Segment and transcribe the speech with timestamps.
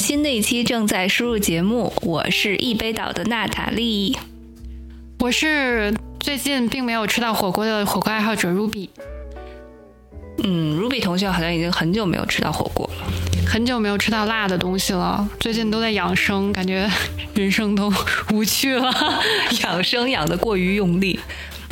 [0.00, 4.16] 新的一期正在输入节目，我是一杯岛的娜塔莉，
[5.18, 8.88] 我是最近并没有吃到火锅的火锅爱好者 Ruby。
[10.42, 13.12] 嗯，Ruby 同学好像已经很久没有吃到火锅了，
[13.46, 16.90] 很久没有吃到辣的东西了，最近都在养生，感觉
[17.34, 17.92] 人生都
[18.32, 18.90] 无趣了，
[19.62, 21.20] 养生养的过于用力。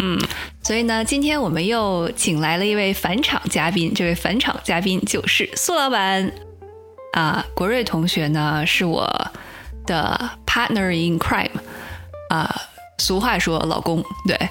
[0.01, 0.21] 嗯，
[0.63, 6.31] 所以呢，今天我们又请来了一位返场嘉宾，这位返场嘉宾就是苏老板。
[7.19, 9.05] 啊，国瑞同学呢是我
[9.87, 11.51] 的 partner in crime，
[12.31, 12.55] 啊，
[12.99, 14.49] 俗话说老公，对，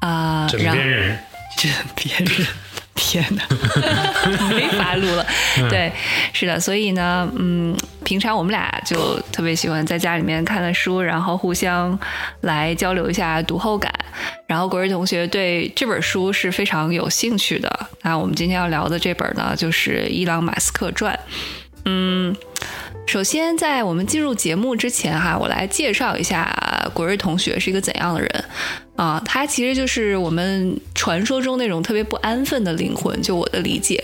[0.00, 1.18] 啊，枕边人，
[1.56, 2.46] 枕边人，
[2.94, 3.42] 天哪，
[4.54, 5.26] 没法录了，
[5.70, 5.90] 对，
[6.34, 11.98] 是的，所以呢，嗯，平常我们俩就特别喜欢在家里面看看书，然后互相
[12.42, 13.90] 来交流一下读后感，
[14.46, 21.18] 然后国瑞同学对这本书是非常有兴趣的，那我们今天要聊的这本呢，就是伊朗马斯克传。
[21.84, 22.34] 嗯，
[23.06, 28.44] 首先在我们进入节目之前哈，我来介绍一下国瑞同学是一个怎样的人
[28.94, 29.20] 啊？
[29.24, 34.02] 他其实就是我们传说中那种特别不安分的灵魂，就我的理解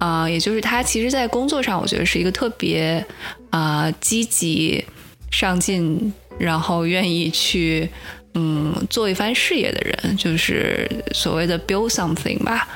[0.00, 3.04] 啊，也就是他其实，在工作上我觉得是一个特别
[3.50, 4.84] 啊积极
[5.30, 7.88] 上进，然后愿意去
[8.34, 12.66] 嗯做一番事业的人，就是所谓的 build something 吧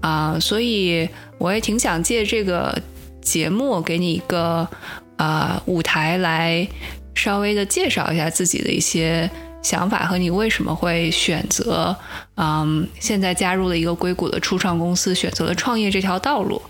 [0.00, 1.08] 啊，所以
[1.38, 2.76] 我也挺想借这个。
[3.22, 4.68] 节目给你一个
[5.16, 6.66] 啊舞台来
[7.14, 9.30] 稍微的介绍一下自己的一些
[9.62, 11.96] 想法和你为什么会选择
[12.34, 16.60] 嗯现在加入了一个硅谷的初创公司选择了创业这条道路。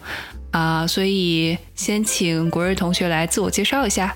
[0.53, 4.15] 啊所以先请国瑞同学来自我介绍一下。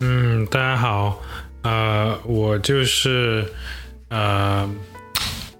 [0.00, 1.20] 嗯大家好。
[1.62, 3.44] 呃我就是
[4.08, 4.70] 呃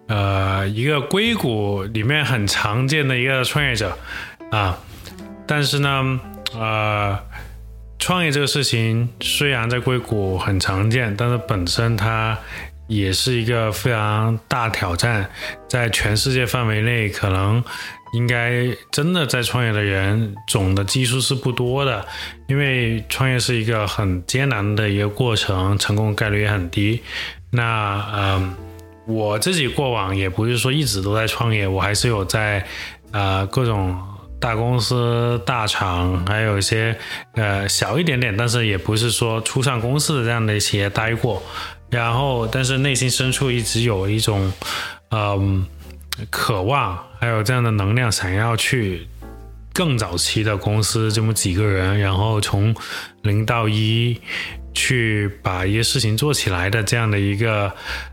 [0.07, 3.99] 呃一个硅谷里面很常见的一个创业者。
[4.53, 4.79] 啊。
[5.47, 6.21] 但是呢，
[6.55, 7.19] 呃，
[7.99, 12.37] 创业这个事情虽然在硅谷很常见，但是本身它
[12.89, 15.31] 也是一个非常大挑战，
[15.69, 17.63] 在全世界范围内，可能
[18.13, 22.05] 应该真的在创业的人总的基数是不多的，
[22.49, 27.01] 因为创业是一个很艰难的一个过程，成功概率也很低。
[27.51, 28.55] 那，嗯，
[29.07, 32.67] 我自己过往也不是说一直都在创业，我还是有在，
[33.13, 33.97] 呃，各种。
[34.39, 36.97] 大公司、大厂，还有一些
[37.35, 41.43] 呃小一点点，但是也不是说初上公司的这样的企业待过。
[41.91, 44.53] 然后，但是内心深处一直有一种
[45.11, 45.67] 嗯
[46.31, 49.09] 渴望，还有这样的能量，想要去
[49.73, 52.75] 更早期的公司这么几个人，然后从
[53.23, 54.21] 零到一
[54.75, 57.73] 去把一些事情做起来的这样的一个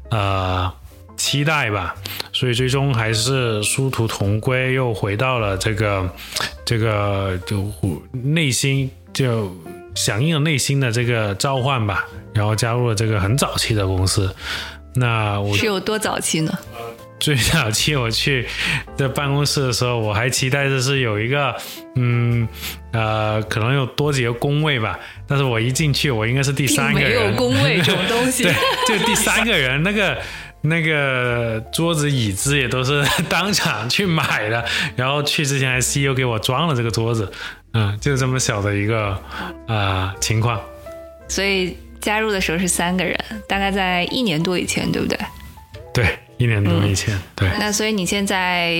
[0.09, 0.72] 呃。
[1.23, 1.95] 期待吧，
[2.34, 6.09] 所以最终还是殊途同归，又回到了这个
[6.66, 7.66] 这个就
[8.11, 9.56] 内心就
[9.95, 14.35] 响应了内心的这个召唤吧，然后加入了这个很早期的公司。
[14.95, 16.51] 那我是有多早期呢？
[17.22, 18.45] 最早期我去
[18.97, 21.56] 在办公室的时候，我还期待的是有一个
[21.95, 22.45] 嗯
[22.91, 25.00] 呃，可能有多几个工位吧。
[25.25, 28.44] 但是我一进去，我应该是第三个人，没有工位这种东西，
[28.85, 30.17] 对，就第三个人那个。
[30.66, 34.66] 那个桌子椅子也都是 当场去买的，
[34.96, 37.29] 然后去之前还 CEO 给我装了这个桌子，
[37.74, 39.22] 嗯，就这么小的一个
[39.68, 40.59] 啊情况。
[41.28, 45.19] 所以加入的时候是三个人，大概在一年多以前，对不对？
[45.94, 47.19] 对，一年多以前。
[47.35, 47.50] 对。
[47.59, 48.72] 那所以你现在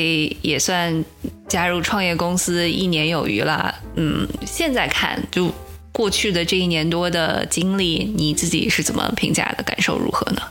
[0.42, 1.04] 也算
[1.50, 5.54] 加入创业公司一年有余了，嗯，现在看就
[5.92, 9.64] 过去的这一年多的经历，你自己是怎么评价的？
[9.64, 10.42] 感受如何呢？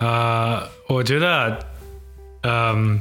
[0.00, 1.58] 呃，我觉得，
[2.42, 3.00] 嗯，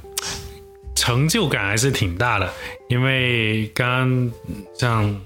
[0.95, 2.49] 成就感还是挺大的，
[2.89, 4.31] 因为刚刚
[4.77, 5.21] 像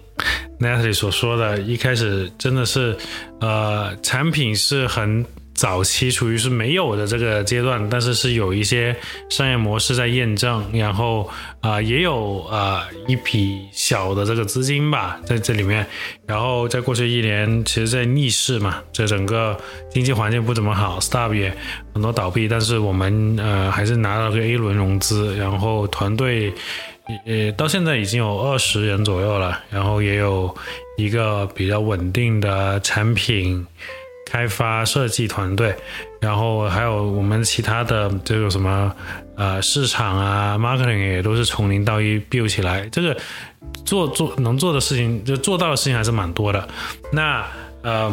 [0.60, 2.98] Natalie 所说的，一开始真的是，
[3.42, 5.26] 呃，产品是很。
[5.54, 8.96] 早期处于是没有的这个阶段，但是是有一些
[9.30, 11.30] 商业模式在验证，然后
[11.62, 15.86] 啊也有啊一笔小的这个资金吧在这里面，
[16.26, 19.56] 然后在过去一年，其实在逆市嘛，这整个
[19.92, 21.56] 经济环境不怎么好，Startup 也
[21.94, 26.52] 很多倒闭，但是我们呃还是拿了个 A 轮融资，然后团队
[27.26, 30.54] 呃到现在已经有二十人左右了，然后也有
[30.98, 33.66] 一个比较稳定的产品。
[34.26, 35.76] 开发设计团队，
[36.20, 38.92] 然后还有我们其他的这个什么
[39.36, 42.88] 呃市场啊，marketing 也都是从零到一 build 起来。
[42.92, 43.16] 这个
[43.86, 46.68] 做做能做的事情，就做到的事情还是蛮多的。
[47.12, 47.46] 那
[47.82, 48.12] 呃，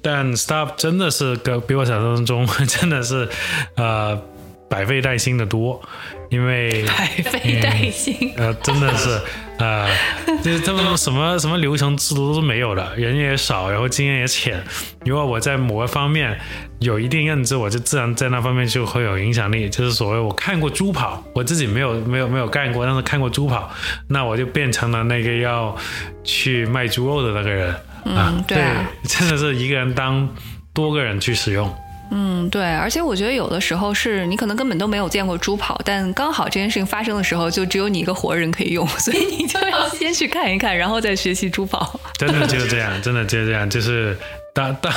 [0.00, 3.28] 但 stop 真的是跟比我想象中 真的是
[3.76, 4.20] 呃
[4.68, 5.82] 百废待兴的多，
[6.32, 8.32] 因为百废待兴。
[8.38, 9.20] 呃，真的是，
[9.58, 9.86] 呃，
[10.42, 14.64] 就是他们什么什么流程制度都是没有的，人也少，然后经验也浅。
[15.04, 16.40] 如果我在某个方面
[16.78, 19.68] 有一定认知，我就自然在那方面就会有影响力。
[19.68, 23.70] 就是所谓我看过猪跑，我自己没有没有没有干过，但是看过猪跑，
[24.08, 25.76] 那我就变成了那个要
[26.24, 27.74] 去卖猪肉的那个人
[28.06, 28.42] 啊。
[28.48, 30.26] 对啊，真的是一个人当
[30.72, 31.70] 多个人去使用。
[32.14, 41.98] 嗯，对，而且我觉得有的时候是你可能根本都没有见过猪跑，但刚好这件事情发生的时候，就只有你一个活人可以用，所以你就要先去看一看，然后再学习猪跑。
[42.18, 44.14] 真的就是这样，真的就是这样，就是
[44.52, 44.92] 当当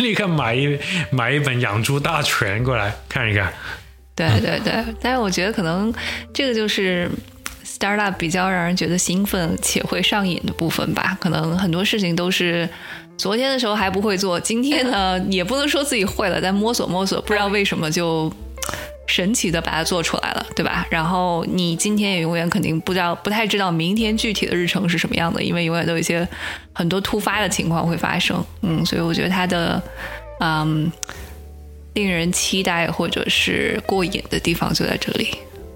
[0.00, 0.78] 立刻买一
[1.10, 3.50] 买一本养猪大全过来看一看。
[4.14, 5.90] 对对对，但是我觉得可能
[6.34, 7.10] 这个就是
[7.64, 12.68] startup 比较让人觉得兴奋且会上瘾的部分吧，可能很多事情都是。
[13.22, 18.28] 昨天的时候还不会做，今天呢 也不能说自己会了，但摸索摸索，不知道为什么就
[19.06, 20.84] 神奇的把它做出来了，对吧？
[20.90, 26.26] 然后你今天也永远肯定不知道，不太知道明天具体的日程是什么样的，因为永远都有一些
[26.72, 28.44] 很多突发的情况会发生。
[28.62, 29.80] 嗯，所以我觉得它的
[30.40, 30.90] 嗯
[31.94, 35.28] 令人期待或者是过瘾的地方就在这里。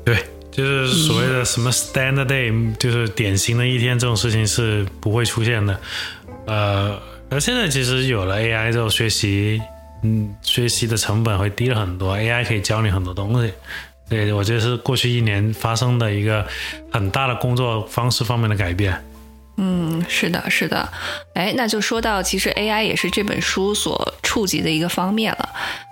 [0.04, 0.18] 对，
[0.50, 5.80] 就是所谓的什么 standard day，就是典型的一天这种事情是不会出现的，
[6.46, 7.00] 呃。
[7.28, 9.60] 而现在其实有了 AI 之后，学习，
[10.02, 12.16] 嗯，学习的成本会低了很多。
[12.16, 13.52] AI 可以教你很多东西，
[14.08, 16.46] 对我觉得是过去一年发生的一个
[16.92, 19.04] 很大的工作方式方面的改变。
[19.58, 20.88] 嗯，是的，是的。
[21.34, 25.48] 哎，那就说到其实 AI 也是这本书所触及的一个方面了。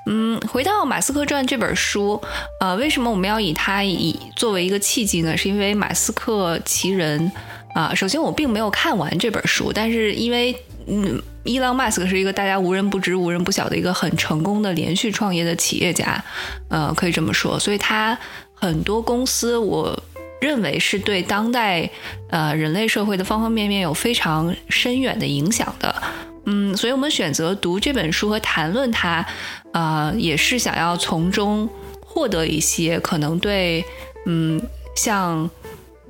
[0.06, 2.22] 嗯，回到《马斯克传》这本书，
[2.60, 5.34] 呃，为什么我们要以它以作为一个契机呢？
[5.36, 7.32] 是因为《马斯克奇人》
[7.80, 10.54] 啊，首先我并没有看完这本书，但是因为
[10.86, 16.22] 嗯，伊朗马斯克是一个大家无人不知、无人不晓的一个很成功的连续创业的企业家，
[16.68, 17.58] 呃，可以这么说。
[17.58, 18.18] 所以他
[18.54, 19.98] 很多公司，我
[20.40, 21.88] 认为是对当代
[22.28, 26.02] 呃人类社会的方方面面有非常深远的影响的。
[26.46, 29.26] 嗯，所以我们选择读这本书和谈论它，
[29.72, 31.66] 啊，也是想要从中
[32.04, 33.82] 获得一些可能对
[34.26, 34.60] 嗯
[34.94, 35.48] 像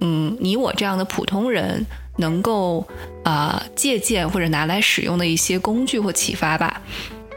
[0.01, 1.87] 嗯你我这样的普通人。
[2.17, 2.87] 能够
[3.25, 6.81] 啊借鉴或者拿来使用的一些工具或启发吧。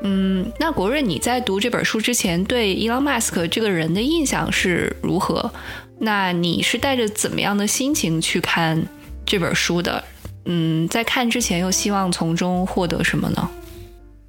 [0.03, 5.51] 嗯，那国瑞你在读这本书之前对伊朗马斯克这个人的印象是如何？
[5.99, 8.85] 那你是带着怎么样的心情去看
[9.25, 10.03] 这本书的？
[10.45, 13.49] 嗯，在看之前又希望从中获得什么呢？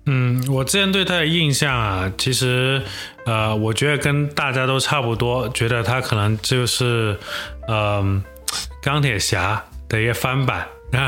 [0.06, 2.82] 嗯，我之前对他的印象啊，其实
[3.26, 7.18] 呃，我觉得跟大家都差不多，觉得他可能就是
[7.68, 8.24] 嗯
[8.82, 9.62] 钢铁侠。
[9.88, 10.66] 的一个翻版，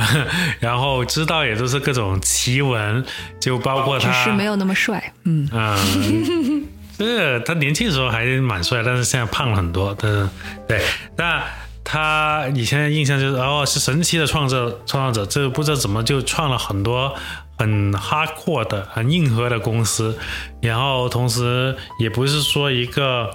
[0.60, 3.04] 然后知道也都是各种奇闻，
[3.38, 5.48] 就包括他，只是没有那么帅，嗯。
[5.52, 6.66] 嗯，
[6.98, 10.28] 这个他年轻的时候还蛮帅，但是现在胖了很多，是
[10.66, 10.82] 对，
[11.16, 11.42] 那
[11.84, 17.14] 他以前的印象就是哦是神奇的创造创造者，这个不知道怎么就创了很多
[17.58, 20.18] 很 hardcore 的很硬核的公司，
[20.60, 23.30] 然后同时也不是说一个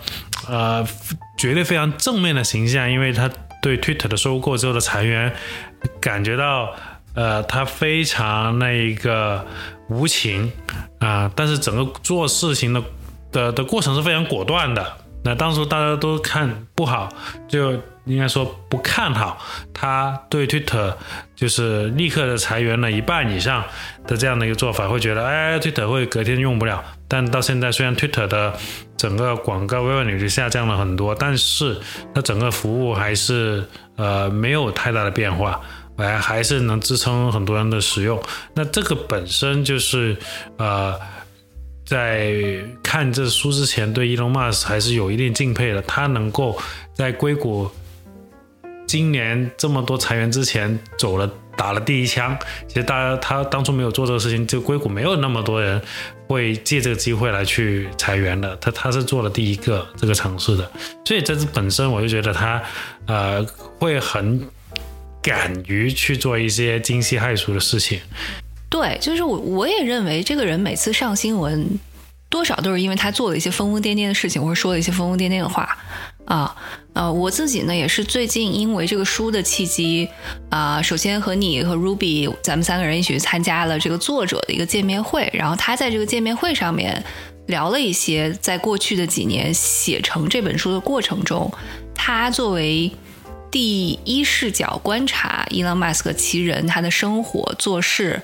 [0.48, 0.86] 呃
[1.38, 3.30] 绝对非常正面的形象，因为他。
[3.66, 5.34] 对 Twitter 的收购之后的裁员，
[6.00, 6.72] 感觉到
[7.16, 9.44] 呃，他非常那一个
[9.90, 10.52] 无情
[11.00, 12.84] 啊，但是整个做事情的
[13.32, 14.86] 的的过程是非常果断的。
[15.24, 17.10] 那当初大家都看不好，
[17.48, 19.44] 就应该说不看好
[19.74, 20.94] 他对 Twitter
[21.36, 23.64] 就是立刻的裁员了一半以上
[24.06, 26.84] 的这样的一个做法，会觉得哎，Twitter 会隔天用不了。
[27.08, 28.54] 但到现在，虽然 Twitter 的
[28.98, 31.78] 整个广告 revenue 就下降了很多，但是
[32.14, 33.64] 它整个服务还是
[33.98, 35.60] 呃没有太大的变化，
[35.98, 38.22] 还还是能支撑很多人的使用。
[38.54, 40.16] 那这个本身就是
[40.58, 40.98] 呃，
[41.86, 42.34] 在
[42.82, 45.82] 看这书之前，对 Elon Musk 还是有一定敬佩的。
[45.82, 46.58] 他能够
[46.94, 47.70] 在硅谷
[48.88, 51.30] 今年这么多裁员之前走了。
[51.58, 55.82] 打了第一枪，其实大家他当初没有做这个事情，就硅谷没有那么多人
[56.28, 58.56] 会借这个机会来去裁员的。
[58.58, 60.72] 他他是做了第一个这个尝试的，
[61.06, 62.62] 所以这是本身我就觉得他
[63.08, 63.46] 呃
[63.80, 64.42] 会很
[65.22, 68.00] 敢于去做一些惊世骇俗的事情。
[68.70, 71.80] 对，就是我我也认为这个人每次上新闻，
[72.30, 75.78] 多少都是因为他做了一些疯疯癫癫的事情，或者说了一些疯疯癫癫的话。
[76.26, 76.56] 啊，
[76.94, 80.10] 呃，我自己呢也是最近因为这个书的契机，
[80.50, 87.04] 啊，首先和你和 Ruby 咱们三个人一起参加了这个作者的一个见面会，然后他在这个见面会上面
[87.46, 91.52] 聊了一些在过去的几年写成这本书的过程中，
[91.94, 92.92] 他作为
[93.52, 98.20] 第一视角观察伊朗马斯克其人他的生活做事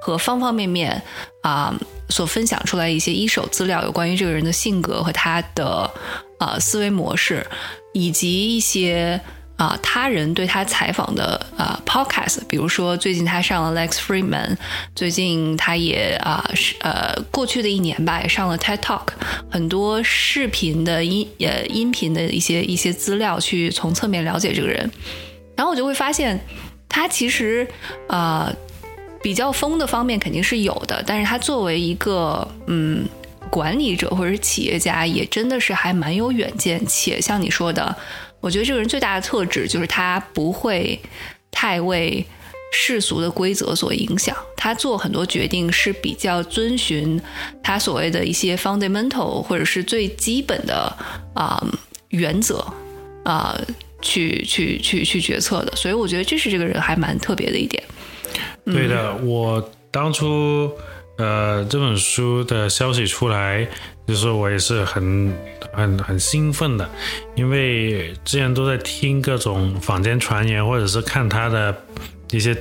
[0.00, 1.02] 和方方面面
[1.42, 1.78] 啊
[2.08, 5.90] 所分享出来一些一手资料，有关于这个人的性格和他的。
[6.42, 7.46] 呃，思维模式，
[7.92, 9.20] 以及一些
[9.56, 14.56] 啊他人对他采访的啊 podcast，比如说最近他上了 Lex Friedman，
[14.96, 19.08] 最近他也啊是呃过去的一年吧也上了 TED Talk，
[19.48, 24.90] 很多视频的音呃音频的一些一些资料去从侧面了解这个人，
[25.54, 26.44] 然后我就会发现
[26.88, 27.68] 他其实
[28.08, 28.52] 啊。
[29.22, 33.08] 比较疯的方面肯定是有的，但是他作为一个嗯
[33.50, 36.84] 管理者或者是企业家，也真的是还蛮有远见。
[36.86, 37.94] 且像你说的，
[38.40, 40.98] 我觉得这个人最大的特质就是他不会
[41.50, 42.24] 太为
[42.72, 47.20] 世俗的规则所影响，他做很多决定是比较遵循
[47.62, 50.96] 他所谓的一些 fundamental 或者是最基本的
[51.34, 51.62] 啊
[52.08, 52.64] 原则
[53.24, 53.60] 啊
[54.00, 55.76] 去去去去决策的。
[55.76, 57.82] 所以我觉得这是这个人还蛮特别的一点。
[58.64, 60.72] 对的，我当初
[61.22, 63.64] 呃这本书的消息出来，
[64.08, 65.32] 就是我也是很
[65.72, 66.90] 很很兴奋的，
[67.36, 71.72] 因为之前都在听各种坊间传言，或者是看他的
[72.32, 72.56] 一些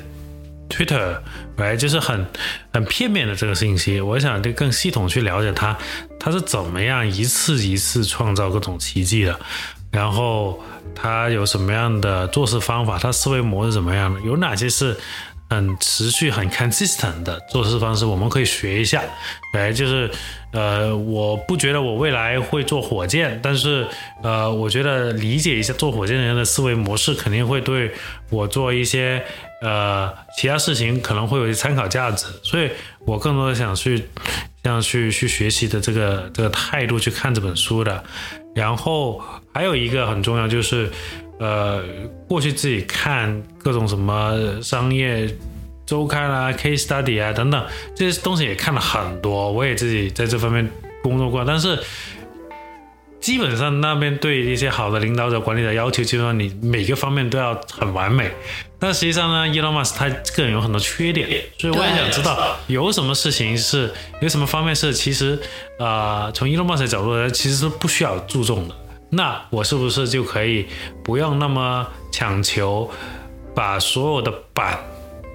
[0.69, 1.17] Twitter，
[1.57, 2.23] 来就是很
[2.71, 3.99] 很片面的这个信息。
[3.99, 5.75] 我想就更系统去了解他，
[6.19, 9.39] 他是怎么样一次一次创造各种奇迹的，
[9.89, 10.61] 然后
[10.93, 14.95] 他有什么样的做事方法，他思维模式怎么样的，有哪些是。
[15.51, 19.03] 很持续、很 consistent 的做事方式，我们可以学一下。
[19.53, 20.09] 哎，就是，
[20.53, 23.85] 呃，我不觉得我未来会做火箭，但是，
[24.23, 27.91] 呃，我觉得理解一下做火箭的人的思维模式，肯定会对
[28.29, 29.21] 我做一些
[29.61, 32.27] 呃其他事情可能会有一些参考价值。
[32.43, 32.69] 所以
[33.05, 34.07] 我更多的想去，
[34.63, 38.01] 想去去学习的这个这个态度去看这本书的。
[38.55, 39.21] 然后
[39.53, 40.89] 还有一个很重要就是。
[41.41, 41.81] 呃，
[42.27, 45.27] 过去自己看各种什么商业
[45.87, 50.69] 周刊啊、case study 啊等等这些东西也看了很多，我也自己在这方面
[51.01, 51.79] 工作过，但是
[53.19, 58.31] 基本上那边对一些好的领导者、管理者要求，基本上你每个方面都要很完美。
[58.77, 65.39] 但实际上呢，Elon Musk 他个人有很多缺点，所以我也想知道有什么事情是有什么方面是其实
[65.79, 68.75] 啊，从 Elon Musk 的角度来，其实是不需要注重的。
[69.13, 70.65] 那我是不是就可以
[71.03, 72.89] 不用那么强求，
[73.53, 74.79] 把所有的板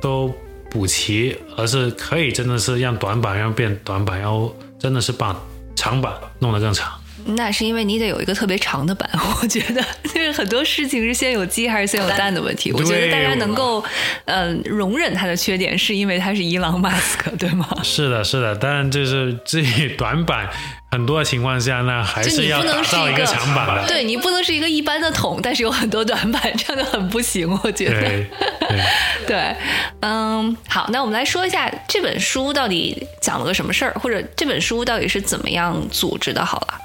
[0.01, 0.35] 都
[0.71, 5.37] 补齐，而是可以真的是让短板要变短板，然后真的是把
[5.75, 6.91] 长板弄得更长。
[7.27, 9.09] 那是因为你得有一个特别长的板，
[9.43, 12.73] 我觉得就是很多事情是先有鸡还是先有蛋的问题。
[12.73, 13.85] 我觉得大家能够
[14.27, 17.69] 嗯容忍他的缺点，是因为他是伊朗马斯克，对吗？
[17.83, 20.49] 是的，是的，但就是至于 短板。
[20.89, 23.89] 很多情况下呢，还是要打造一个长板的。
[23.89, 27.47] 对你不能是一个一般的桶，但是有很多短板，这样就很不行。
[27.63, 28.25] 我觉得。
[29.27, 29.55] 对，
[30.01, 36.43] 嗯，好，那我们来说一下这本书到底讲了个什么事儿，或者这本书到底是怎么样组织的。
[36.43, 36.79] 好了，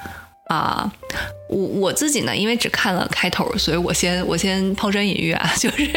[0.52, 0.92] 啊，
[1.48, 5.90] 我我自己呢，因为只看了开头，所以我先我先抛砖引玉啊， 就是，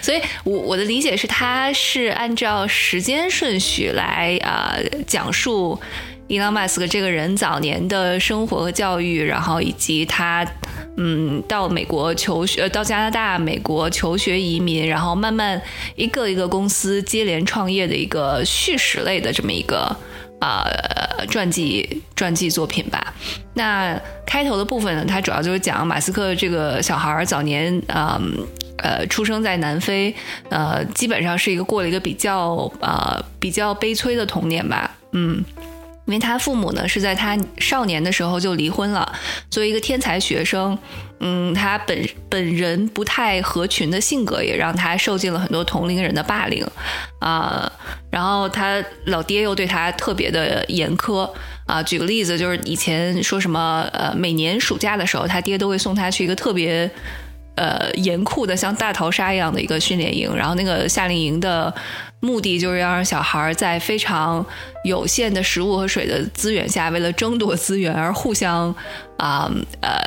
[0.00, 5.80] 所以我我的理解是，它是按照时间顺序来啊讲述。
[6.28, 10.46] 伊朗马斯克这个人早年的生活和教育，然后以及他，
[10.96, 15.60] 嗯，到美国求学，到加拿大、美国求学移民，然后慢慢
[15.96, 19.94] 一个一个公司接连创业的一个叙事类的这么一个
[20.42, 20.66] 啊
[21.30, 23.14] 传记传记作品吧。
[23.54, 28.46] 那开头的部分呢，它主要就是讲马斯克这个小孩早年，嗯
[28.78, 30.14] 呃，出生在南非，
[30.50, 35.44] 呃，基本上是一个过了一个比较呃比较悲催的童年吧，嗯。
[36.04, 39.10] 因为他父母呢是在他少年的时候就离婚了，
[39.48, 40.76] 作为一个天才学生，
[41.22, 46.66] 嗯，他本本人不太合群的性格也让他受尽了很多同龄人的霸凌，
[47.20, 47.70] 啊，
[48.10, 51.30] 然后他老爹又对他特别的严苛，
[51.66, 56.90] 啊，举个例子，就是以前说什么，呃，每年暑假的时候，他爹都会送他去一个特别。
[57.54, 61.72] 呃，严酷的像大逃杀一样的一个训练营，然后那个夏令营的
[62.20, 64.44] 目的就是要让小孩在非常
[64.84, 68.74] 有限的食物和水的资源下，为了争夺资源而互相
[69.18, 69.52] 啊
[69.82, 70.00] 呃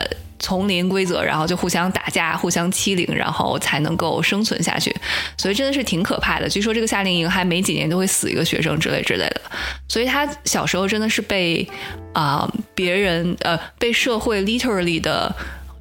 [0.45, 4.95] 丛林规则，然后就互相打架、互相欺凌，然后才能够生存下去。
[5.37, 6.47] 所以真的是挺可怕的。
[6.47, 9.41] 据说这个夏令营还没几年都会死一个学生之类之类的。
[9.87, 11.67] 所以他小时候真的是被
[12.13, 15.33] 啊别人呃被社会 literally 的。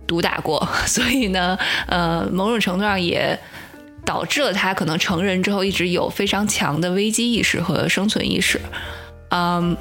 [0.06, 3.38] 毒打过，所以呢，呃，某种程度上也
[4.04, 8.60] 导致了他可能成人之后一直有非常强的危机意识和生存意识。
[9.30, 9.74] 嗯，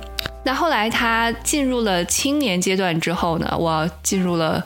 [0.46, 4.66] 那后来他进入了青年阶段之后呢，我进入了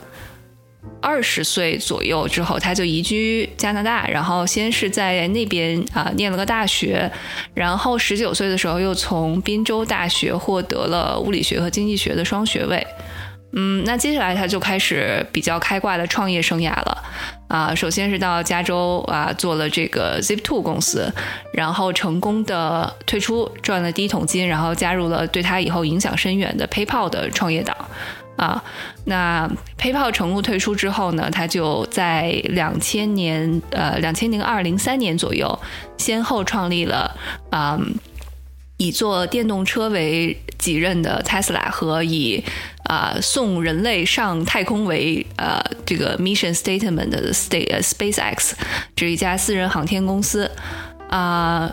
[1.00, 7.10] 二十岁左右之后，他就移居加拿大，然后先是在那边啊念了个大学，
[7.54, 12.84] 然后十九岁的时候又从宾州大学获得了物理学和经济学的双学位。
[13.52, 17.04] 嗯，那接下来他就开始比较开挂的创业生涯了。
[17.48, 21.10] 啊，首先是到加州啊做了这个 Zip2 公司，
[21.54, 27.74] 然后成功的退出，赚了第一桶金，然后加入了对他以后影响深远的 PayPal 的创业党。
[28.38, 28.64] 啊，
[29.04, 35.58] 那 PayPal 成功退出之后呢，他就在两千年呃两千零二零三年左右，
[35.98, 37.14] 先后创立了
[37.50, 37.78] 啊。
[38.80, 42.44] 以做电动车为己任的 Tesla 和以
[42.84, 48.52] 啊送人类上太空为呃这个 mission statement 的 Space SpaceX
[48.94, 50.48] 这是一家私人航天公司
[51.10, 51.68] 啊。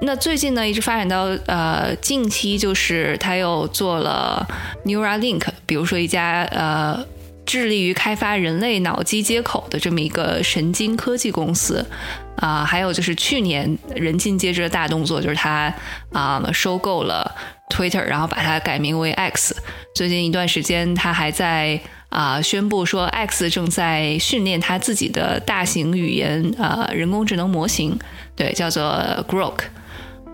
[0.00, 4.46] 那最近呢，一直发展到呃近期，就是他又做了
[4.84, 7.04] Neuralink，比如说一家呃
[7.44, 11.84] 致力于开发人类脑机接口的这么一个神经科技公司。
[12.36, 15.72] 啊，还有就是去年人尽皆知的大动作，就是他
[16.12, 17.34] 啊收购了
[17.70, 19.56] Twitter，然后把它改名为 X。
[19.94, 27.98] 最近一段时间，他还在啊宣布说，X 正在训练他自己的大型语言呃人工智能模型，
[28.36, 28.84] 对，叫做
[29.26, 29.60] Grok。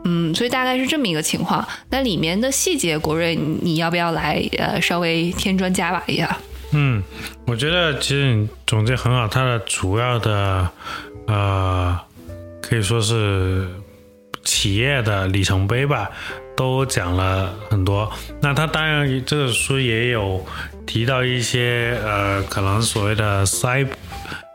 [0.05, 1.67] 嗯，所以大概是这么一个情况。
[1.91, 6.37] 那里面的细节，国瑞，你要不要来呃稍微添砖加瓦一下？
[6.73, 7.03] 嗯，
[7.47, 10.69] 我觉得其实你总结很好，它的主要的。
[11.29, 11.97] 呃，
[12.61, 13.69] 可以说是
[14.43, 16.11] 企业的里程碑吧，
[16.57, 18.11] 都讲了很多。
[18.41, 20.45] 那他当然这个书也有
[20.85, 23.87] 提到一些呃，可能所谓的塞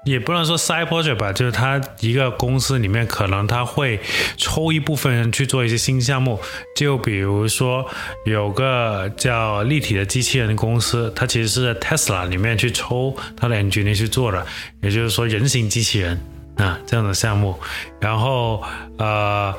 [0.09, 3.99] 也不能说 side project 吧，就是他一个公司里面可能他会
[4.37, 6.39] 抽一部分人去做一些新项目。
[6.75, 7.85] 就比如说
[8.25, 14.45] 有个叫立体的机器人公司，它其实是在 Tesla 里面去抽它的 engineer 去做的，
[14.81, 16.19] 也就是说人形机器人。
[16.57, 17.55] 啊，这样的项目，
[17.99, 18.63] 然后
[18.97, 19.53] 呃，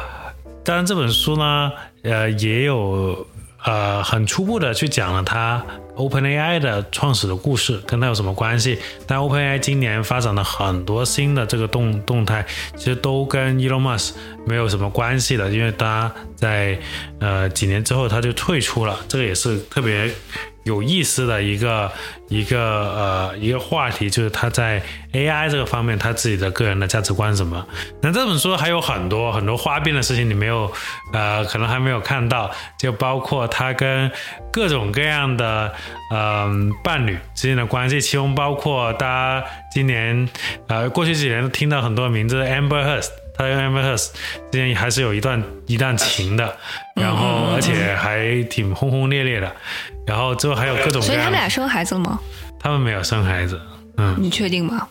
[0.64, 1.70] 当然这本书呢，
[2.02, 3.24] 呃，也有
[3.62, 5.64] 呃很初步的去讲了它
[5.98, 8.78] OpenAI 的创始的故事，跟它有什么关系？
[9.06, 14.12] 但 OpenAI 今年发展了很多新的这个动动态，其实都跟 Elon Musk
[14.46, 16.78] 没有什么关系的，因为他在
[17.18, 20.11] 呃几年之后他就退出了，这个也是特别。
[20.68, 21.90] 有意思的一个
[22.28, 24.81] 一个呃一个话题，就是他在
[25.14, 27.66] AI 这个方面他自己的个人的价值观什么。
[28.02, 30.70] 那这本书还有很多很多花边的事情，你没有
[31.14, 34.11] 呃可能还没有看到，就包括他跟
[34.52, 35.72] 各种各样的
[36.12, 40.28] 嗯伴侣之间的关系，其中包括大家今年
[40.66, 43.09] 呃过去几年都听到很多名字，Amber Heard。
[43.38, 44.11] 他跟 Amber Heard
[44.50, 46.57] 之间还是有一段一段情的，
[46.96, 49.54] 然后而且还挺轰轰烈烈的，
[50.09, 51.03] 然后之后还有各种。
[51.03, 52.18] 所以他们俩生孩子了吗？
[52.59, 53.61] 他们没有生孩子，
[53.99, 54.16] 嗯。
[54.18, 54.88] 你确定吗？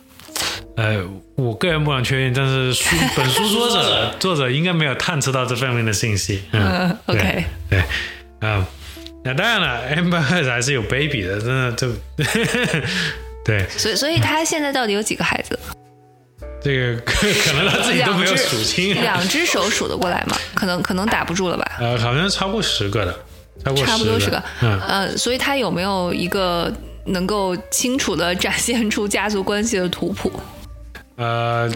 [0.77, 1.03] 呃，
[1.35, 6.43] 我个人不能确定，但是书本书作者作者应该没有探测到这方面的信息。
[6.51, 7.79] 嗯，OK，对，
[8.39, 8.63] 啊，
[9.23, 11.87] 那当然了，Amber Heard 还是有 baby 的，真的就
[13.43, 13.67] 对。
[13.69, 15.57] 所以，所以他现在到底有几个孩子？
[16.61, 20.37] 这个 可能他自己都没有数清，两只手数得过来吗？
[20.53, 21.77] 可能可能打不住了吧？
[21.79, 23.19] 呃，好像超过十个的，
[23.75, 24.43] 差不多是个。
[24.61, 26.71] 嗯，呃，所以他有没有一个
[27.05, 30.31] 能够清楚的展现出家族关系的图谱？
[31.15, 31.71] 呃，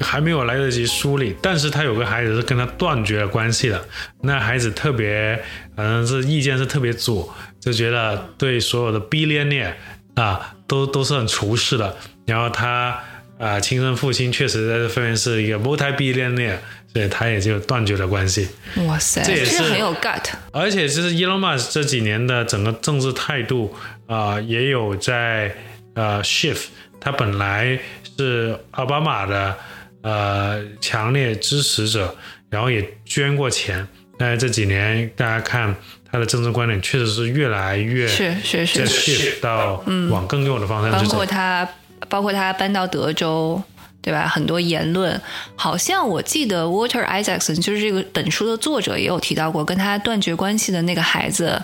[0.00, 3.84] 还没有来得及梳理，但是他有个孩子是跟他断绝了关系的，
[4.22, 5.38] 那孩子特别，
[5.76, 9.74] 反正是意见是特别左，就觉得对所有的 billionaire
[10.14, 11.96] 啊，都都是很仇视的，
[12.26, 12.98] 然后他。
[13.36, 16.56] 啊，亲生父亲确实在这方面是一个 multi-billionaire，
[16.94, 18.48] 所以他也就断绝了关系。
[18.86, 20.22] 哇塞，这也是很有 gut。
[20.52, 23.74] 而且其实 Elon Musk 这几年的整个政治态度
[24.06, 25.52] 啊，也有在
[25.94, 26.66] 呃 shift。
[27.00, 27.76] 他本来
[28.16, 29.56] 是奥巴马的
[30.02, 32.14] 呃强烈支持者，
[32.48, 35.74] 然后也捐过钱，但是这几年大家看
[36.10, 41.12] 他的政治观点确实是越来越是是是 shift 到往更右的方向去走。
[41.12, 41.68] 包括他。
[42.06, 43.60] 包括他搬到德州，
[44.04, 44.28] 对吧？
[44.28, 45.18] 很多言论，
[45.56, 51.58] 好像我记得 Water Isaacson 就是这个本书的作者也有提到过，跟他断绝关系的那个孩子，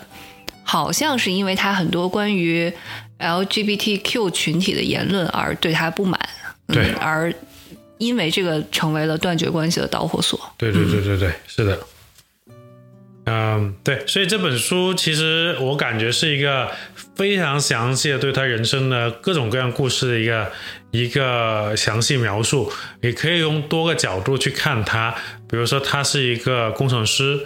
[0.64, 2.72] 好像是因为他很多关于
[3.18, 6.18] LGBTQ 群体的言论而对他不满，
[6.68, 7.30] 对，而
[7.98, 10.40] 因为这个成为了断绝关系的导火索。
[10.56, 11.78] 对对对对对，是的。
[13.26, 16.72] 嗯，对，所以这本书其实我感觉是一个
[17.20, 20.50] 非常详细的对他人生的各种各样故事的一个
[20.90, 25.14] 一个详细描述，也可以用多个角度去看他。
[25.46, 27.38] 比如说，他是一个工程师，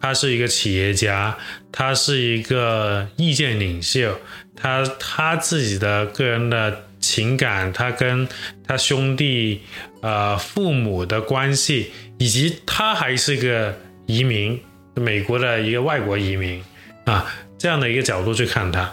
[0.00, 1.36] 他是一个企业家，
[1.70, 4.18] 他是一个意见领袖，
[4.56, 8.26] 他他自己的个人的情感，他跟
[8.66, 9.60] 他兄弟、
[10.00, 14.58] 呃父母的关系，以及他还是一个移民。
[14.94, 16.64] 美国的一个外国移民
[17.04, 18.90] 啊，这样的一个角度去看他，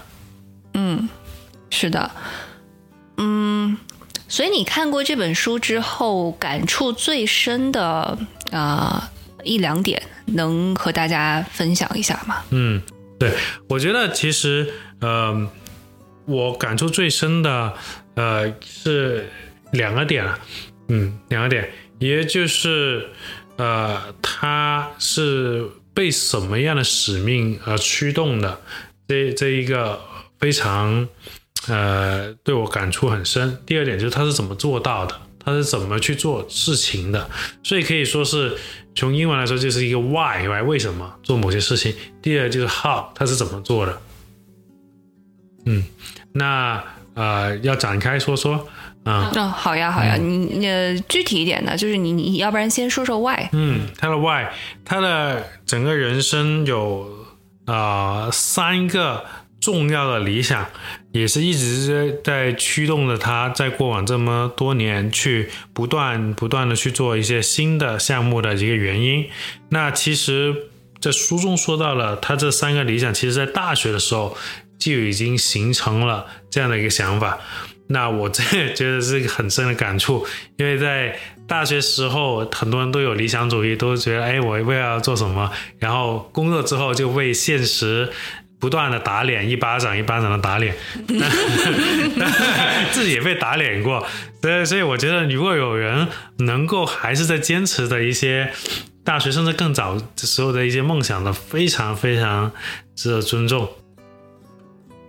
[0.78, 1.08] 嗯，
[1.70, 2.12] 是的，
[3.18, 3.78] 嗯，
[4.28, 8.18] 所以你看过这本书之后，感触最深的
[8.52, 9.10] 啊、
[9.44, 12.44] 一两点，能和大家分享一下吗？
[12.50, 12.82] 嗯，
[13.18, 13.32] 对，
[13.70, 15.50] 我觉得其实呃，
[16.26, 17.74] 我感触最深的
[18.16, 19.30] 呃是
[19.72, 20.28] 两个点，
[20.90, 23.10] 嗯，两个点，也就是
[23.56, 28.60] 呃，他是被什么样的使命而驱动的，
[29.08, 30.00] 这这一个
[30.46, 31.08] 非常
[31.68, 33.58] 呃对我感触很深。
[33.66, 37.28] 第二点就是他是怎么做到的，他是怎么去做事情的，
[37.64, 38.56] 所以可以说是
[38.94, 40.64] 从英文来说就是一个 why，right？
[40.64, 41.96] 为什么做某些事情？
[42.22, 44.00] 第二就是 how，他是怎么做的？
[45.66, 45.84] 嗯，
[46.34, 46.84] 那
[47.16, 48.68] 呃要展开说说
[49.04, 49.32] 啊。
[49.34, 54.46] 嗯，好呀，好呀，你你呃具体一点呢，就是你你要不然先说说 why，嗯，他的 why，
[54.84, 57.10] 他的整个人生有
[57.66, 59.26] 啊、呃三个
[59.66, 60.64] 重要的理想，
[61.12, 69.28] 也是一直在驱动着他在过往这么多年去不断不断的去做一些新的项目的一个原因。
[69.70, 70.54] 那其实，
[71.02, 74.38] 在书中说到了，他这三个理想，其实在大学的时候
[74.78, 77.40] 就已经形成了这样的一个想法。
[77.88, 78.44] 那我这
[78.76, 88.12] 觉得是一个很深的感触，因为在大学时候，很多人都有理想主义，都觉得哎，我未来要做什么，然后工作之后就为现实
[88.66, 90.74] 不断的打脸，一巴掌一巴掌的打脸，
[92.92, 94.04] 自己也被打脸过，
[94.42, 96.08] 所以所以我觉得，如果有人
[96.40, 98.52] 能够还是在坚持的一些
[99.04, 102.52] 大学甚至更早时候的一些梦想的，非常非常
[102.96, 103.70] 值得尊重。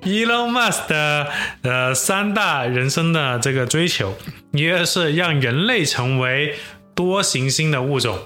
[0.02, 1.28] Elon Musk 的
[1.62, 4.14] 呃三大人生的这个追求，
[4.52, 6.56] 一个是让人类成为
[6.94, 8.18] 多行星的物种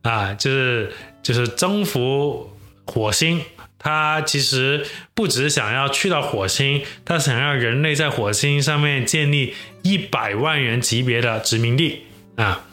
[0.00, 2.50] 啊，就是就是征服
[2.86, 3.42] 火星。
[3.78, 12.02] 他其实不只想要去到火星，他想让人类在火星上面建立一百万人级别的殖民地
[12.36, 12.64] 啊，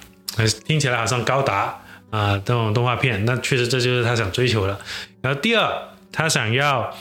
[0.65, 4.79] 听起来好像高达啊这种动画片，那确实这就是他想追求的。
[5.21, 5.71] 然后第二，
[6.11, 6.95] 他想要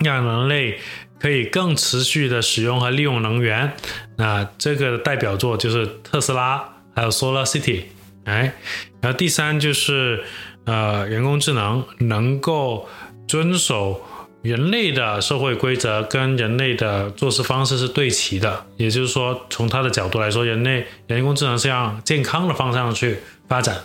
[0.00, 0.78] 让人类
[1.18, 3.72] 可以更持续的使用和利用能源。
[4.16, 6.62] 那这个代表作就是特斯拉，
[6.94, 7.84] 还有 Solar City，
[8.24, 8.52] 哎，
[9.00, 10.22] 然后第三就是
[10.64, 12.88] 呃人工智能能够
[13.26, 14.00] 遵守
[14.42, 23.78] 人类的社会规则跟人类的做事方式是对齐的，也就是说，从他的角度来说，人类人工智能是向健康的方向去发展。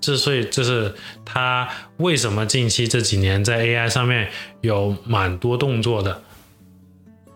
[0.00, 4.28] 之所以这是他为什么近期这几年在 AI 上面
[4.60, 6.22] 有蛮多动作的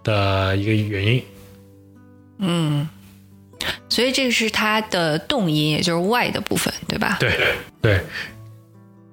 [0.05, 1.23] 的一个原因。
[2.39, 2.89] 嗯
[3.89, 7.17] 所以这个是它的动因，也就是 why 的部分，对吧？
[7.21, 7.33] 对
[7.83, 8.01] 对，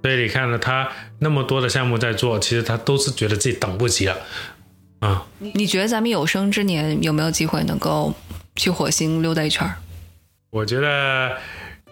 [0.02, 4.18] 所以你看了他那么多的项目在做，其实他都是觉得自己等不及了
[5.00, 8.12] 啊、你觉得咱们有生之年有没有机会能够
[8.56, 9.76] 去火星溜达一圈儿？
[10.50, 11.38] 我觉得，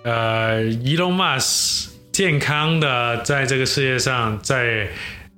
[0.04, 4.90] 呃，Elon Musk 健康的在这个世界上，在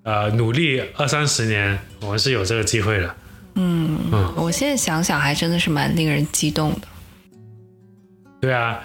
[0.04, 3.16] 呃努力二三十年，我们是有这个机会的。
[3.56, 6.88] 嗯嗯我现在想想，还真的是蛮令人激动的。
[8.40, 8.80] 对啊，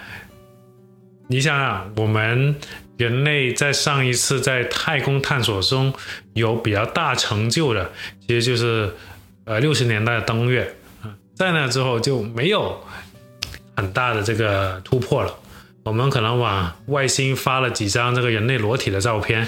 [1.27, 2.55] 你想想，我们
[2.97, 5.93] 人类在上一次在太空探索中
[6.33, 7.91] 有比较大成就的，
[8.27, 8.93] 其实就是
[9.45, 12.79] 呃六十年代的登月啊，在那之后就没有
[13.75, 15.33] 很大的这个突破了。
[15.83, 19.45] 我们可能往外星发了几张这个人类裸体的照片，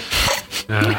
[0.68, 0.82] 嗯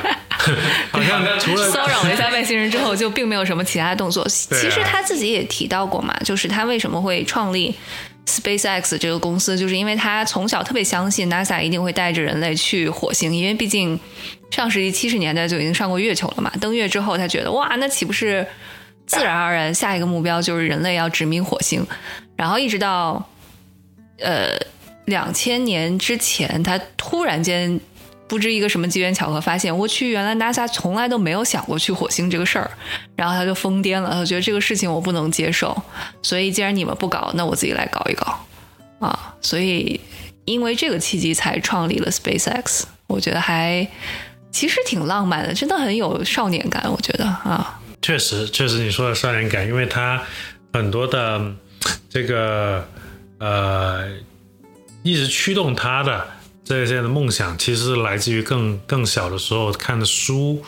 [0.91, 4.23] 好像除了骚扰了一下外星人之后，就并没有什么其他动作。
[4.23, 7.75] 啊其实他自己也提到过嘛，就是他为什么会创立
[8.27, 13.97] SpaceX 这个公司，就是因为他从小特别相信 NASA 一定会带着人类去火星，因为毕竟
[14.51, 16.51] 上世纪七十年代就已经上过月球了嘛。
[16.59, 18.45] 登月之后，他觉得哇，那岂不是
[19.05, 21.87] 自然而然下一个目标就是人类要殖民火星？
[22.35, 23.27] 然后一直到
[24.19, 24.49] 呃
[25.05, 27.79] 两千年之前，他突然间
[28.27, 32.69] 不知一个什么机缘巧合，发现我去，原来 NASA 从来都没有想过去火星这个事儿，
[33.15, 35.75] 然后他就疯癫了，他觉得这个事情我不能接受，
[36.21, 38.45] 所以既然你们不搞，那我自己来搞一搞
[38.99, 39.33] 啊！
[39.41, 39.99] 所以
[40.45, 43.87] 因为这个契机才创立了 SpaceX，我觉得还
[44.51, 50.21] 其实挺浪漫的，真的很有少年感，我觉得啊，确实，确实你说的少年感，因为他
[50.73, 51.53] 很多的
[52.09, 52.87] 这个
[53.39, 54.09] 呃，
[55.03, 56.27] 一直驱动他的
[56.67, 60.61] 这些的梦想，其实来自于更更小的时候看的书，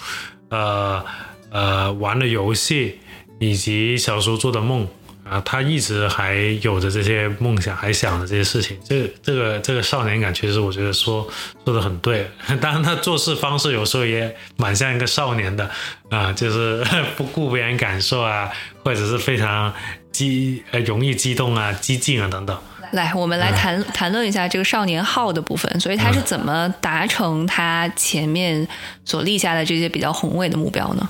[0.48, 1.04] 呃
[1.52, 3.00] 呃玩的游戏，
[3.38, 4.88] 以及小时候做的梦
[5.30, 11.28] 啊，他一直还有着这些梦想，还想着这些事情，这这个这个少年感，其实我觉得说
[11.66, 12.32] 说的很对。
[12.62, 15.70] 当然，他做事方式有时候也蛮像一个少年的
[16.10, 16.82] 啊，就是
[17.18, 18.50] 不顾别人感受啊，
[18.86, 19.74] 或者是非常
[20.14, 22.58] 激呃容易激动啊、激进啊等等。
[22.92, 25.80] 来，我们来谈谈论一下这个少年号的部分。
[25.80, 28.68] 所以他是怎么达成他前面
[29.06, 31.10] 所立下的这些比较宏伟的目标呢？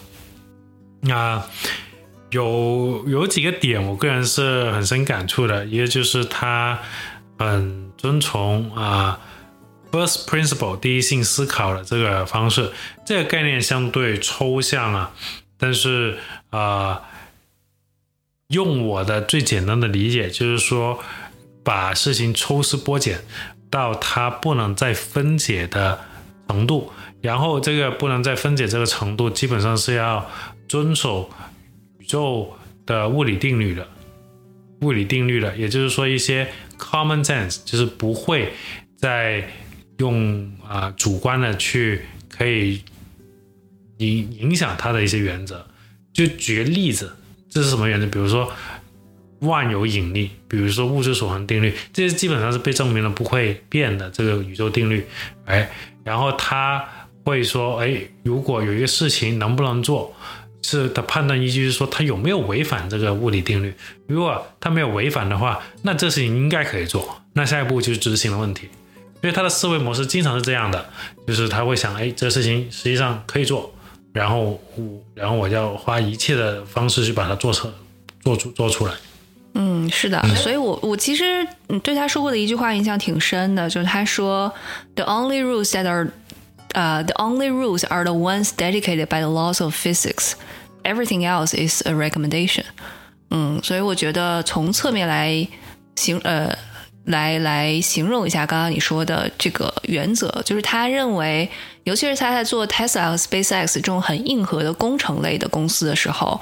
[1.14, 1.48] 啊。
[2.32, 5.66] 有有几个点，我个人是很深感触的。
[5.66, 6.78] 一个就是他
[7.40, 9.20] 很遵从啊
[9.92, 12.72] ，first principle 第一性思考的这个方式。
[13.04, 15.12] 这个概念相对抽象啊，
[15.58, 16.20] 但是
[16.52, 17.02] 啊，
[18.50, 21.00] 用我的最简单的理解，就是说
[21.64, 23.20] 把事情抽丝剥茧
[23.70, 26.00] 到它不能再分解的
[26.48, 26.92] 程度，
[27.22, 30.30] 然后这个不能再分解这个程度，基本上是要
[30.68, 31.30] 遵守
[32.00, 32.06] 宇。
[32.10, 32.52] 宙
[32.88, 33.88] 的物理定律的，
[34.82, 38.52] 物理定律的，也就是说一些 common sense，就是不会
[38.98, 39.48] 再
[40.00, 42.82] 用啊主观的去可以
[44.00, 45.64] 影影响它的一些原则。
[46.12, 47.16] 就举个例子，
[47.48, 48.08] 这是什么原则？
[48.08, 48.52] 比如说
[49.40, 55.06] 万有引力，比如说物质守恒定律，这些基本上是被证明了不会变的这个宇宙定律。
[55.46, 55.70] 哎，
[56.04, 56.84] 然后他
[57.24, 60.16] 会说，哎，如果有一个事情能不能做？
[60.62, 63.74] 是的判断依据是说他有没有违反这个物理定律。
[64.08, 67.22] 如果他没有违反的话，那这事情应该可以做。
[67.34, 68.68] 那下一步就是执行的问题。
[69.22, 70.90] 因为他的思维模式经常是这样的，
[71.26, 73.74] 就是他会想，哎，这事情实际上可以做，
[74.12, 77.74] 然后我，然后我要花一切的方式去把它做成，
[78.22, 78.94] 做出做出来。
[79.55, 80.21] 嗯，是的。
[80.35, 81.47] 所以我我其实
[81.83, 84.53] 对他说过的一句话印象挺深的，就是他说，
[84.97, 86.09] The only rules that are
[86.73, 90.33] 呃，the only rules are the ones dedicated by the laws of physics.
[90.83, 92.65] Everything else is a recommendation.
[93.31, 95.47] 嗯，所以我觉得从侧面来
[95.95, 96.53] 形呃
[97.10, 101.50] 来来形容一下刚刚你说的这个原则，就是他认为，
[101.84, 106.40] 尤其是他在做 Tesla 和 SpaceX 这种很硬核的工程类的公司的时候，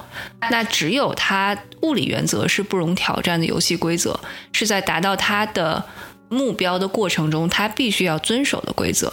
[0.51, 4.19] 那只有他物理原则是不容挑战的游戏规则，
[4.53, 5.83] 是在达到他的。
[6.29, 9.09] 目标的过程中，他必须要遵守的规则，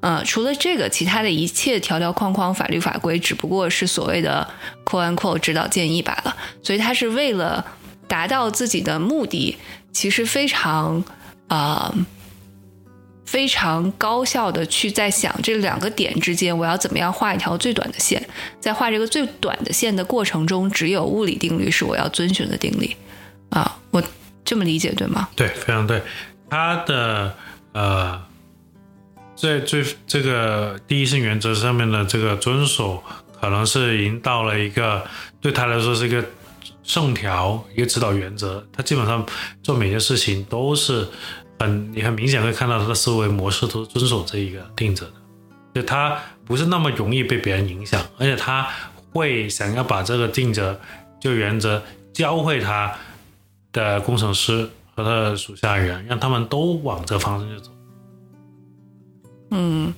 [0.00, 4.44] 呃，除了这个，其他的一切条条框框、法律法规，只不过是所谓的
[4.84, 6.36] “quote unquote” 指导建议罢了。
[6.64, 7.64] 所以，他是为了
[8.08, 9.56] 达到自己的目的，
[9.96, 11.02] 其实非常
[11.48, 11.90] 啊，
[13.24, 18.22] 非常高效的去在想这两个点之间，我要怎么样画一条最短的线。
[18.60, 22.94] 在画这个最短的线的过程中，只有物理定律是我要遵循的定律
[23.48, 24.02] 啊，我
[24.44, 25.30] 这么理解对吗？
[25.34, 26.02] 对，非常对。
[26.50, 27.34] 他的
[27.72, 28.22] 呃，
[29.34, 33.02] 在最这个第一性原则上面的这个遵守，
[33.40, 35.06] 可能是已经到了一个
[35.40, 36.22] 对他来说是一个
[36.86, 38.66] 圣条，一个指导原则。
[38.72, 39.26] 他基本上
[39.62, 41.06] 做每件事情都是
[41.58, 45.12] 很，你很明显会看到他的思维模式都是遵守这一个定则的，
[45.74, 48.66] 就他不是那么容易被别人影响，而且他
[49.12, 50.80] 会想要把这个定则
[51.20, 52.94] 就原则教会他
[53.72, 54.70] 的工程师。
[54.98, 57.70] 和他的属下人，让他们都往这方向去走。
[59.50, 59.92] 嗯，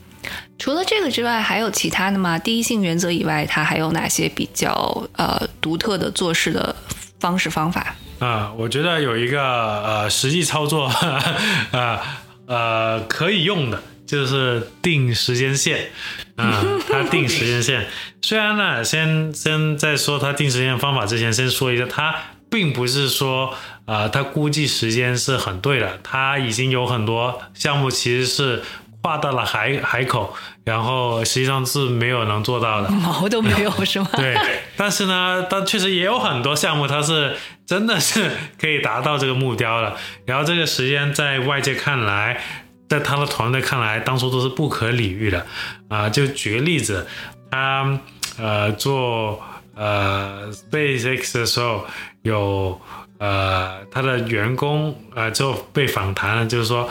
[0.59, 2.38] 除了这个之外，还有其他的吗？
[2.38, 4.72] 第一性原则以外，它还有哪些比较
[5.16, 6.74] 呃独特的做事的
[7.20, 7.94] 方式方法？
[8.18, 15.90] 啊，我觉得有一个呃实际操作啊 呃可以用的，就是定时间线。
[16.37, 17.87] 啊，他定时间线。
[18.22, 22.14] 虽然呢，先先在说他定时间方法之前，先说一下，他
[22.50, 23.54] 并不是说。
[23.88, 28.62] 啊，他估计时间是很对的，他已经有很多项目其实是
[29.03, 30.35] 画到了海海口，
[30.65, 34.09] 然后实际上是没有能做到的， 毛都没有 是吗？
[34.15, 34.37] 对，
[34.77, 38.31] 但是呢，但确实也有很多项目，它是真的是
[38.61, 39.97] 可以达到这个目标的。
[40.27, 42.41] 然后这个时间在外界看来，
[42.89, 45.47] 在他的团队看来，当初都是不可理喻的。
[45.89, 47.07] 啊，就举个例子，
[47.51, 47.99] 他
[48.39, 49.41] 呃做
[49.75, 51.87] 呃 SpaceX 的时候
[52.23, 52.81] 有。
[53.21, 56.89] 呃，他的员工呃就被访谈了，就是说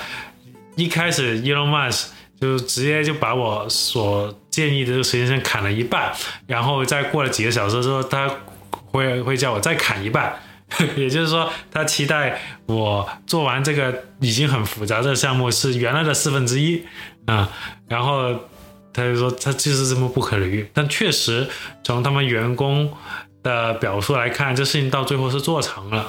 [0.77, 2.05] 一开始 Elon Musk
[2.39, 6.13] 就直接就把我所建议的这个时间线砍了一半，
[6.45, 8.31] 然后再过了几个小时之后，他
[8.71, 10.33] 会会叫我再砍一半，
[10.95, 16.83] 也就是说他期待我做完这个已经很复杂的项目是原来的四分之一
[17.25, 17.51] 啊，
[17.89, 18.33] 然后
[18.93, 21.49] 他就说他就是这么不可理喻，但确实
[21.83, 22.89] 从他们员工。
[23.43, 26.05] 的表述来看，这事情到最后是做成了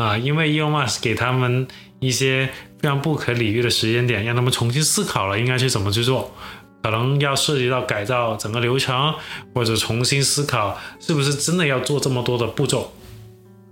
[0.00, 6.34] 啊，因为 Elon Musk 给他们一些非常不可理喻的时间点，让他们重新思考了应该去怎么去做，
[6.82, 9.14] 可能要涉及到改造整个流程，
[9.54, 12.90] 或者重新思考是不是真的要做这么多的步骤。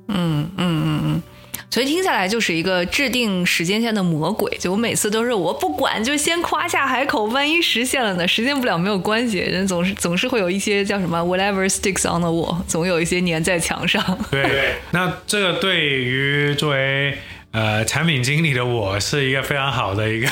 [0.08, 1.22] 嗯嗯嗯嗯，
[1.70, 4.50] 所以听下来就是一个制定时间线的魔鬼。
[4.58, 8.26] 就我每次都是我不管，就先夸下海口，万一实现了呢？
[8.26, 14.02] 实现不了没有关系，人总是总是会有一些叫什么 whatever sticks on the wall，总有一些粘在墙上。
[14.30, 17.16] 对，那这个对于作为
[17.52, 20.28] 呃产品经理的我是一个非常好的一个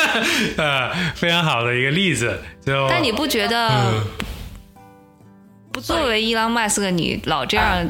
[0.58, 2.40] 呃非常好的一个例子。
[2.64, 3.68] 就但你不觉得？
[3.68, 4.04] 嗯
[5.74, 7.82] 不作为伊朗马斯克，你老这样，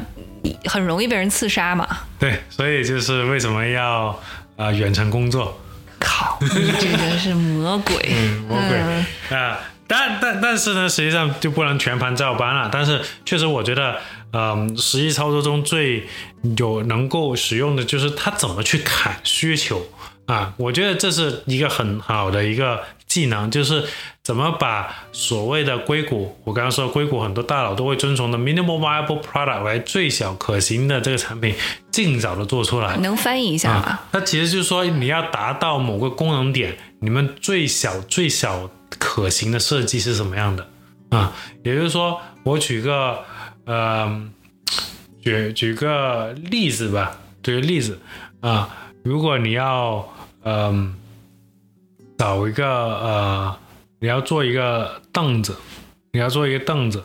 [0.65, 1.87] 很容易被人刺杀嘛？
[2.19, 4.19] 对，所以就是为什么要
[4.55, 5.59] 呃远程工作。
[5.99, 8.77] 靠，你这个是 魔鬼，嗯，魔鬼
[9.37, 12.69] 啊、但但但是呢，实际上就不能全盘照搬了。
[12.69, 13.99] 但是确实，我觉得，
[14.33, 16.05] 嗯、实际操作中最
[16.57, 19.81] 有能够使用的就是它怎么去砍需求
[20.25, 20.53] 啊。
[20.57, 23.85] 我觉得这是一个很好的一个技能，就是
[24.23, 31.53] 怎么把所谓的硅谷，我刚刚说硅谷很多大佬都会遵从的 minimal viable product 为最小可行的这个产品，
[31.91, 32.97] 尽早的做出来。
[32.97, 33.81] 能翻译一下吗？
[33.81, 40.67] 啊，那其实就是说你要达到某个功能点，你们最小最小可行的设计是什么样的
[41.11, 41.31] 啊？
[41.63, 43.19] 也就是说，我举个
[43.65, 44.27] 呃，
[45.21, 47.99] 举举个例子吧，举个例子
[48.41, 48.67] 啊，
[49.03, 50.03] 如果你要
[50.45, 50.95] 嗯、
[52.23, 53.59] 找一个呃，
[53.99, 55.57] 你要做一个凳子，
[56.13, 57.03] 你要做一个凳子，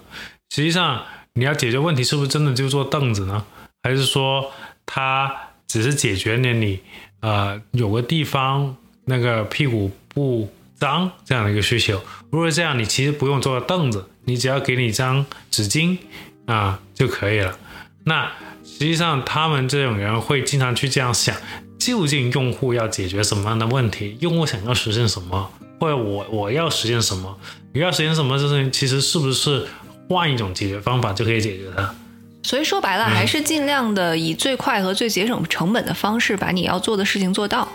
[0.49, 1.03] 实际上
[1.33, 3.45] 你要解决问题是不是真的就做凳子呢？
[3.83, 4.53] 还是说
[4.87, 5.35] 它
[5.67, 6.79] 只是解决了你
[7.19, 8.77] 呃有个地方
[9.07, 12.01] 那个屁股不脏这样的一个需求？
[12.31, 15.99] 如果这样，你其实不用做个凳子，你只要给你一张纸巾
[16.47, 17.59] 啊就可以了。
[18.05, 18.31] 那
[18.63, 21.35] 实际上他们这种人会经常去这样想：
[21.79, 24.17] 究竟用户要解决什么样的问题？
[24.21, 25.51] 用户想要实现什么？
[25.81, 27.39] 或者我我要实现什么？
[27.73, 28.71] 你要实现什么事情？
[28.73, 29.67] 其实是不是
[30.09, 31.95] 换一种解决方法就可以解决它？
[32.43, 37.69] 所以说白了，还是尽量的以最快和最节省成本的方式，把你要做的事情做到，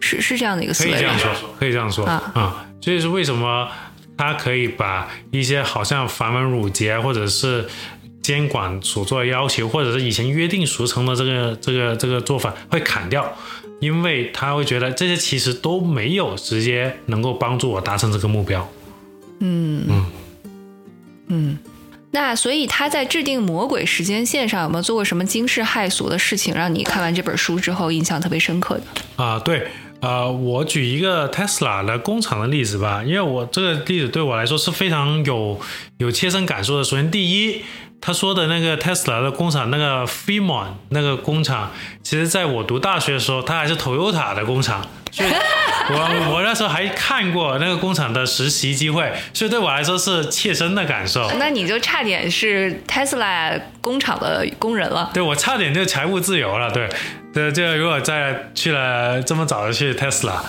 [0.00, 1.18] 是是这样的一个思维可以这样？
[1.18, 2.66] 说，可以这样说啊啊。
[2.80, 3.68] 这就是为什么
[4.16, 7.66] 他可以把一些好像繁文缛节或者是
[8.30, 13.36] 监管所做的要求，或者是以前约定俗成的这个这个这个做法会砍掉，
[13.80, 18.70] 因为他会觉得这些其实都没有直接能够帮助我达成这个目标。
[19.40, 20.06] 嗯嗯
[21.26, 21.58] 嗯
[22.12, 29.24] 那所以他在制定魔鬼时间线上有没有做过什么惊世骇俗的事情，让你看完这本书之后印象特别深刻的？
[29.24, 29.66] 啊，对，
[30.00, 35.60] 呃，我举一个 Tesla 的工厂的例子吧，因为我这个例子对我来说是非常有
[35.98, 36.84] 有切身感受的。
[36.84, 37.62] 首先，第一，
[38.00, 41.70] 他说的那个 Tesla 的工厂，那个 Fremont 那个工厂，
[42.02, 45.30] 其实在我读大学的时候，它还是 Toyota 的工厂，所以
[45.90, 51.30] 我 我那时候还看过那个工厂的实习机会，所以对我来说是切身的感受。
[51.38, 55.10] 那你就差点是 Tesla 工厂的工人了。
[55.12, 56.88] 对我差点就财务自由了，对，
[57.34, 60.40] 对，就如果再去了这么早的去 Tesla，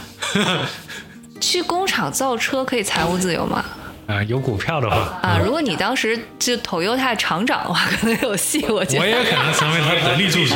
[1.41, 3.65] 去工厂造车可以财务自由吗？
[4.07, 8.65] 啊、有股票的话，啊，如果你当时就 Toyota 厂长的话，可能有戏。
[8.67, 10.55] 我觉得我也可能成为他得力助手，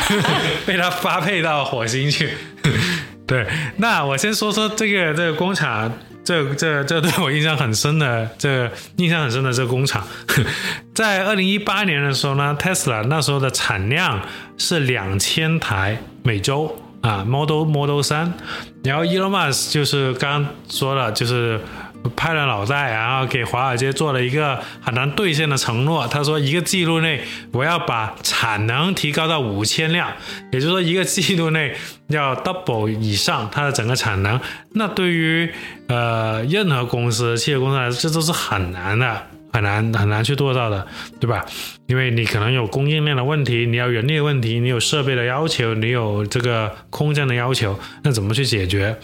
[0.64, 2.32] 被他发配到火星去。
[3.26, 5.92] 对，那我先说说这个这个工厂，
[6.24, 10.02] 这这这对我印象很深的，这个印象很深的这个工厂，
[10.94, 14.22] 在二零一八年的时候呢，Tesla 那时候的产量
[14.56, 18.32] 是两千台每周啊，Model Model 三，
[18.82, 21.60] 然后 Elon Musk 就是刚刚说了，就是。
[22.16, 26.06] 拍了脑袋，然后给华尔街做了一个很难兑现的承诺。
[26.08, 30.10] 他说，一个季度内我要把产能提高到五千辆，
[30.52, 31.74] 也就是说，一个季度内
[32.08, 34.40] 要 double 以上它的整个产能。
[34.74, 35.52] 那对于
[35.88, 39.22] 呃任何公司、汽车公司来说，这都是很难的。
[39.50, 40.86] 很难很难去做到的，
[41.18, 41.42] 对吧？
[41.88, 48.94] 因为你可能有供应链的问题，你要人力的问题，你有设备的要求，你有这个空间的要求，那怎么去解决？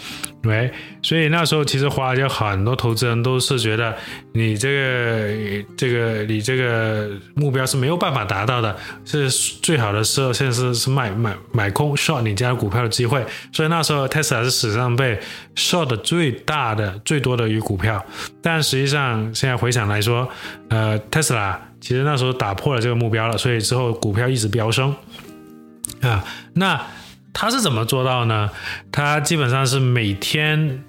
[0.43, 3.97] 对，所以那时候其实华尔街很多投资人都是觉得
[4.35, 15.19] 你这个这个你这个目标是没有办法达到的，是最好的时候现在是是买买买空 short 你家股票的机会，所以那时候 Tesla 是史上被
[15.57, 18.05] short 最大的最多的一股票，
[18.43, 20.29] 但实际上现在回想来说，
[20.69, 24.97] 呃，Tesla 其实那时候打破了这个目标了，所以之后股票一直飙升
[26.01, 26.24] 啊，
[26.55, 26.80] 那。
[27.37, 28.49] 他是怎么做到呢？
[28.93, 30.85] 他基本上是每天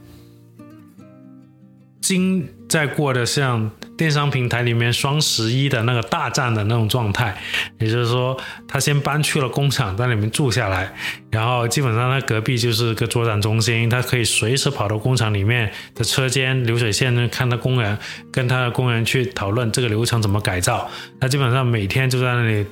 [1.99, 7.35] 经在过的像电商平台里面双十一的那个大战的那种状态，
[7.79, 8.37] 也就是说，
[8.67, 10.93] 他先搬去了工厂，在里面住下来，
[11.31, 17.97] 然后基本上他隔壁就是个作战中心，他可以随时跑到工厂里面的车间流水线看他工人，
[18.31, 20.89] 跟他的工人去讨论这个流程怎么改造。
[21.19, 22.65] 他基本上每天就在那里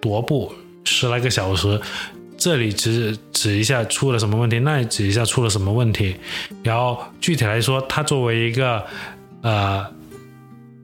[0.00, 0.52] 踱步。
[0.84, 1.78] 十来个小时，
[2.38, 6.16] 这里指指一下出了什么问题，那里指一下出了什么问题，
[6.62, 8.82] 然后具体来说，他作为一个
[9.42, 9.84] 呃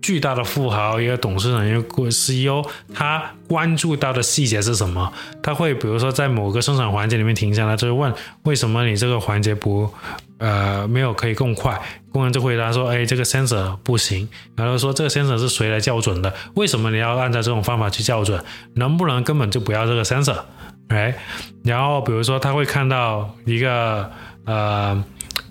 [0.05, 5.11] 巨大的富豪，一个董事长，一个 CEO，他关注到的细节是什么？
[5.43, 9.91] 他会比如说在某个生产环节里面停下来，就是问为什么你这个环节不
[10.37, 11.81] 呃没有可以更快？
[12.13, 14.29] 工人就回答说，哎，这个 sensor 不行。
[14.57, 16.31] 然后说这个 sensor 是谁来校准的？
[16.55, 18.39] 为什么你要按照这种方法去校准？
[18.75, 20.37] 能不能根本就不要这个 sensor？
[20.89, 21.17] 哎，
[21.65, 24.11] 然后比如说他会看到一个
[24.45, 25.03] 呃。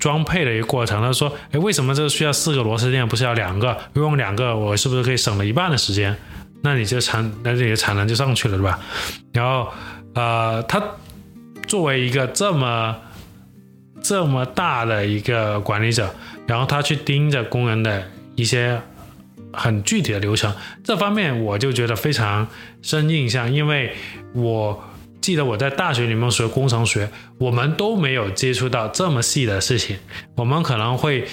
[0.03, 3.77] 装配的一个过程，他说：“哎，为什么这个需要四个螺丝钉，不是要两个？
[3.93, 6.13] 用两个，我是不是可以省了一半的时间？
[6.61, 8.77] 那你这产，那你的产能就上去了，对吧？
[9.31, 9.69] 然后，
[10.13, 10.83] 呃，他
[11.65, 12.97] 作为一个这么
[14.01, 16.13] 这么大的一个管理者，
[16.45, 18.03] 然后他去盯着工人的
[18.35, 18.81] 一些
[19.53, 22.45] 很具体的流程，这方面我就觉得非常
[22.81, 23.95] 深印象，因为
[24.33, 24.83] 我。”
[25.23, 29.97] 记得我在大学里面学工程学，我们都没有接触到这么细的事情。
[30.35, 31.25] 我们可能会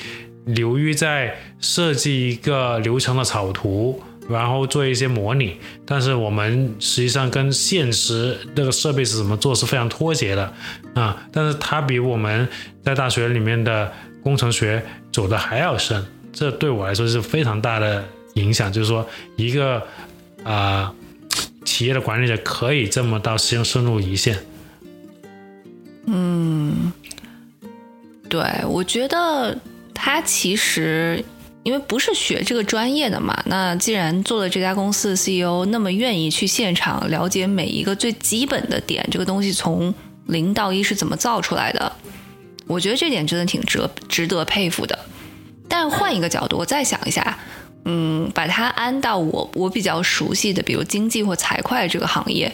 [0.46, 10.54] 流于在设计一个流程的草图，然后做一些模拟，但是我们实际上跟现实这个设备是怎么做是非常脱节的
[10.94, 11.26] 啊。
[11.32, 12.48] 但是它比我们
[12.84, 14.80] 在大学里面的工程学
[15.10, 18.72] 走的还要深，这对我来说是非常大的影响。
[18.72, 19.84] 就是说一个
[20.44, 20.94] 啊。
[21.70, 24.36] 企业的管理者可以这么到深深入一线。
[26.06, 26.92] 嗯，
[28.28, 29.56] 对，我觉得
[29.94, 31.24] 他其实
[31.62, 39.94] 因为不是学这个专业的嘛，那既然做了这家公司的 CEO，那么愿意去现场了解每一个最基本的点，这个东西从
[40.26, 41.92] 零到一是怎么造出来的，
[42.66, 44.98] 我觉得这点真的挺值值得佩服的。
[45.68, 47.38] 但换一个角度，我再想一下。
[47.84, 52.50] 嗯，把它安到我我比较熟悉的，比如经济或财会这个行业，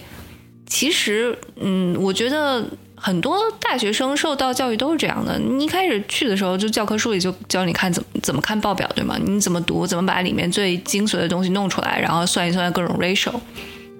[0.66, 2.64] 其实，嗯，我觉得
[2.94, 5.38] 很多大学生受到教育都是这样的。
[5.38, 9.16] 你一开始去的时候，就教科书里就教你看怎么怎么看报表，对吗？
[9.22, 13.32] 你怎么读，怎么把里面最精髓的东西弄出来，然后算一算各种 ratio。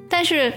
[0.08, 0.52] 但是。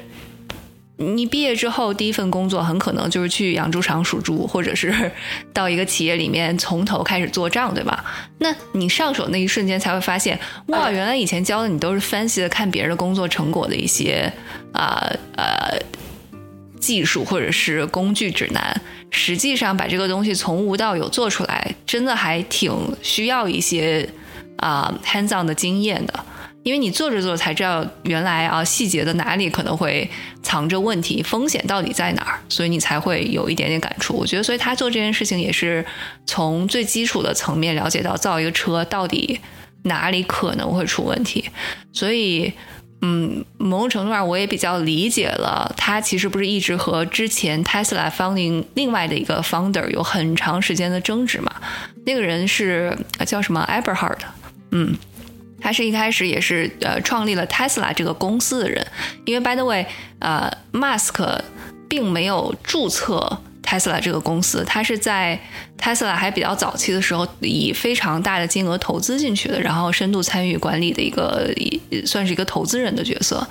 [1.01, 5.09] 你毕业之后第一份工作很可能就是去养猪场数猪，或者是
[5.53, 8.03] 到一个企业里面从头开始做账，对吧？
[8.39, 10.37] 那你上手那一瞬间才会发现，
[10.67, 14.31] 哇，原来以前教的你都是分析的看别人的工作成果的一些
[14.73, 15.79] 啊呃
[16.81, 24.09] 技术或者是工具指南，实际上把这个东西从无到有做出来，真的还挺需要一些
[24.57, 26.25] 啊 hands on 的经验的。
[26.69, 30.07] 因为你做着做着才知道，原来啊细节的哪里可能会
[30.43, 34.13] 藏着问题，风险到底在哪儿，所以你才会有一点点感触。
[34.15, 35.83] 我觉得，所以他做这件事情也是
[36.27, 39.39] 从最基础的层面了解到造一个车到底
[39.81, 41.43] 哪里可能会出问题。
[41.91, 42.53] 所以，
[43.01, 51.51] 嗯，某种程度上我也比较理解了他其实不是一直和之前 Tesla founding 另外的一个 founder 有很长时间的争执嘛？
[52.05, 52.95] 那个人是
[53.25, 54.19] 叫什么 Eberhard，
[54.69, 54.95] 嗯。
[55.61, 58.85] 他是一开始也是呃创立了 Tesla 这个公司的人，
[59.25, 59.85] 因为 By the way，
[60.19, 61.41] 呃，Musk
[61.87, 65.39] 并没有注册 Tesla 这个公司，他是在
[65.77, 71.49] Tesla 还比较早期的时候以非常大的金额投资进去的，然后深度参与管理的一个
[72.05, 73.47] 算是一个投资人的角色。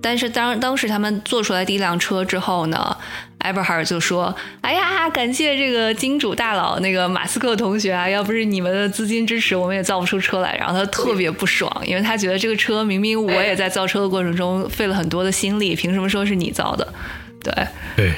[0.00, 2.96] 但是当当时他们做出来第一辆车之后呢？
[3.38, 16.92] 艾伯哈尔就说：“哎呀，感谢这个金主大佬那个马斯克同学啊，要不是你们的资金支持，我们也造不出车来。”然后他特别不爽，因为他觉得这个车明明我也在造车的过程中费了很多的心力，凭什么说是你造的？
[17.40, 17.54] 对
[17.96, 18.12] 对，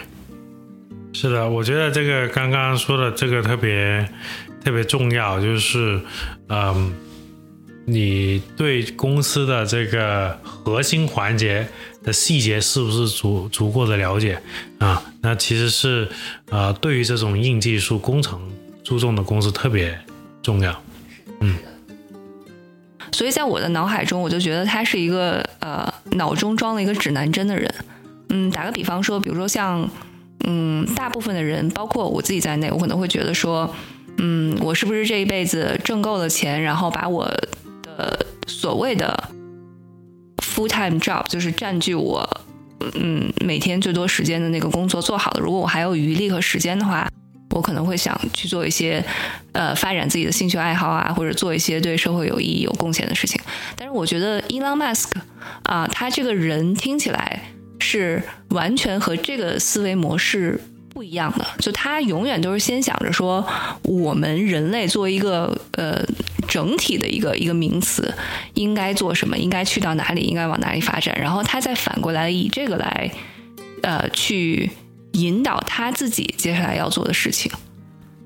[1.13, 4.09] 是的，我觉得这个刚刚说的这个特别
[4.65, 6.01] 特别重要，就是
[6.49, 6.95] 嗯，
[7.85, 11.69] 你对公司的这个核心环节。
[12.11, 14.43] 的细节是不是足足够的了解
[14.79, 15.01] 啊？
[15.23, 16.09] 那其实是
[16.51, 18.51] 呃，对于这种硬技术工程
[18.83, 19.97] 注重的公司特别
[20.43, 20.83] 重要。
[21.41, 21.57] 嗯，
[23.13, 27.73] 所以在我的脑海中，我就觉得他是一个呃，脑中装了一个指南针的人。
[28.31, 29.89] 嗯，打个比方说，比如说像
[30.45, 33.73] 嗯，大部分的人，包括我自己在内，我可能会觉得说，
[34.19, 37.25] 嗯，我是不是这一辈子挣够了钱，然后把我
[37.85, 39.31] 的所谓的。
[40.61, 42.29] Full time job 就是占据我，
[42.95, 45.41] 嗯，每天最多时间的那个工作做好了。
[45.41, 47.09] 如果我还有余力和时间的话，
[47.51, 49.03] 我可能会想去做一些，
[49.53, 53.41] 呃，发展自己的兴趣爱好啊，或者做一些对社会有意义、有贡献的事情。
[53.75, 55.09] 但是我觉得 Elon Musk
[55.63, 57.41] 啊，他这个人听起来
[57.79, 60.61] 是完全和这个思维模式。
[60.93, 63.47] 不一样的，就他永远都是先想着说，
[63.85, 66.05] 我们人类作为一个呃
[66.51, 68.13] 整体的一个一个名词，
[68.55, 73.11] 应该做什么，应该去到哪里，应该往哪里发展，然后他再反过来以这个来
[73.83, 74.69] 呃去
[75.13, 77.51] 引导他自己接下来要做的事情。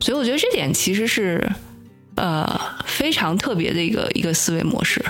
[0.00, 1.46] 所以我觉得这点其实是
[2.16, 5.04] 呃非常特别的一个一个思维模式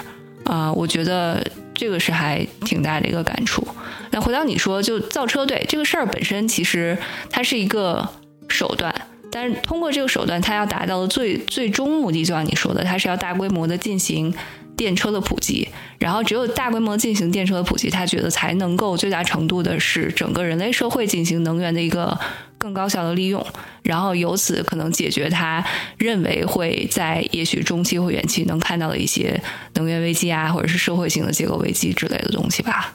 [0.44, 1.42] 啊、我觉得
[1.72, 3.66] 这个是还挺大的一个感触。
[4.10, 6.98] 那回到你说，就造车队这个事儿本身，其实
[7.30, 8.06] 它是一个
[8.48, 8.94] 手段，
[9.35, 14.32] 但是通过这个手段，它要达到的最最终目的，就像你说的，它是要大规模的进行
[14.76, 15.66] 电车的普及，
[15.99, 22.16] 然后只有大规模进行电车的普及，他觉得才能够最大程度的使整个人类社会进行能源的一个
[22.59, 23.45] 更高效的利用，
[23.82, 25.64] 然后由此可能解决他
[25.99, 29.43] 认为会在也许中期或远期能看到的一些
[29.74, 32.95] 能源危机啊，或者是社会性的结构危机之类的东西吧。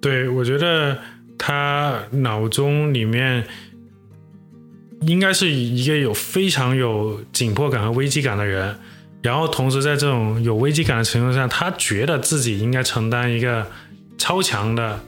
[0.00, 0.98] 对，我觉得
[1.38, 3.44] 他脑中里面
[5.06, 8.76] 应该是一个有非常有紧迫感和危机感的人，
[9.22, 13.66] 然后同时在这种有危机感的情况下，他觉得自己应该承担一个
[14.18, 14.98] 超强的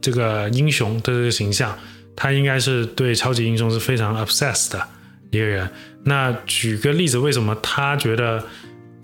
[0.00, 1.76] 这个英雄的这个形象，
[2.14, 4.88] 他应该是对超级英雄是非常 obsessed 的
[5.30, 5.68] 一个人。
[6.04, 8.42] 那举个例子，为什么他觉得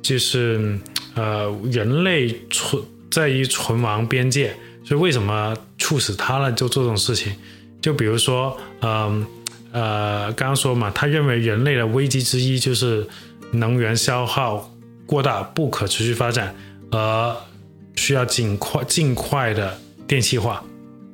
[0.00, 0.78] 就是
[1.14, 4.54] 呃人类存在于存亡边界？
[4.84, 7.32] 所以为什么促使他了就做这种事情？
[7.80, 9.26] 就比如说，嗯，
[9.72, 13.06] 刚刚说嘛，他认为人类的危机之一就是
[13.52, 14.70] 能源消耗
[15.06, 16.54] 过大，不可持续发展，
[16.90, 17.36] 而
[17.96, 20.62] 需要尽快尽快的电气化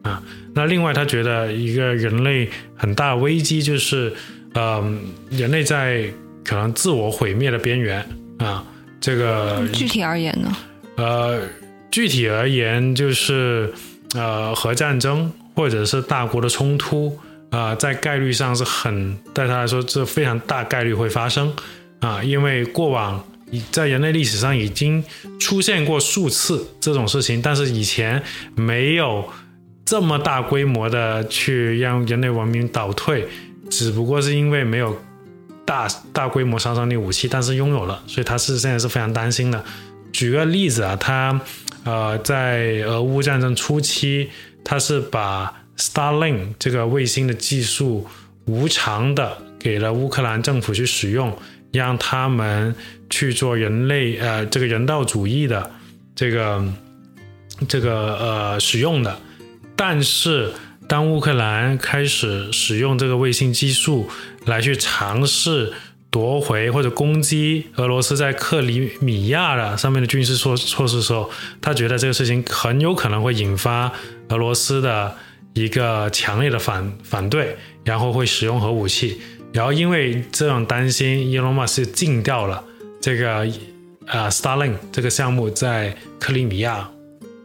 [0.02, 0.22] 啊。
[0.54, 4.12] 那另外，他觉得一个人类很大危机就是，
[4.54, 5.00] 嗯、
[5.30, 6.12] 人类在
[6.44, 8.04] 可能自我毁灭的边缘
[8.38, 8.64] 啊。
[9.00, 10.56] 这个具体而言呢？
[10.96, 11.40] 呃，
[11.92, 13.72] 具体而言就是
[14.14, 17.16] 呃核战争或者是大国的冲突
[17.50, 21.52] 啊、在概率上是很对他来说这非常大概率会发生
[22.00, 23.24] 啊、因为过往
[23.72, 25.02] 在人类历史上已经
[25.40, 28.22] 出现过数次这种事情，但是以前
[28.54, 29.28] 没有
[29.84, 33.26] 这么大规模的去让人类文明倒退，
[33.70, 34.96] 只不过是因为没有
[35.64, 39.64] 大大规模杀伤力武器，但是拥有了，所以他是现在是非常担心的。
[40.12, 41.40] 举个例子啊，他
[41.84, 44.30] 呃在俄乌战争初期，
[44.62, 48.06] 他是把 Starlink 这个卫星的技术
[48.46, 51.36] 无偿的给了乌克兰政府去使用，
[51.72, 52.74] 让他们
[53.08, 55.70] 去做人类呃这个人道主义的
[56.14, 56.64] 这个
[57.68, 59.18] 这个呃使用的。
[59.76, 60.52] 但是
[60.88, 64.10] 当乌克兰开始使用这个卫星技术
[64.46, 65.72] 来去尝试
[66.10, 73.92] 夺回或者攻击俄罗斯在克里米亚的上面的军事措措施的时候，他觉得这个事情很有可能会引发
[74.30, 75.14] 俄罗斯的
[75.58, 79.20] 一个强烈的反反对，然后会使用核武器。
[79.52, 82.62] 然后因为这种担心伊隆马斯禁掉了
[83.00, 83.48] 这个
[84.06, 86.88] 呃 Starlink 这个项目在克里米亚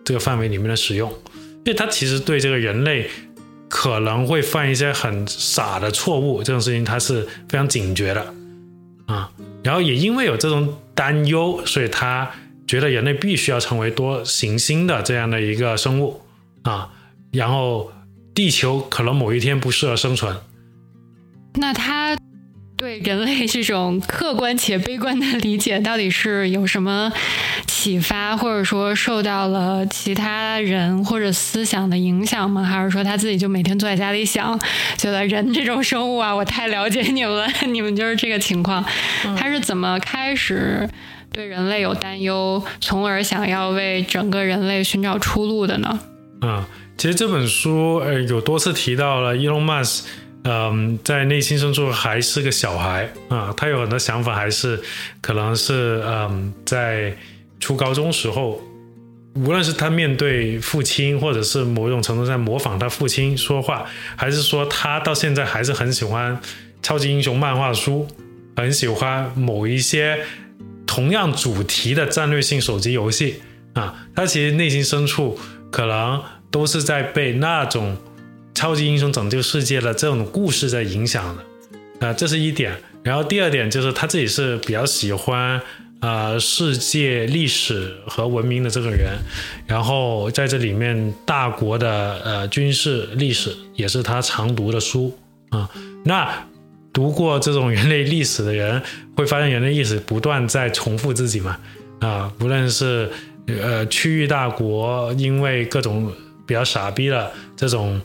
[0.03, 1.09] 这个范围里面的使用，
[1.64, 3.09] 因为他其实对这个人类
[3.70, 8.34] 可能会犯一些很傻的错误这种事情，他是非常警觉的
[9.05, 9.32] 啊。
[9.64, 12.30] 然后也因为有这种担忧，所以他
[12.68, 16.22] 觉得人类必须要成为多行星的这样的一个生物
[16.64, 16.91] 啊，
[17.32, 17.89] 然后
[18.34, 20.36] 地球可能某一天不适合生存。
[21.56, 22.18] 那他
[22.76, 27.14] 对人类这种客观且悲观的理解，到底是有什么
[27.68, 32.64] 启发，或者说受到了其他人或者思想的影响吗？
[32.64, 34.60] 还是说他自己就每天坐在家里想，
[34.98, 38.84] 觉得人这种生物啊，我太了解你们了，你们就是这个情况？
[39.38, 40.90] 他是怎么开始
[41.32, 46.00] 对人类有担忧，从而想要为整个人类寻找出路的呢？
[46.42, 46.68] 啊，
[46.98, 50.04] 其实这本书呃有多次提到了 Elon Musk，
[50.44, 54.82] 嗯，在内心深处还是个小孩啊，他有很多想法，还是
[55.22, 57.16] 可能是嗯在
[57.60, 58.62] 初高中时候，
[59.36, 63.86] 无论是他面对父亲，或者是某种程度上模仿他父亲说话，
[64.16, 66.39] 还是说他到现在还是很喜欢
[66.82, 68.08] 超级英雄漫画书，
[68.56, 70.20] 很喜欢某一些
[70.86, 73.41] 同样主题的战略性手机游戏
[73.74, 75.39] 啊，他其实内心深处
[75.72, 76.22] 可能
[76.54, 77.97] 都是在被那种
[78.54, 82.72] 超级英雄拯救世界的这种故事在影响的，啊、这是一点。
[83.01, 85.60] 然后第二点就是他自己是比较喜欢
[85.99, 89.18] 呃世界历史和文明的这个人，
[89.66, 95.18] 然后在这里面大国的呃军事历史也是他常读的书。
[95.49, 95.68] 啊、
[96.06, 96.32] 那
[96.93, 98.80] 读过这种人类历史的人
[99.18, 101.58] 会发现人类历史不断在重复自己嘛。
[101.99, 103.10] 啊、无论是
[103.47, 106.14] 呃区域大国因为各种
[106.46, 108.00] 比较傻逼的这种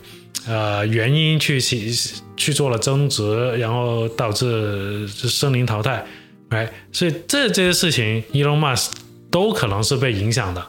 [0.47, 1.91] 呃原因去去
[2.37, 6.05] 去做了争执，然后导致生灵淘汰，
[6.49, 8.91] 哎，所以这这些事情，Elon Musk
[9.29, 10.65] 都可能是被影响的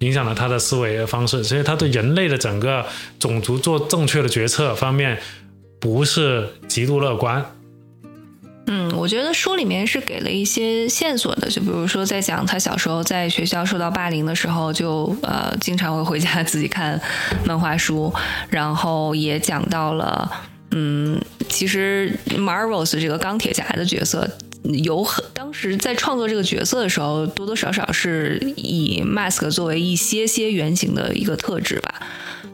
[0.00, 2.86] 影响了他的思维方式，所以他对人类的整个
[3.18, 5.18] 种族做正确的决策方面
[5.78, 7.44] 不是极度乐观。
[8.72, 17.00] 嗯，我觉得书里面是给了一些线索的，就比如说在讲他小时候在学校受到霸凌的时候，就呃经常会回家 自己看
[17.44, 18.14] 漫画书，
[18.48, 20.30] 然后也讲到了，
[20.70, 24.30] 嗯，其实 Marvels 这个钢铁侠的角色。
[24.62, 31.94] 有很当时在创作这个角色的时候，多多少少是以 Mask 作为一些些原型的一个特质吧，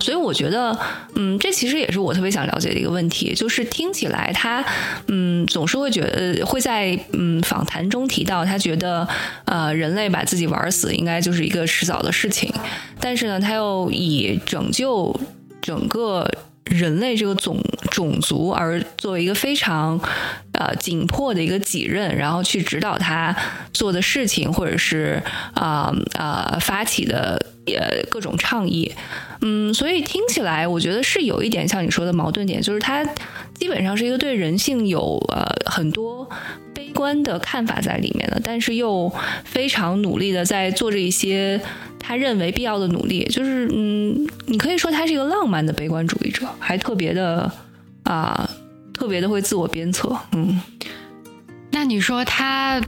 [0.00, 0.78] 所以我觉得，
[1.14, 4.64] 嗯，这其实也是我特别想了解的一个问题，就是听起来他，
[5.08, 9.06] 嗯，总是会觉得会在嗯访谈中提到，他觉得
[9.44, 12.52] 呃人类把自己玩死应该就是一个迟早的事情，
[13.00, 15.18] 但是呢，他又以拯救
[15.60, 16.30] 整个。
[16.66, 17.60] 人类这个种
[17.90, 19.98] 种族，而作为一个非常
[20.52, 23.34] 呃紧迫的一个己任，然后去指导他
[23.72, 25.22] 做的事情，或者是
[25.54, 28.92] 啊啊发起的呃各种倡议，
[29.40, 33.04] 嗯，所以听起来我觉得是有一点像你说的矛盾点，就是他
[33.58, 36.28] 基本上是一个对人性有呃很多
[36.72, 39.12] 悲观的看法在里面的，但是又
[39.44, 41.60] 非常努力的在做着一些。
[41.98, 47.50] 他认为必要的努力，就是嗯，你可以说他是一个浪漫的悲观主义者，还特别的
[48.04, 48.48] 啊，
[48.94, 50.60] 特别的会自我鞭策，嗯。
[51.72, 52.80] 那你说他？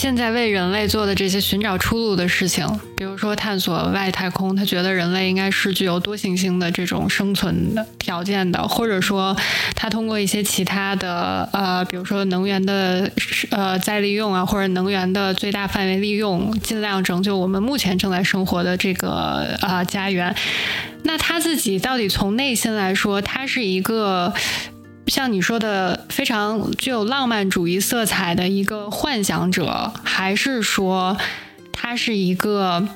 [0.00, 9.36] 现在为人类做的这些寻找出路的事情，比如说探索外太空，他觉得人类应该是具有多行星的这种生存的条件的，或者说
[9.76, 13.10] 他通过一些其他的呃，比如说能源的
[13.50, 19.10] 呃再利用啊，或者能源的最大范围利用，尽量拯救我们目前正在生活的这个
[19.60, 20.34] 啊家园。
[21.02, 24.32] 那他自己到底从内心来说，他是一个？
[25.10, 31.16] 像你说的，非常具有浪漫主义色彩的一个幻想者，还是说
[31.72, 32.86] 他是一个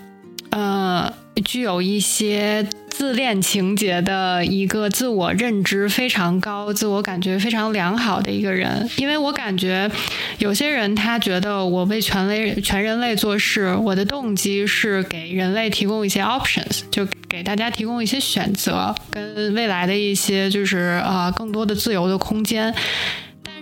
[0.51, 1.13] 呃
[1.45, 8.89] 具有一些自恋情节的一个自我认知非常高、自我感觉非常良好的一个人？
[8.99, 9.91] 因为我感觉
[10.39, 17.05] 有些人他觉得我为全类全人类做事，我的动机是给人类提供一些 options，就。
[17.27, 22.73] 给大家提供一些选择，跟未来的一些就是呃更多的自由的空间。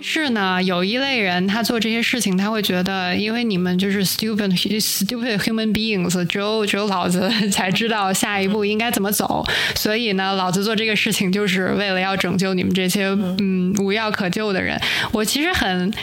[0.05, 4.51] 是呢，有一类人，他做这些事情，他会觉得，因为你们就是 stupid
[4.81, 9.45] stupid human beings，只有只有老子 才知道下一步应该怎么走，
[9.75, 13.05] 所以呢，老子做这个事情就是为了要拯救你们这些
[13.39, 14.79] 嗯无药可救的人。
[15.13, 15.93] 我其实很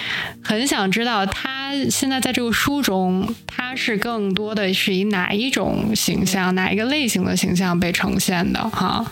[0.42, 9.04] 很想知道，他现在在这个书中，他是更多的是以哪一种形象，哪一个类型的形象被呈现的哈？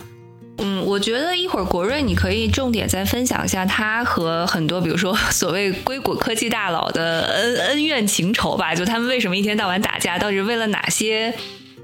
[0.61, 11.32] 嗯，我觉得一会儿国瑞你可以重点再分享一下他和很多，比如说 所谓硅谷科技大佬的恩恩怨情仇吧，就他们为什么一天到晚打架，到底是为了哪些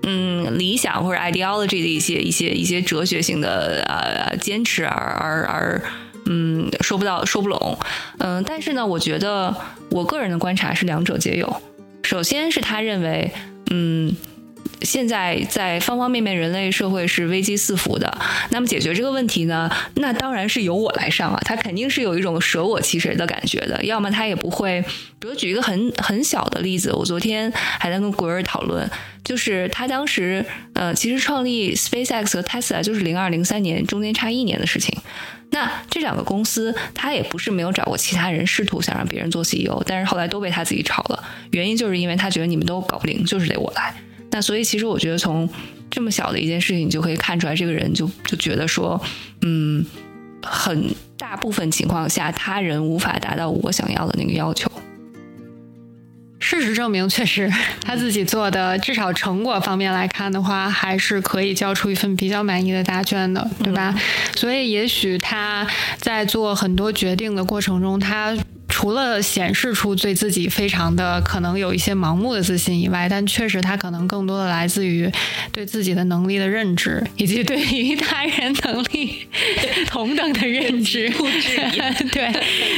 [0.02, 5.82] 嗯理想或者 ideology 的一些一些一些哲学性的呃坚持而而而
[6.26, 7.78] 嗯说不到说不拢，
[8.18, 9.54] 嗯，但是呢，我觉得
[9.90, 11.62] 我个人的观察是两者皆有，
[12.02, 13.30] 首先是他认为
[13.70, 14.16] 嗯。
[14.84, 18.16] 现在在方方面面，人类社会是危机四伏的。
[18.50, 19.70] 那么解决这个问题呢？
[19.94, 21.40] 那当然是由我来上啊。
[21.44, 24.84] 他肯定是有一种舍我其谁的感觉的，要么他也不会。
[25.18, 28.88] 比如举一个很很小的例子，我昨天还在跟国瑞讨论，
[29.24, 34.94] 就是他当时呃，其实创立 SpaceX 和 Tesla 就是零二零三年，中间差一年的事情。
[35.50, 41.24] 那这两个公司，他也不是没有找过其他人试图想让别人做 CEO，但是后来都被他自己炒了。
[41.52, 43.94] 原因就是因为他觉得你们都搞不定，就是得我来。
[44.34, 45.48] 那所以，其实我觉得从
[45.88, 49.00] 这么小的一件事情，你就可以看出来，这个人就就觉得说，
[49.42, 49.86] 嗯，
[50.42, 54.68] 很大部分情况下，他人无法达到我想要的那个要求。
[56.40, 57.48] 事实证明，确实
[57.80, 63.94] 他自己做的，至少成果方面来看的话，还是可以交出一份比较满意的答卷的，对吧？
[64.34, 65.64] 所以，也许他
[65.98, 68.36] 在做很多决定的过程中，他。
[68.74, 75.08] 除了显示出对自己非常的可能有一些盲目的自信以外，但确实他可能更多的来自于
[75.52, 79.28] 对自己的能力的认知，以及对于他人能力
[79.86, 81.08] 同等的认知。
[82.10, 82.32] 对，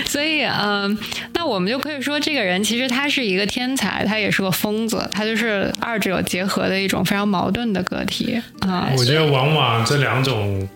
[0.04, 0.98] 所以嗯，
[1.32, 8.90] 那我们就可以说，这个人其实他是一个天才，他也是个疯子，他就是二者结合的一种非常矛盾的个体啊。
[8.94, 10.68] 我觉得往往这两种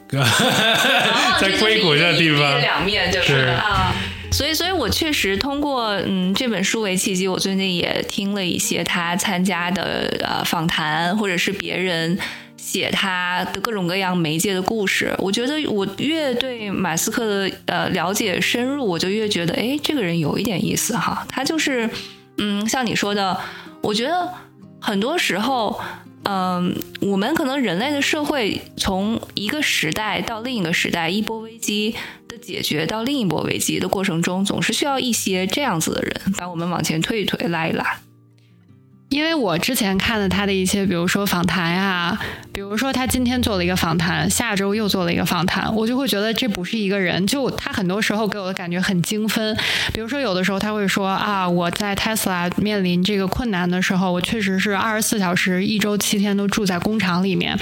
[1.39, 3.95] 在硅谷这地方两面就是啊。
[4.33, 12.17] 所以，所以我确实通过嗯这本书为契机，我最近也听了一些他参加的呃访谈，或者是别人
[12.57, 15.15] 写他的各种各样媒介的故事。
[15.19, 21.27] 我觉得我越对马斯克的呃了解深入，我就越觉得哎，这个人有一点意思哈。
[21.29, 21.91] 他就是
[22.39, 23.37] 嗯，像你说的，
[23.83, 24.29] 我觉得
[24.81, 25.81] 很多时候
[26.25, 31.95] 嗯，我们可能人类的社会从一个时代到另一个时代，一波危机
[32.29, 38.01] 的解决到另一波危机的过程中，总是需要一些这样子的人把我们往前推一推，拉一拉。
[39.11, 42.17] 因为我之前看了他的一些，比如说访谈啊，
[42.53, 47.27] 比如说他今天做了一个访谈，下周又做了一个访谈，我就会觉得这不是一个人。
[47.27, 49.57] 就他很多时候给我的感觉很精分。
[49.93, 57.59] 比如说有的时候他会说啊，我在 Tesla 面临这个困难的时候，我确实是二十四小时、一周七天都住在工厂里面，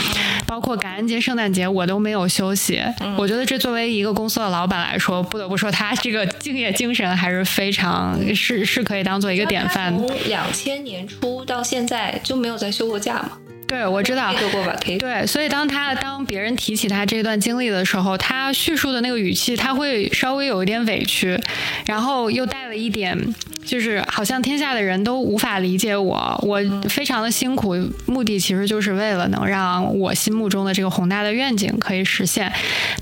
[0.47, 2.83] 包括感恩节、圣诞节我都没有休息。
[3.17, 9.97] 我觉得这作为一个公司的老板来说，不得不说他这个敬业精神还是非常是是可以当做一个典范。
[9.97, 11.38] 从两千年初。
[11.45, 13.33] 到现在就没有再休过假吗？
[13.67, 14.33] 对，我知道。
[14.35, 14.75] 做过吧？
[14.99, 21.39] 对，所以当他当别人提起他这段经历的时候，他叙述的那个语气，他会稍微有一点委屈，
[21.85, 23.35] 然后又带了一点。
[23.69, 26.59] 就是好像天下的人都无法理解我，我
[26.89, 32.51] 非常的辛苦，目的其实就是为了能让我心目中的这个宏大的愿景可以实现。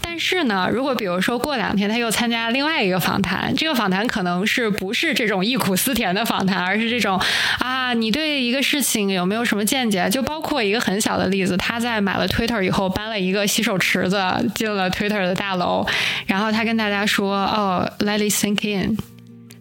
[0.03, 7.21] 但是呢，如果比如说过两天他又参加另外一个访谈，这个访谈可能是不是这种忆苦思甜的访谈，而是这种
[7.61, 10.11] 啊，你对一个事情有没有什么见解？
[10.11, 14.21] 就包括一个很小的例子，他在买了 Twitter 以后搬了一个洗手池子
[14.57, 15.87] 进了 Twitter 的大楼，
[16.27, 18.97] 然后他跟大家说：“哦，Let it sink in。”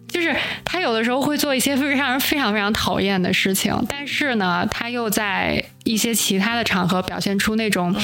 [0.08, 0.34] 就是
[0.64, 7.94] 他有的时候会做一些非常让人非常非常讨厌的事情，但是呢，他又在一些其他的场合表现出那种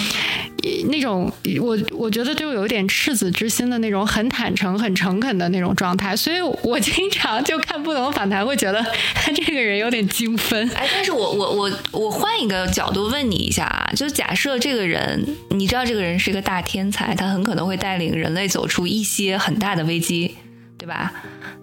[0.89, 6.15] 那种我我觉得就有点赤子之心的那种很坦诚、很诚恳的那种状态。
[6.15, 8.85] 所以我经常就看不懂访谈，会觉得
[9.15, 10.69] 他这个人有点精分。
[10.75, 20.37] 哎，但是我我我我换一个角度问你一下啊，就假设这个人，你知道这个人是一个大天才，他很可能会带领人类走出一些很大的危机。
[20.83, 21.13] 对吧？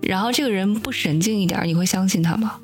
[0.01, 2.55] 然后这个人不神经一点，你会相信他吗？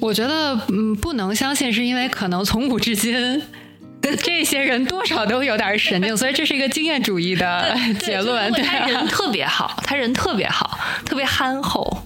[0.00, 3.42] 我觉得，嗯，不能相信，是因为可能从古至今，
[4.22, 8.52] 这些人多少都有点神经，所以这是一个经验主义的结论。
[8.52, 12.02] 对他人特别好，他人特别好，特别憨厚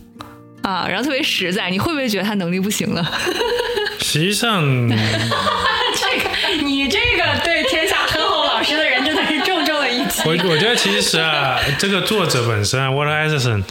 [0.63, 1.71] 啊，然后特别实在。
[1.71, 3.05] 你会不会觉得他能力不行了？
[3.99, 7.14] 实际上， 这个你这个
[10.25, 13.63] 我我觉得其实啊，这个作者本身啊，Walter Isaacson，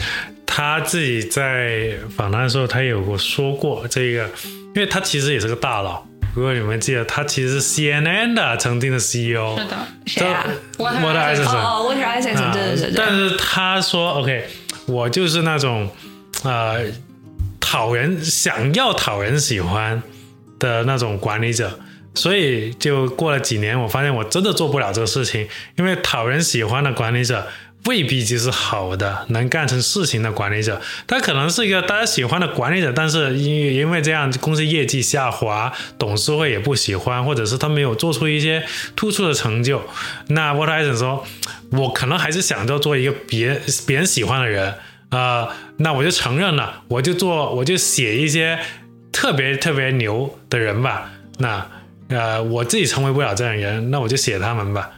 [0.45, 4.29] 他自己在访谈的时候，他有过说过这个，
[4.75, 6.05] 因为他其实也是个大佬。
[6.35, 9.57] 如果你们记得，他其实是 CNN 的曾经的 CEO。
[9.57, 10.45] 是的，谁啊
[10.77, 11.57] ？Walter Isaacson。
[11.57, 12.93] 哦，Walter Isaacson，对对对。
[12.95, 14.45] 但是他说，OK，
[14.85, 15.89] 我就是那种
[16.43, 16.85] 呃
[17.59, 20.01] 讨人想要讨人喜欢
[20.59, 21.79] 的那种管理者。
[22.15, 25.47] 所以就过了几年，我发现我真的做不了这个事情，
[25.77, 27.47] 因为讨人喜欢的管理者
[27.85, 30.79] 未必就是好的，能干成事情的管理者。
[31.05, 38.63] 他可能是一个大家喜欢的管理者，但是因因为这样公司业绩下滑，董事会也不喜欢，或者是他没有做出一些
[38.95, 39.81] 突出的成就。
[40.27, 41.25] 那 What I 说，
[41.71, 44.75] 我可能还是想着做一个别别人喜欢的人
[45.09, 48.59] 啊，那我就承认了，我就做，我就写一些
[49.11, 51.09] 特别特别牛的人吧。
[51.39, 51.67] 那。
[52.09, 54.91] 呃，我自己成为不了这样人，那我就写他们吧。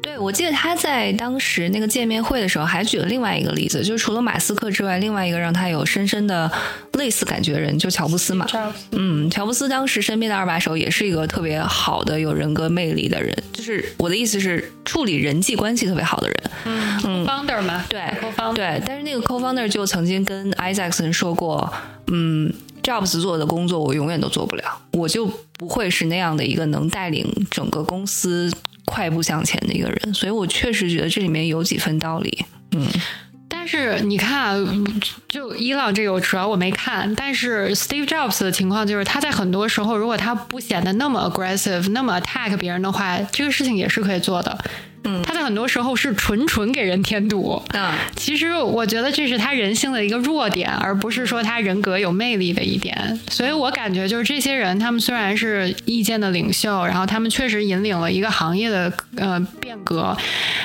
[0.00, 6.50] 对，我记得他在当时那个见面会的时候，还举了另外一个例子，就是除了马斯克之外，另外一个让他有深深的
[6.92, 8.46] 类似感觉的人，就乔布斯嘛。
[8.92, 16.36] 嗯，乔布斯当时身边的二把手也是一个特别好的、有人格魅力的人，就是我的意思是处理人际关系特别好的人。
[16.64, 21.72] 嗯嗯，founder 嘛，对，co-founder，对，但是那个 co-founder 就曾经跟 Isaacson 说过，
[22.06, 22.52] 嗯。
[22.82, 28.52] Jobs 做的工作我永远都做不了，我就不会是那样的一个能带领整个公司
[28.84, 32.44] 快步向前的一个人，所以我确实觉得这里面有几分道理。
[32.72, 32.86] 嗯，
[33.48, 34.64] 但是你看，
[35.28, 44.58] 就伊朗这个主要我没看，但是 Steve Jobs 的情况就是他在很多时候，如果他不显得那么 aggressive，那么 attack 别人的话，这个事情也是可以做的。
[45.08, 47.62] 嗯，他在很多时候是纯纯给人添堵。
[47.72, 53.18] 嗯，其实我觉得这是他人性的一个弱点，而不是说他人格有魅力的一点。
[53.30, 60.16] 所以我感觉就是这些人，他们虽然是意见的领袖，然后他们确实引领了一个行业的呃变革，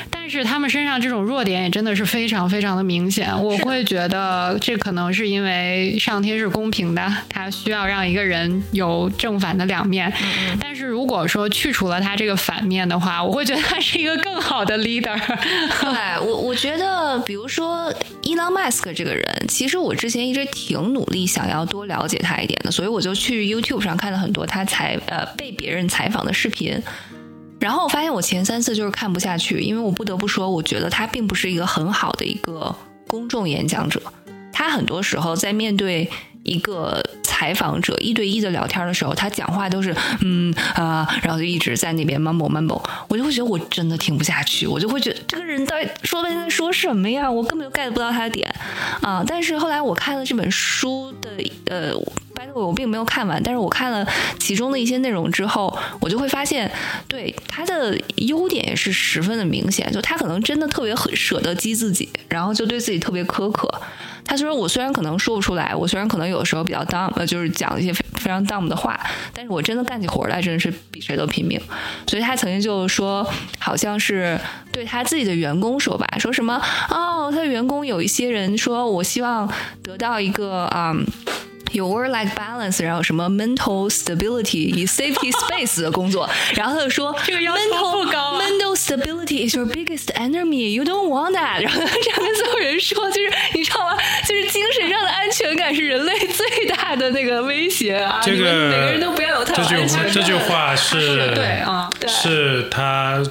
[0.09, 3.31] 但是他们身上这种弱点也真的是非常非常的明显。
[3.41, 10.11] 我会觉得这可能是因为上天是公平的，他需要让一个人有正反的两面。
[10.59, 14.13] 但是如果说去除了他这个反面的话，我会觉得他是一个。
[14.23, 15.15] 更更好的 leader，
[15.79, 26.81] 对我我觉得，比如说伊朗马斯克这个人，其实我之前一直挺努力想要多了解他一点的，所以我就去 YouTube 上看了很多他采呃被别人采访的视频，
[27.59, 32.75] 然后我发现我前三次就是看不下去，因为我不得不说，我觉得他并不是一个很好的一个
[33.07, 34.01] 公众演讲者，
[34.51, 36.09] 他很多时候在面对
[36.43, 37.03] 一个。
[37.33, 47.29] 采访者一对一的聊天的时候，他讲话都是嗯啊、然后就一直在那边 mumble mumble，我就会觉得我真的听不下去，我就会觉得这个人到底说半天在说什么呀？
[47.29, 48.53] 我根本就 get 不到他的点
[49.01, 51.29] 啊、但是后来我看了这本书的
[51.65, 51.93] 呃。
[52.35, 54.07] by the way，我并没有看完，但是我看了
[54.39, 56.69] 其中的一些内容之后，我就会发现，
[57.07, 59.91] 对他的优点也是十分的明显。
[59.91, 63.69] 就他可能真的特别很舍得激自己，然后就对自己特别苛刻。
[64.25, 68.99] 他说：“我虽然可能说不出来，我虽然可能有时候比较 dumb，就是讲一些非非常 dumb 的话，
[69.33, 71.59] 但是我真的干起活来真的是比谁都拼命。
[72.07, 73.27] 所以他曾经就说，
[73.59, 74.39] 好像是
[74.71, 79.51] 对他自己的员工说吧，说什么哦，他的员工有一些人说我希望
[79.81, 80.91] 得到一个啊。
[80.93, 81.05] 嗯
[81.71, 90.07] 有 work-life balance，然后什么 mental stability 以 safety space 的工作，然后他就说这个要求 mental 不高啊 mental stability is your biggest
[90.15, 90.73] enemy.
[90.73, 91.61] You don't want that.
[91.63, 93.97] 然后这样跟所有人说，就是你知道吗？
[94.27, 98.19] 就是精神上的安全感是人类最大的那个威胁啊！
[98.23, 100.11] 这个每个人都不要有太这句有安全感。
[100.11, 103.23] 这句话是对啊，是他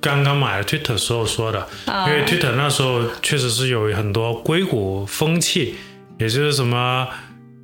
[0.00, 5.76] 刚刚买了 Twitter 时候说的，啊因为 Twitter 那时候确实是有很多硅谷风气，
[6.18, 7.08] 也就是什么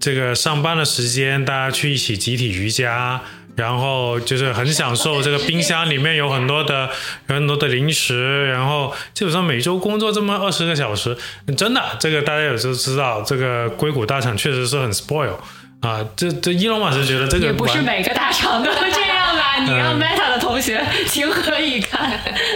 [0.01, 3.21] 这个上班的时间大家去一起集体瑜伽。
[3.57, 6.89] 然后就是很享受这个冰箱里面有很多的
[7.27, 11.19] 有很多的零食，然后基本上每周工作这么二十个小时，
[11.57, 15.35] 真的这个大家有时候知道，这个硅谷大厂确实是很 spoil
[15.81, 16.05] 啊。
[16.17, 19.57] 这这伊隆马斯觉得这个也不是每个大厂都这样吧？
[19.65, 22.13] 你让 Meta 的同学情何以堪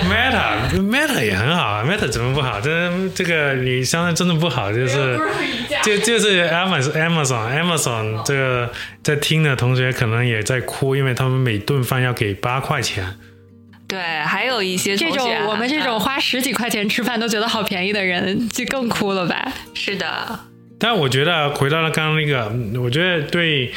[0.09, 2.61] ？Meta Meta 也很好啊，Meta 怎么不好？
[2.61, 5.19] 这这个你相当真的不好，就是
[5.83, 8.71] 就就是 Amazon Amazon Amazon 这个
[9.03, 13.17] 在听的同学可能也在哭，因为他们每顿饭要给八块钱。
[13.89, 19.53] 对，还有一些这种我们这种花十几块钱吃饭都觉得好便宜的人，就更哭了吧？
[19.75, 20.41] 是的，
[20.83, 23.71] 但我觉得回到了刚刚那个，我觉得对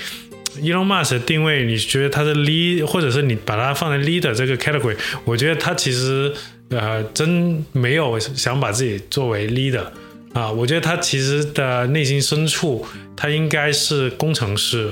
[0.59, 6.33] Elon Musk 的定位，你觉得他的 lead，或者是你把它放在 leader 这个 category，我觉得他其实
[6.69, 9.85] 呃真没有想把自己作为 leader
[10.33, 12.83] 啊，我觉得他其实的内心深处，
[13.15, 14.91] 他应该是工程师。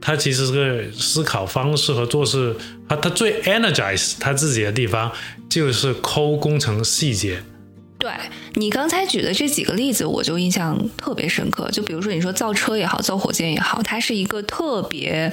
[0.00, 2.54] 他其实是个思考方式和做事，
[2.88, 5.10] 他他最 energize 他自己的地方
[5.48, 7.42] 就是抠工程细节。
[7.98, 8.10] 对
[8.54, 11.68] 你刚才举的这几个例子，我就印象特别深刻。
[11.70, 15.32] 就比如说你说造车也好，造火箭也好，它是一个特别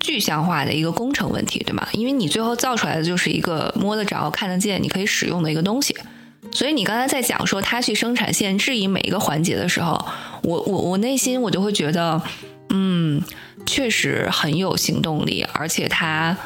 [0.00, 1.86] 具象化的一个工程问题，对吗？
[1.92, 5.96] 因为你最后造出来的就是一个摸得着、看得见、你可以使用的一个东西。
[6.52, 10.04] 所以你刚才在讲说他去生产线质疑每一个环节的时候，
[10.42, 12.20] 我我我内心我就会觉得，
[12.70, 13.22] 嗯，
[13.64, 16.36] 确实很有行动力，而且他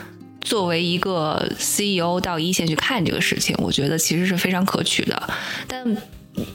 [0.40, 5.22] 作为一个 CEO 到一线去看这个事情，我觉得其实是非常可取的。
[5.68, 5.96] 但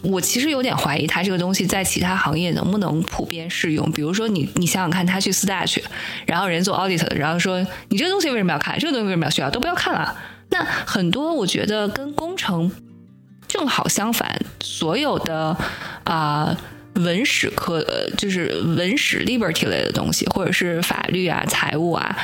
[0.01, 3.91] 我其实有点怀疑，他这个东西在其他行业能不能普遍适用。
[3.91, 5.83] 比如说你，你想想看，他去四大去，
[6.25, 7.59] 然后人做 audit 的，然后说
[7.89, 8.79] 你这个东西为什么要看？
[8.79, 9.49] 这个东西为什么要需要？
[9.49, 10.17] 都不要看了。
[10.49, 12.71] 那很多我觉得跟工程
[13.47, 15.55] 正好相反，所有的
[16.05, 16.57] 啊、
[16.95, 17.85] 文史科，
[18.17, 22.17] 就是文史 liberty 类的东西，或者是法律啊、财务啊，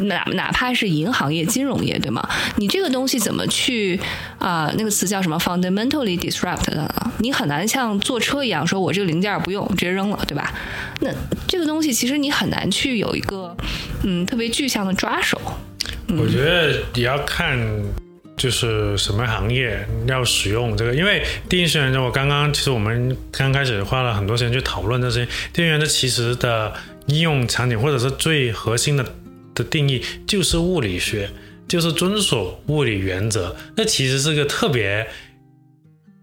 [0.00, 2.28] 哪哪怕是银行业、金融业，对吗？
[2.56, 4.00] 你这个东西怎么去
[4.38, 7.12] 啊、那个词叫什么？fundamentally disrupt 的呢？
[7.18, 10.52] 你很难像坐车一样，说我这个零件不用，直接扔了，对吧？
[11.00, 11.10] 那
[11.46, 13.56] 这个东西其实你很难去有一个
[14.02, 15.40] 嗯特别具象的抓手。
[16.08, 17.58] 我觉得也要看
[18.36, 26.72] 就是什么行业要使用这个，因为电信源我刚刚其实我们刚开始花了很多时间去讨论这些电源的其实的
[27.06, 29.04] 应用场景，或者是最核心的
[29.62, 31.30] 的定义就是物理学，
[31.68, 33.54] 就是遵守物理原则。
[33.76, 35.06] 那其实是个特别。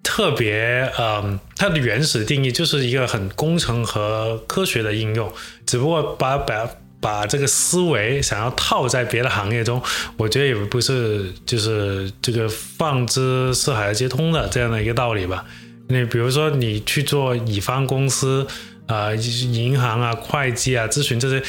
[0.03, 5.31] 特别，嗯，它的原始定义就是一个很工程和科学的应用，
[5.65, 6.67] 只不过把把
[7.01, 9.81] 把这个思维想要套在别的行业中，
[10.15, 15.45] 我觉得也不是就是这个放之四海皆通的这样的一个道理吧。
[15.89, 18.47] 你比如说你去做乙方公司，
[18.87, 21.43] 啊、银行啊、会计啊、咨询这些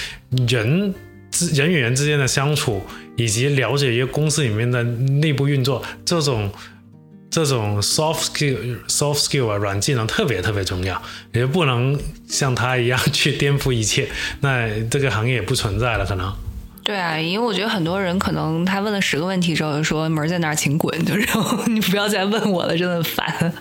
[0.48, 0.92] 人
[1.54, 2.82] 人与人之间的相处，
[3.16, 6.50] 以及了解一个公司里面的内部运作，这种
[7.30, 11.00] 这种 soft skill soft skill 啊软技能特别特别重要，
[11.32, 14.08] 也不能像他一样去颠覆一切，
[14.40, 16.32] 那这个行业也不存在了，可能。
[16.82, 23.52] 对啊，因为我觉得很多人可能他问了十个问题之后就说门在那儿，请滚，就然后 你不要再问我了，真的烦。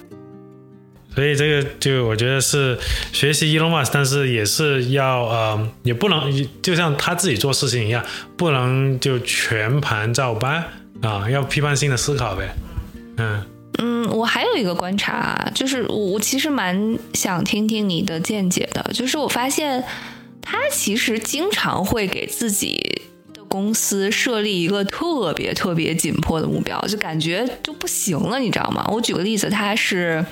[1.18, 2.78] 所以这个就我觉得是
[3.12, 8.06] 学习 Elon Musk，但是也是要呃，也不能就像他自己做事情一样，
[8.38, 10.64] 不能就全盘照搬
[11.02, 12.56] 啊，要批判性的思考呗。
[13.18, 13.44] 嗯，
[13.80, 19.84] 嗯，我还有一个观察，就是我我其实蛮想听听你的见解的，就是我发现
[20.40, 23.02] 他其实经常会给自己
[23.34, 28.88] 的公司设立一个特别特别紧迫的目标，就感觉就不行了，你知道吗？
[28.92, 30.24] 我举个例子，他是。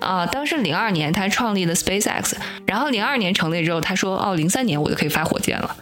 [0.00, 2.32] 啊，当时零二年他创立了 SpaceX，
[2.66, 5.76] 然后零二年成立之后，他说哦，零三年我就可以发火箭了，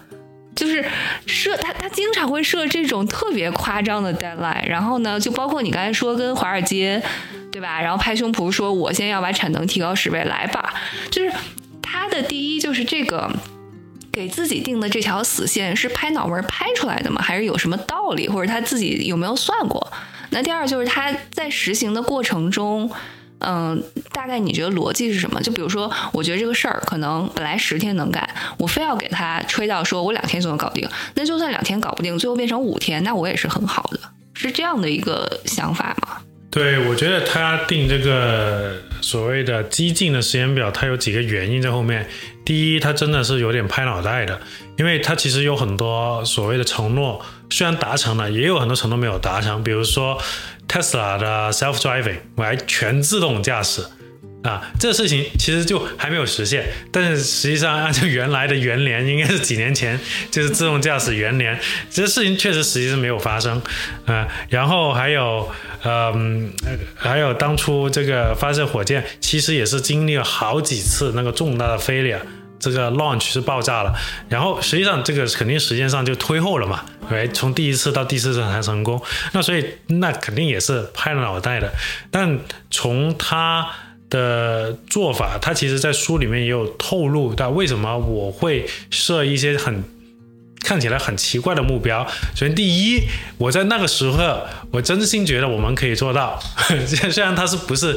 [0.57, 0.85] 就是
[1.25, 7.01] 设他他经常会设这种特别夸张的 deadline，然后呢，就包括你刚才说跟华尔街，
[7.53, 7.81] 对吧？
[7.81, 10.75] 然后拍胸脯说我现在要把产能提高十倍，来吧，
[11.11, 11.33] 就是
[11.81, 13.31] 他的第一就是这个
[14.11, 17.23] 给自己定的这条死线是拍脑门拍出来的吗？
[17.23, 19.93] 还是有什么道理，或者他自己有没有算过？
[20.31, 22.91] 那第二就是他在实行的过程中。
[23.41, 23.81] 嗯，
[24.13, 25.41] 大概你觉得逻辑是什么？
[25.41, 28.29] 就比如说，我觉得这个事儿可能本来十天能干，
[28.59, 34.01] 我非要给他吹到说我两天就能搞定，那就算两天搞不定，最后变成五天，那我也是很好的，
[34.35, 36.19] 是这样的一个想法吗？
[36.51, 42.09] 对，我觉得他定这个所谓的激进的时间表，它有几个原因在后面。
[42.45, 44.41] 第一，他真的是有点拍脑袋的，
[44.79, 50.19] 因为他其实有很多所谓的承诺，虽然达成了，也有很多承诺没有达成，比如说。
[50.69, 53.85] Tesla 的 self-driving，来全自动驾驶
[54.43, 56.65] 啊，这个事情其实就还没有实现。
[56.93, 59.99] 但是实际上，按照原来的元年，应该是几年前
[60.31, 61.59] 就是自动驾驶元年，
[61.91, 63.61] 这事情确实实际是没有发生
[64.07, 64.29] 啊。
[64.49, 65.51] 然后还有，
[65.85, 66.53] 嗯，
[66.95, 72.21] 还有当初这个发射火箭，其实也是经历了好几次那个重大的 failure。
[72.59, 73.95] 这个 launch 是爆炸了，
[74.29, 79.01] 然后实际上这个肯定时间上就推后了嘛，对，从第一次到第四次才成功，
[79.33, 81.73] 那所以那肯定也是拍了脑袋的。
[82.11, 82.39] 但
[82.71, 83.67] 从他
[84.11, 89.85] 的做法，他其实在书里面也有透露到为什么我会设一些很
[90.65, 92.05] 看起来很奇怪的目标。
[92.35, 93.03] 首先，第一，
[93.39, 94.41] 我在那个时候，
[94.73, 96.41] 我真心觉得我们可以做到，
[97.11, 97.97] 虽然他是不是。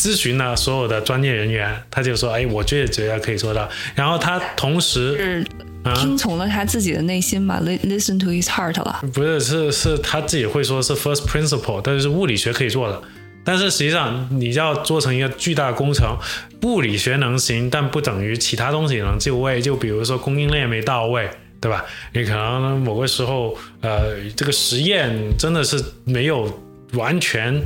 [0.00, 5.46] 咨询了所有的专业人员，他就说：“哎，我觉得觉得可以做到。”然后他同时是
[5.94, 9.02] 听从了他自己的内心嘛，listen to his heart 了。
[9.12, 13.02] 不是，是是他自己会说是 first principle，但是物理学可以做的。
[13.44, 16.16] 但是实际上，你要做成一个巨大的工程，
[16.62, 19.60] 物理学能行，但不等于其他东西能就位。
[19.60, 21.28] 就比如说供应链没到位，
[21.60, 21.84] 对吧？
[22.14, 26.50] 你可能某个时候，呃，这个实验真的是没有
[26.94, 27.62] 完全。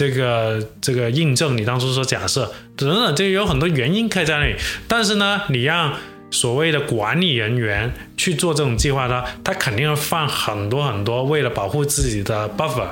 [0.00, 4.54] 这个这个印证你当初说假设等等，这有很多原因可以在那里。
[4.88, 5.94] 但是呢，你让
[6.30, 12.88] 所谓的管理人员去做这种计划呢，他肯定要放很多很多，为了保护自己的 buffer，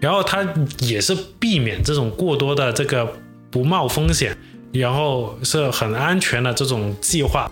[0.00, 0.44] 然后他
[0.80, 3.08] 也是避免这种过多的这个
[3.52, 4.36] 不冒风险，
[4.72, 7.48] 然后是很安全的这种计划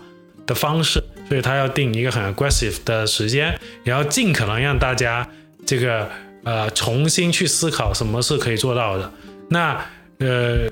[0.48, 1.00] 的方式。
[1.28, 5.28] 所以他要定一个很 aggressive 的时间，然后尽可能让大家
[5.64, 6.10] 这个。
[6.46, 9.12] 呃，重新去思考什么是可以做到的。
[9.50, 9.84] 那
[10.20, 10.70] 呃，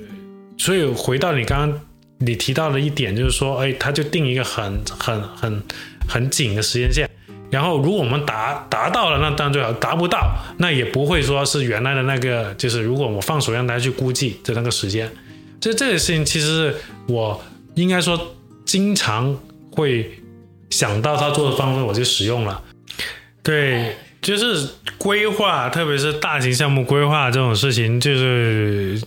[0.57, 1.81] 所以回到你刚刚
[2.19, 5.63] 你提到的一点，就是说，哎，他就定一个很很很
[6.09, 7.11] 很紧的时间线。
[7.51, 15.11] 然后，如果我们达达到了，那当然最好；达不到，那也不会说是原来的那个，就是如果我放手让大家去估计的那个时间。
[15.61, 16.77] 这这个事情，其实是
[17.09, 17.43] 我
[17.75, 19.37] 应该说经常
[19.73, 20.09] 会
[20.71, 22.63] 想到他做的方法，我就使用了。
[23.43, 23.97] 对。
[24.25, 24.67] 就是
[24.97, 28.99] 规划，特别是大型项目规划这种事情，就是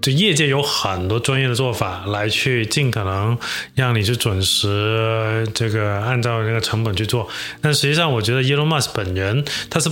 [0.00, 3.36] 就业界有很多专业的做法来去尽可能
[3.74, 7.28] 让你去准时这个按照那个成本去做。
[7.60, 9.90] 但实际上，我觉得 Elon Musk 本人他是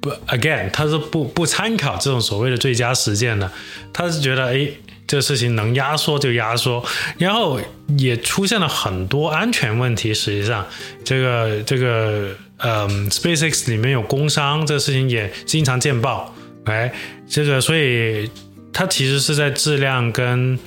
[0.00, 3.50] 不 again，他是不不参考这种所谓的最佳实践的，
[3.92, 4.68] 他是觉得哎，
[5.08, 6.84] 这事情能压缩就压缩，
[7.18, 7.60] 然后
[7.98, 10.14] 也出现了很多安全问题。
[10.14, 10.64] 实际上，
[11.04, 12.28] 这个这个。
[12.58, 16.34] 嗯，SpaceX 里面有工伤，这个事情也经常见报。
[16.64, 16.92] 哎，
[17.28, 18.28] 这个，所以
[18.72, 20.58] 它其实是在质量跟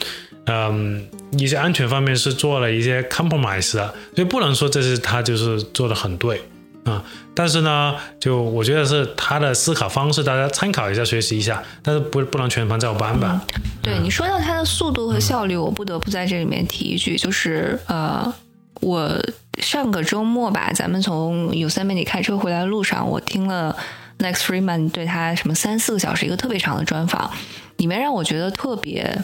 [0.45, 1.05] 嗯
[1.37, 6.41] 一些安全方面是做了一些 compromise 的，所以不能说这是他就是做的很对
[6.85, 7.03] 啊。
[7.35, 13.45] 但是呢，就我觉得是他的思考方式，大家参考一下，学习一下，但是不不能全盘照搬吧。
[13.83, 18.33] 对你说到它的速度和效率，我不得不在这里面提一句，就是呃。
[18.81, 19.15] 我
[19.59, 23.75] 上个周末吧，咱们从 Yosemite 开车回来的路上，我听了
[24.19, 27.31] Next Freeman 对他什么三四个小时一个特别长的专访，
[27.77, 29.23] 里面让我觉得特别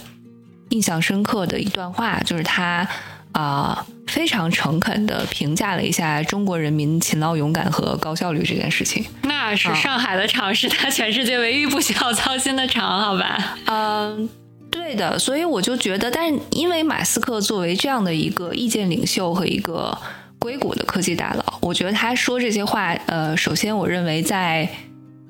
[0.69, 2.87] 印象深刻的一段话，就是他
[3.31, 9.05] 啊非常诚恳的评价了一下中国人民勤劳勇敢和高效率这件事情。
[9.23, 13.57] 那是上海的厂，是他全世界唯一不需要操心的厂，好吧？
[13.65, 14.29] 嗯。
[14.69, 19.97] 对的，所以我就觉得，但是因为马斯克作为这样的一个意见领袖和一个
[20.39, 24.69] 硅谷的科技大佬，我觉得他说这些话，呃，首先我认为在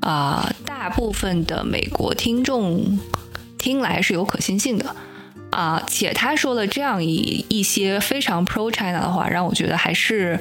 [0.02, 3.00] 啊大部分的美国听众
[3.58, 4.96] 听来是有可信性的，
[5.52, 10.40] 啊，且他说了这样一一些非常 pro China 的话，让我觉得还是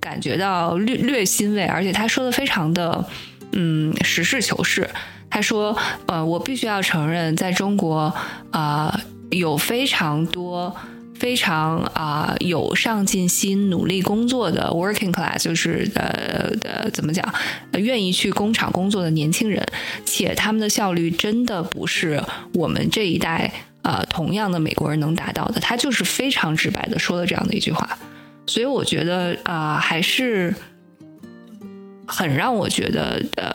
[0.00, 3.04] 感觉到略略欣慰，而且他说的非常的
[3.52, 4.88] 嗯实事求是。
[5.30, 5.76] 他说，
[6.06, 8.12] 呃，我必须要承认，在中国
[8.50, 9.00] 啊，
[9.30, 10.76] 有非常多。
[11.20, 17.22] 非常啊有上进心、努力工作的 working class，就是呃的怎么讲，
[17.74, 19.62] 愿意去工厂工作的年轻人，
[20.06, 22.24] 且他们的效率真的不是
[22.54, 23.52] 我们这一代
[23.82, 25.60] 呃同样的美国人能达到的。
[25.60, 27.98] 他就是非常直白的说了这样的一句话，
[28.46, 30.54] 所以我觉得啊还是
[32.10, 33.52] 很让我觉得呃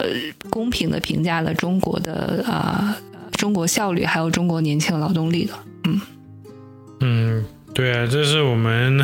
[0.50, 2.98] 公平的评价了中国的啊
[3.34, 5.54] 中国效率还有中国年轻劳动力的，
[5.84, 6.02] 嗯
[7.02, 7.46] 嗯。
[7.74, 9.04] 对啊，这是我们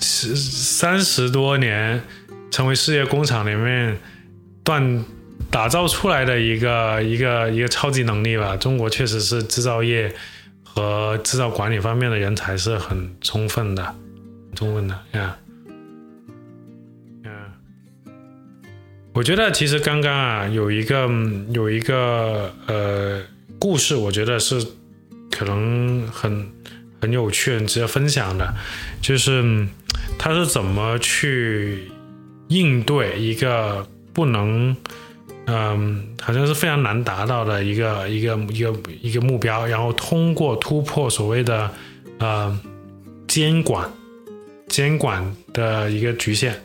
[0.00, 2.00] 十 三十多年
[2.52, 3.98] 成为世界工厂里面
[4.64, 5.02] 锻
[5.50, 8.56] 打造出来的一个一个一个超级能力吧。
[8.56, 10.14] 中国确实是制造业
[10.62, 13.96] 和制造管理方面的人才是很充分的，
[14.54, 15.36] 充分的呀。
[19.18, 21.10] 我觉得其实刚刚啊有一个
[21.52, 23.20] 有一个呃
[23.58, 24.64] 故事，我觉得是
[25.30, 26.48] 可能很。
[27.00, 28.52] 很有趣、很值得分享的，
[29.00, 29.64] 就是
[30.18, 31.84] 他是怎么去
[32.48, 34.76] 应对一个不能，
[35.46, 41.70] 嗯，好像是非常难达到的一个一个一个一个目标，然后通过突破所谓的
[42.18, 42.60] 呃
[43.28, 43.88] 监管
[44.66, 46.60] 监管的一个局限。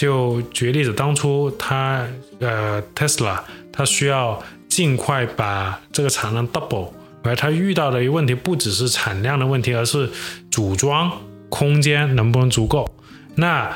[0.00, 3.38] 就举例子，当初他呃 Tesla，
[3.70, 6.88] 他需要尽快把这个产能 double。
[7.22, 10.08] 而他遇到的一个问题不只是产量的问题，而是
[10.50, 11.12] 组装
[11.50, 12.90] 空间能不能足够。
[13.34, 13.70] 那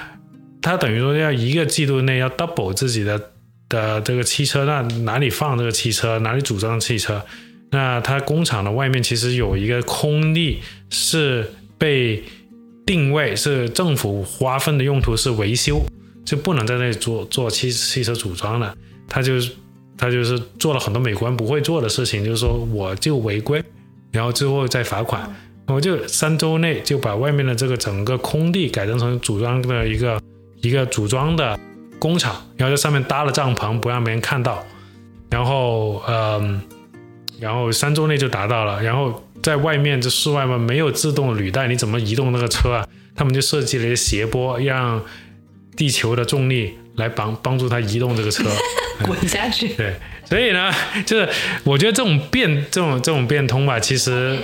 [0.62, 3.20] 他等于说要一个季度内要 double 自己的
[3.68, 7.20] 的这个汽车，那哪里放这个汽车，哪里组装汽车？
[7.70, 12.24] 那他工厂的外面其实有一个空地是被
[12.86, 15.82] 定位是政府划分的用途是维修，
[16.24, 18.76] 就不能在那里做做汽汽车组装了。
[19.08, 19.34] 他就。
[19.96, 23.62] 他就是做了很多美国人不会做的事情，就是说我就违规，
[24.10, 25.32] 然后最后再罚款，
[25.68, 30.20] 我就三周内就把外面的这个整个空地改成成组装的一个
[30.62, 31.56] 一个组装的
[32.00, 34.66] 工厂，然后在上面搭了帐篷，不让别人看到，
[35.30, 36.60] 然后嗯，
[37.38, 42.88] 然后三周内就达到了，然后在外面这室外嘛没有自动履带，你怎么移动那个车啊？
[43.14, 45.00] 他们就设计了一些斜坡，让
[45.76, 48.44] 地球的重力来帮帮助它移动这个车。
[49.04, 49.68] 滚下去。
[49.74, 49.92] 对，
[50.24, 50.72] 所以呢，
[51.04, 51.28] 就是
[51.64, 54.38] 我觉得这种变，这种这种变通吧，其实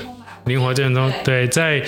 [0.46, 1.12] 灵活变通。
[1.22, 1.80] 对，在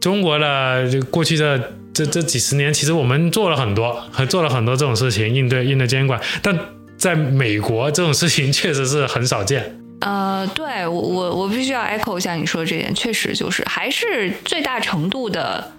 [0.00, 6.20] 中国的就过去的这这几十年，其实我们做了很多，还做了很多这种事情，应对应对监管。
[6.40, 6.56] 但
[6.96, 9.80] 在美国，这种事情 确实是很少见。
[10.02, 15.72] 呃，对我我我必须要 echo 一下你说的这点，确实就是还是最大程度的。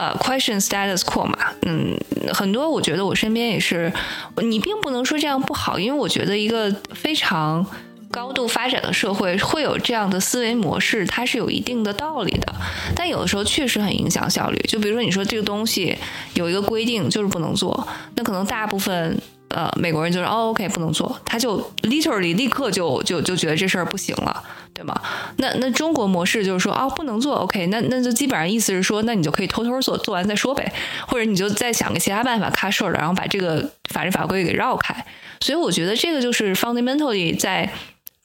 [0.00, 1.36] 呃，question status quo 嘛，
[1.66, 1.94] 嗯，
[2.32, 3.92] 很多我觉得我身边也是，
[4.38, 7.66] 你并不能说这样不好，因为我觉得一个非常
[8.10, 12.54] 高度发展的社会会有这样的思维模式，它是有一定的道理的，
[12.96, 14.56] 但有的时候确实很影响效率。
[14.66, 15.94] 就比如说你说这个东西
[16.32, 19.20] 有一个规定就是不能做，那可能大部分。
[19.50, 24.94] 呃，美国人就是哦，OK，不能做，他就 literally 立刻就就就觉得这事儿不行了，对吗？
[25.38, 30.72] 那那中国模式就是说哦，不能做，OK，那那就基本上意思是说，那你就可以偷偷做，做完再说呗，
[31.08, 35.04] 或者你就再想个其他办法 cut short，然后把这个法律法规给绕开。
[35.40, 37.68] 所以我觉得这个就是 fundamentally 在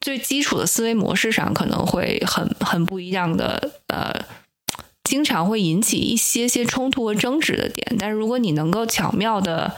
[0.02, 4.14] 最基础的思维模式上可能会很很不一样的，呃，
[5.04, 7.96] 经常会引起一些些冲突和争执的点。
[7.98, 9.74] 但是如果你能够巧妙的。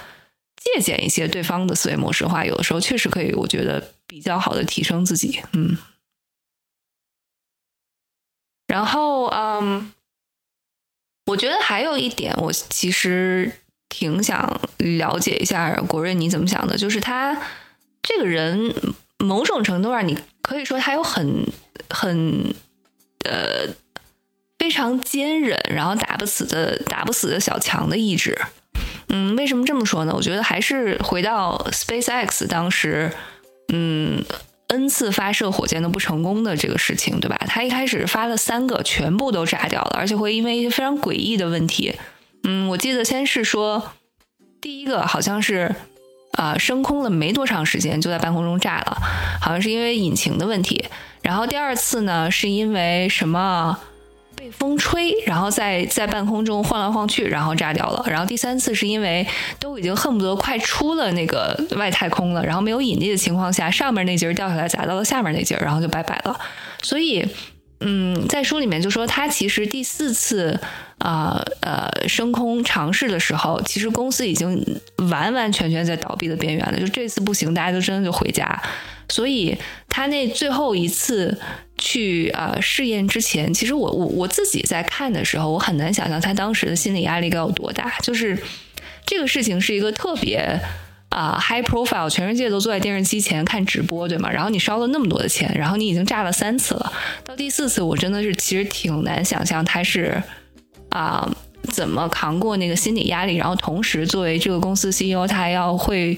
[0.58, 5.42] 借鉴一些对方的思维模式的话，有的时候确实可以，我觉得比较好的提升自己。
[5.54, 5.78] 嗯，
[8.68, 9.94] 然后嗯，
[11.28, 13.52] 我觉得还有一点，我其实
[13.88, 17.42] 挺想了解一下国瑞你怎么想的，就是他
[18.02, 18.74] 这个人
[19.20, 21.46] 某种程度上，你可以说他有很
[21.90, 22.54] 很
[23.24, 23.68] 呃
[24.58, 28.38] 非常坚韧，然后打不死的打不死的小强的意志。
[29.10, 30.14] 嗯，为什么这么说呢？
[30.16, 33.12] 我觉得还是回到 SpaceX 当时，
[33.70, 34.24] 嗯
[34.68, 37.38] ，n 次发射火箭都不成功的这个事情，对吧？
[37.48, 41.96] 他一开始发了三个，全部都炸掉了，而且会因为一些非常诡异的问题。
[42.44, 43.92] 嗯，我记得先是说，
[44.60, 45.74] 第一个好像是
[46.34, 48.98] 啊升空了没多长时间就在半空中炸了，
[49.42, 50.86] 好像是因为引擎的问题。
[51.22, 53.80] 然后第二次呢，是因为什么？
[54.38, 58.06] 被风吹，然后在在半空中晃来晃去，然后炸掉了。
[58.08, 59.26] 然后第三次是因为
[59.60, 66.40] 都已经恨不得快出了那个外太空了，然后没有引力的情况下，上面那节掉下来砸到了下面那节，然后就拜拜了。
[66.84, 67.28] 所以，
[67.80, 70.60] 嗯，在书里面就说他其实第四次
[71.00, 74.64] 啊呃升空尝试的时候，其实公司已经
[75.10, 76.80] 完完全全在倒闭的边缘了。
[76.80, 78.62] 就这次不行，大家就真的就回家。
[79.10, 79.58] 所以
[79.90, 81.40] 他那最后一次
[81.88, 87.94] 去啊试验之前，其实我我我自己在看的时候，我很难想象他当时的心理压力该有多大。
[88.04, 88.38] 就是
[89.06, 90.60] 这个事情是一个特别。
[91.10, 94.30] 啊，high profile，全世界都坐在电视机前看直播，对吗？
[94.30, 96.92] 然后你烧了那么多的钱，然后你已经炸了三次了，
[97.24, 100.22] 到第四次，我真的是其实挺难想象他是
[100.90, 101.28] 啊
[101.72, 106.16] 怎么扛过那个心理压力，然后同时作为这个公司 CEO，他还要会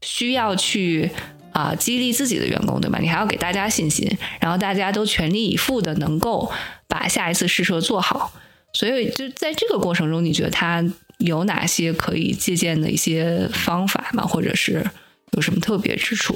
[0.00, 1.10] 需要去
[1.52, 2.98] 啊激励自己的员工，对吧？
[3.00, 4.08] 你还要给大家信心，
[4.40, 6.50] 然后大家都全力以赴的能够
[6.86, 8.32] 把下一次试车做好，
[8.72, 10.84] 所以就在这个过程中，你觉得他？
[11.20, 14.22] 有哪些可以借鉴的一些方法吗？
[14.22, 14.82] 或者是
[15.32, 16.34] 有什么特别之处？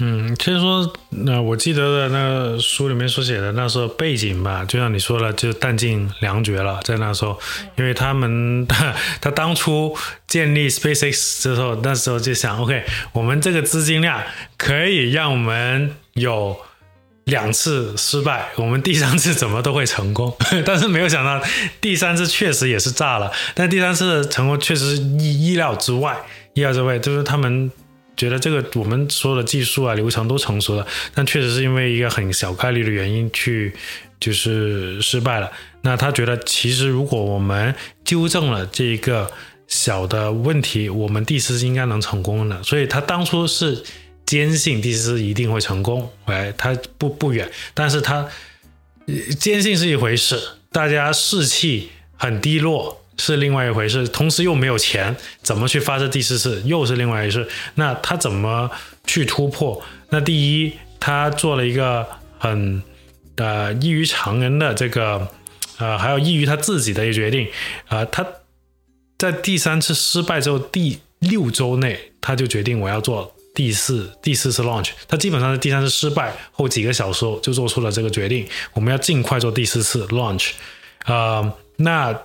[0.00, 7.38] 嗯，其实说，那我记得的那书里面所写的那时候背景吧，就像你说了，就弹尽粮绝了，在那时候，
[7.76, 8.66] 因为他们
[9.20, 9.96] 他当初
[10.26, 14.22] 建立 SpaceX 之后，那时候就想，OK，我们这个资金量
[14.56, 16.56] 可以让我们有。
[17.28, 20.34] 两次失败，我们第三次怎么都会成功，
[20.64, 21.38] 但是没有想到
[21.78, 23.30] 第三次确实也是炸了。
[23.54, 26.16] 但第三次的成功确实是意意料之外，
[26.54, 27.70] 意料之外，就是他们
[28.18, 33.72] 觉得这个我们所有的技术啊流程都成熟了，但确实是因为一个很小概率的原因去
[34.20, 35.50] 就是失败了。
[35.80, 37.74] 那他觉得其实如果我们
[38.04, 39.30] 纠正了这一个
[39.66, 42.62] 小的问题，我们第四次应该能成功的。
[42.62, 43.82] 所以他当初是。
[44.28, 48.28] 坚信第四次一定会成功，哎，他不不远，但是他
[49.40, 50.38] 坚信是一回事，
[50.70, 57.48] 大家士气很低落是另外一回事，同时又没有钱，怎么去发射第四次又是另外一回事。
[57.74, 58.70] 那他怎么
[59.06, 59.80] 去突破？
[60.08, 62.06] 那第一，他做了一个
[62.38, 62.82] 很
[63.36, 65.28] 呃异于常人的这个
[65.78, 67.46] 呃，还有异于他自己的一个决定
[67.88, 68.26] 啊，他
[69.18, 73.34] 在第三次失败之后第六周内，他就决定我要做。
[73.54, 80.50] 第四第四次 launch，他基本上是第三次失败后几个小时就做出了这个决定，我们要尽快做第四次 launch。
[81.06, 82.16] 呃，那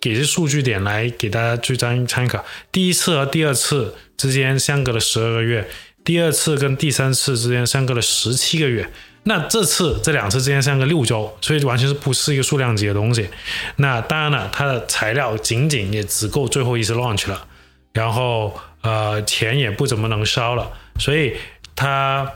[0.00, 2.44] 给些数据点来给大家去参参考。
[2.70, 5.68] 第一次和第二次之间相隔了十二个月，
[6.04, 8.90] 第二次跟第三次之间相隔了十七个月。
[9.24, 13.28] 那这次这两次之间相隔六周，所以完全是不是一个数量级的东西。
[13.76, 17.46] 那当然了，它的材料仅仅也只够最后一次 launch 了，
[17.92, 18.58] 然后。
[18.80, 20.70] 呃，钱也不怎么能烧了，
[21.00, 21.34] 所以
[21.74, 22.32] 它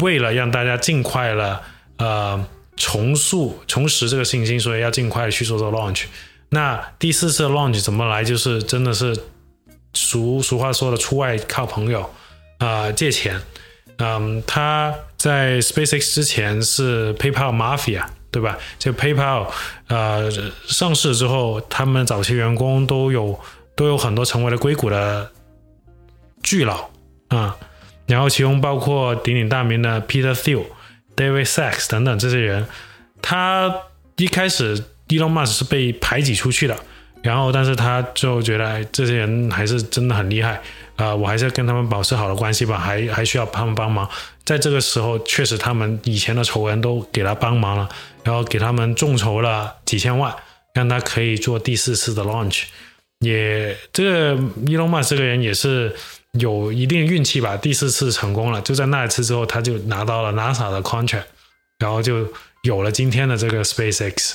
[0.00, 1.62] 为了让大家尽快了，
[1.96, 6.04] 呃，重塑、重拾这个信心，所以要尽快去做做 launch。
[6.50, 8.24] 那第四次 launch 怎么来？
[8.24, 9.18] 就是真的是
[9.94, 12.08] 俗俗话说的，出外靠朋友
[12.58, 13.40] 啊，借钱。
[13.98, 18.58] 嗯，他在 SpaceX 之前是 PayPal Mafia，对吧？
[18.78, 19.48] 就 PayPal
[19.88, 20.30] 呃
[20.66, 23.38] 上市之后，他们早期员工都有
[23.74, 25.30] 都有很多成为了硅谷的。
[26.40, 26.88] 巨佬
[27.30, 27.56] 啊，
[28.06, 30.66] 然后其中包括鼎鼎大名的 Peter Thiel、
[31.16, 32.64] David Sachs 等等这些人，
[33.20, 33.74] 他
[34.16, 36.76] 一开始 Elon Musk 是被排挤出去的，
[37.22, 40.60] 然后但是他就觉得这些人还是真的很厉害
[40.96, 44.08] 啊，我还是跟他们保持好的关系吧，还还需要他们帮忙。
[44.44, 47.88] 在这个时候，确实他们以前的仇人都给他帮忙了，
[48.24, 50.34] 然后给他们众筹了几千万，
[50.74, 52.64] 让他可以做第四次的 launch。
[53.20, 55.94] 也这个 Elon Musk 这个人也是。
[56.32, 61.24] 有一定运气吧，第四次成功了，就在那一次之后，他就拿到了 NASA 的 contract，
[61.78, 62.28] 然后就
[62.62, 64.34] 有了今天的这个 SpaceX。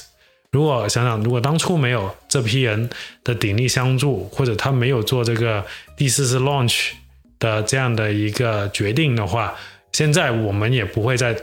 [0.54, 2.88] 如果想想，如果当初没有这批人
[3.24, 5.66] 的鼎力相助，或者他没有做这个
[5.98, 6.92] 第四次 launch
[7.40, 9.56] 的这样的一个决定的话，
[9.92, 11.36] 现在我们也不会再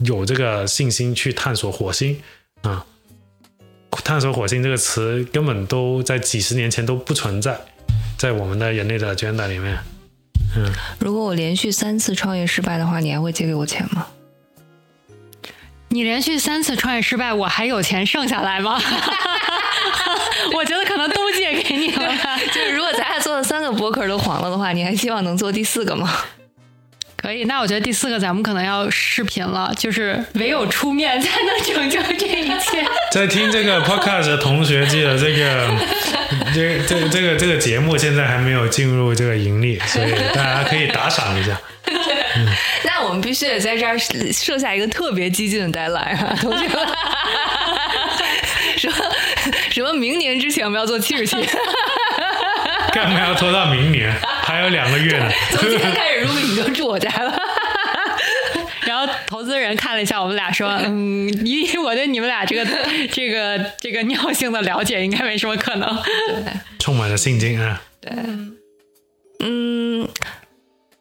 [0.00, 2.20] 有这个信心去探索火星
[2.60, 2.84] 啊。
[4.04, 7.58] 探索火星这个词根本都在几十年前都不存在。
[8.18, 9.78] 在我们的人类的 agenda 里面，
[10.56, 14.06] 嗯，如果我连续三次创业失败的话，你还会借给我钱吗？
[15.88, 18.80] 你连续三次创业失败，我还有钱剩下来吗？
[20.54, 22.12] 我觉得可能都借给你了。
[22.52, 26.12] 就是如果咱俩做了三个博客都黄了的话，你还希望能做第四个吗？
[27.26, 32.86] 可以，那我觉得第四个咱们可能要视频了，就是唯有出面才能拯救这一切。
[33.10, 35.68] 在听这个 podcast 的同学，记得这个
[36.54, 41.60] 这这这个这个节目现在还没有进入这个盈利，所以大家可以打赏一下。
[42.84, 46.86] 那我们必须得在这儿设下一个特别激进的 deadline 啊，同学们，
[48.76, 48.94] 什么
[49.70, 51.36] 什么明年之前我们要做七十期。
[52.96, 54.10] 干嘛要拖到明年？
[54.42, 55.30] 还有两个月呢。
[55.50, 57.38] 从今天开始，如果你就住我家了，
[58.86, 62.64] 然后投资人看了一下我们俩，说：“嗯，以我对你们俩这个
[63.12, 65.86] 这个这个尿性的了解，应该没什么可能。”
[66.26, 67.82] 对，充满了信心啊。
[68.00, 68.10] 对，
[69.40, 70.08] 嗯，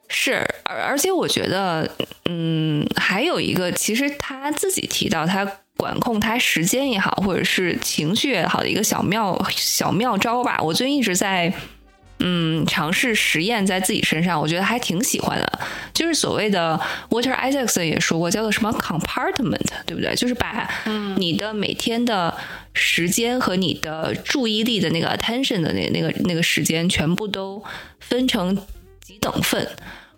[0.10, 1.90] 是，而而且我觉得，
[2.26, 10.60] 嗯，还有一个，其实他自己提到他管控他时间也好，或者是情绪也好的一个小妙小妙招吧。
[10.62, 11.54] 我最近一直在。
[12.20, 15.60] 嗯，尝试实验在自己身上，我觉得还挺喜欢的。
[15.94, 16.80] 就是所谓的
[17.10, 20.16] Water Isaacs 也说过，叫做什么 compartment，对不对？
[20.16, 20.70] 就是把
[21.18, 22.36] 你的每天的
[22.74, 27.64] 时间和你的注意力的那个 attention 的那那个那个时间，全部都
[28.00, 28.58] 分成
[29.02, 29.68] 几等份。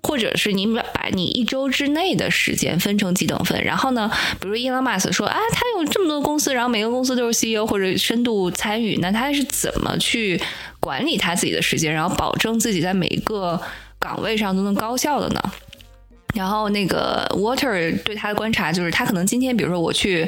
[0.04, 4.10] 或者是你把把你一周之内的时间分成几等份，然后呢，
[4.40, 10.42] 比如伊朗马斯说啊，他有这么多公司，然后每个公司都是 CEO 或者深度参与，那他是怎么去
[10.80, 13.60] 管理他自己的时间，然后保证自己在每一个
[14.00, 15.42] 岗位上都能高效的呢？
[16.34, 20.28] 然后那个 Water 对他的观察就是，他可能今天比如说我去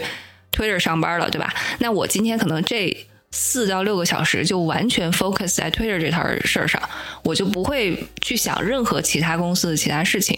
[0.51, 1.53] Twitter 上班了，对吧？
[1.79, 3.05] 那我今天可能这。
[3.31, 6.81] 四到六个小时就完全 focus 在 Twitter 这套事儿上，
[7.23, 10.37] 我就不会去想任何其他公司的其他事情。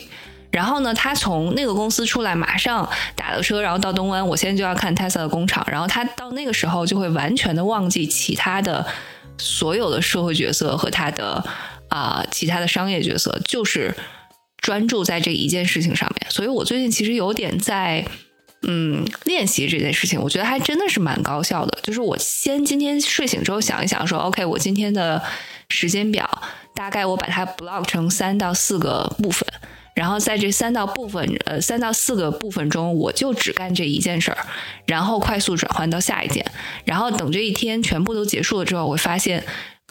[0.51, 5.65] 然后呢，他从那个公司出来，马上打了车，然后到东湾，我现在就要看 Tesla 的工厂。
[5.71, 8.85] 然后他到那个时候就会完全的忘记其他的
[9.37, 11.41] 所有的社会角色和他的
[11.87, 13.95] 啊其他的商业角色，就是
[14.57, 16.29] 专注在这一件事情上面。
[16.29, 18.05] 所以我最近其实有点在。
[18.67, 21.79] 嗯，练习这件事情，我觉得还真的是蛮高效的。
[21.81, 25.21] 就是我先今天睡醒之后想一想，说 OK，我今天的
[25.69, 26.29] 时间表
[26.75, 29.47] 大概我把它 block 成三到四个部分，
[29.95, 34.37] 然后在这三到部分呃三到四个部分中，我就只干这一件事儿，
[34.85, 36.45] 然后快速转换到下一件，
[36.85, 39.43] 然后等这一天全部都结束了之后，我会发现。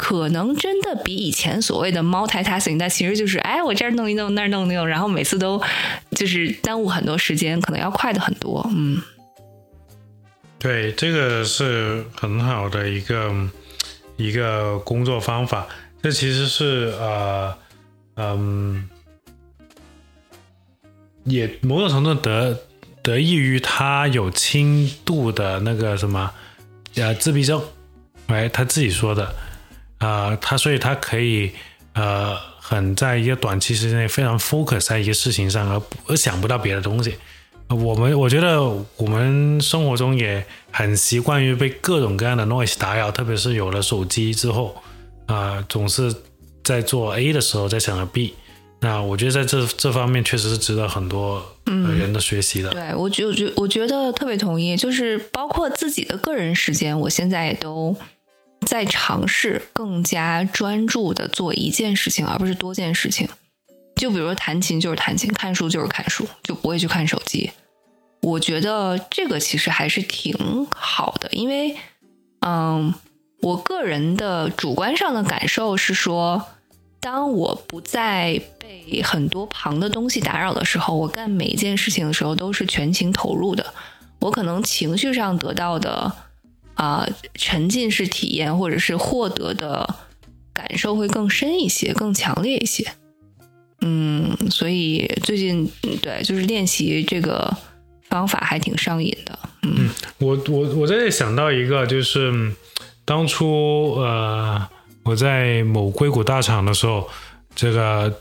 [0.03, 5.61] 可能真的比以前所谓的 multitasking，但其实就是哎，我这儿弄一弄，那儿弄一弄，然后每次都
[6.13, 8.67] 就是耽误很多时间，可能要快的很多。
[8.75, 9.03] 嗯，
[10.59, 13.31] 对，这个是很好的一个
[14.17, 15.67] 一个工作方法。
[16.03, 17.55] 这其实是呃
[18.17, 18.89] 嗯，
[21.25, 22.59] 也某种程度得
[23.03, 26.33] 得益于他有轻度的那个什么
[26.95, 27.63] 呃自闭症，
[28.29, 29.31] 哎，他自己说的。
[30.01, 31.53] 啊，他所以他可以
[31.93, 37.15] 呃，很在一个短期时间内非常 focus 在一个事情上，而而想不到别的东西。
[37.69, 38.61] 我们我觉得
[38.97, 44.75] 我们生活中也很习惯于被各种各样的 noise 打扰，特别是有了手机之后，
[45.27, 46.13] 啊，总是
[46.65, 48.35] 在做 A 的时候在想着 B。
[48.81, 52.71] 那我觉得在这这方面确实是值得很多人的学习的。
[52.71, 57.95] 对我觉我觉我觉得特别同意，就是包括自己的个人时间，我现在也都。
[58.67, 63.29] 在尝试更加专注的做一件事情，而不是多件事情。
[63.97, 67.51] 就比如说弹琴就是弹琴，看书就是看书，就不会去看手机。
[68.23, 71.77] 我觉得这个其实还是挺好的，因为，
[72.41, 72.95] 嗯，
[73.41, 76.47] 我个人的主观上的感受是说，
[77.01, 83.75] 当我不再被很多旁的东西打扰的时候，我干每一件事情的时候都是全情投入的。
[84.21, 86.30] 我可能情绪上得到的。
[86.81, 89.97] 啊，沉浸式体验或者是获得的
[90.55, 92.91] 感受会更深一些，更强烈一些。
[93.83, 95.71] 嗯，所以最近
[96.01, 97.55] 对，就是练习这个
[98.09, 99.39] 方法还挺上瘾的。
[99.63, 102.33] 嗯，我我我在这想到一个，就是
[103.05, 104.67] 当初呃，
[105.03, 107.07] 我在某硅谷大厂的时候，
[107.55, 108.21] 这个。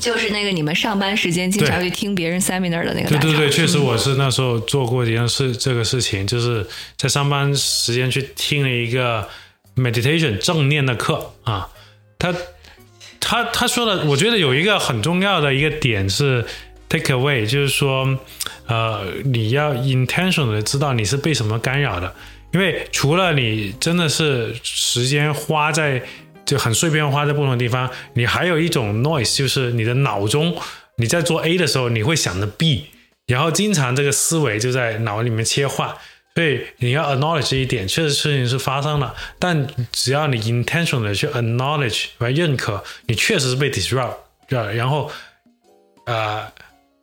[0.00, 3.08] 就是那个你们上班时间经常去听别人 seminar 的那个。
[3.08, 6.66] 对对对，确实我是那时候做过一件事，这个事情就是
[6.96, 9.28] 在上班时间去听了一个
[9.76, 11.68] meditation 正念的课啊。
[12.18, 12.34] 他
[13.20, 16.44] 他他说的，我觉得有一个很重要的一个点是
[16.88, 18.18] take away，就是说
[18.66, 22.14] 呃你要 intentional 的知道你是被什么干扰的，
[22.52, 26.02] 因为除了你真的是时间花在。
[26.44, 30.56] 就很碎片化在不同的地方，你还有一种 noise，就是你的脑中
[30.96, 32.86] 你在做 A 的时候，你会想着 B，
[33.26, 35.94] 然后经常这个思维就在脑里面切换，
[36.34, 44.16] 所以你要 acknowledge 这一点，确实事情是发生了，但只要你 intentional 的去 acknowledge 来认可，你确实是被 disrupt，
[44.48, 45.10] 然后
[46.06, 46.50] 呃，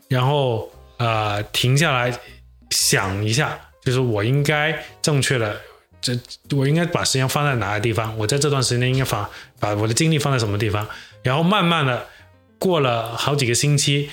[0.10, 2.14] 然后呃停下来
[2.70, 5.62] 想一下，就是我应该正确的。
[6.02, 6.18] 这
[6.56, 8.18] 我应该把时间放在哪个地方？
[8.18, 9.28] 我在这段时间应该放
[9.60, 10.88] 把我的精力放在什么地方？
[11.24, 12.08] 然后慢慢的
[12.60, 14.10] 过了好几个星期，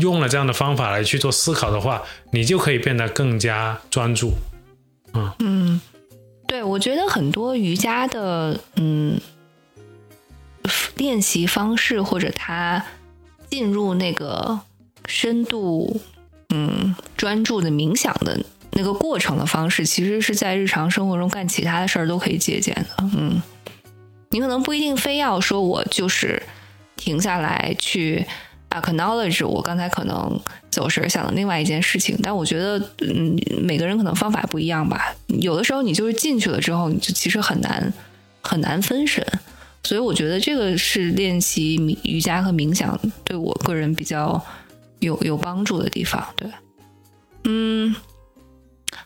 [0.00, 4.32] 用了这样的方法来去做思考的话，你就可以变得更加专注。
[5.14, 5.80] 嗯嗯，
[6.46, 9.20] 对，我觉得很多瑜伽的嗯
[10.96, 12.84] 练习方式或者他
[13.50, 14.60] 进入那个
[15.06, 16.00] 深度
[16.48, 18.40] 嗯专注的冥想的
[18.72, 23.04] 那个过程的方式，其实是在日常生活中干其他的事儿都可以借鉴的。
[23.16, 23.40] 嗯，
[24.30, 26.42] 你可能不一定非要说我就是
[26.96, 28.24] 停下来去
[28.70, 30.40] acknowledge 我刚才可能
[30.70, 35.14] 走神儿想的另外一件事情，但我觉得，嗯，每个人可能方法不一样吧。
[35.26, 37.92] 有的时候你就是进去了之后，你就其实很难
[38.40, 39.24] 很难分神。
[39.84, 41.74] 所以我觉得这个是练习
[42.04, 44.40] 瑜伽和冥想对我个人比较
[45.00, 46.24] 有有帮助的地方。
[46.36, 46.48] 对，
[47.44, 47.92] 嗯，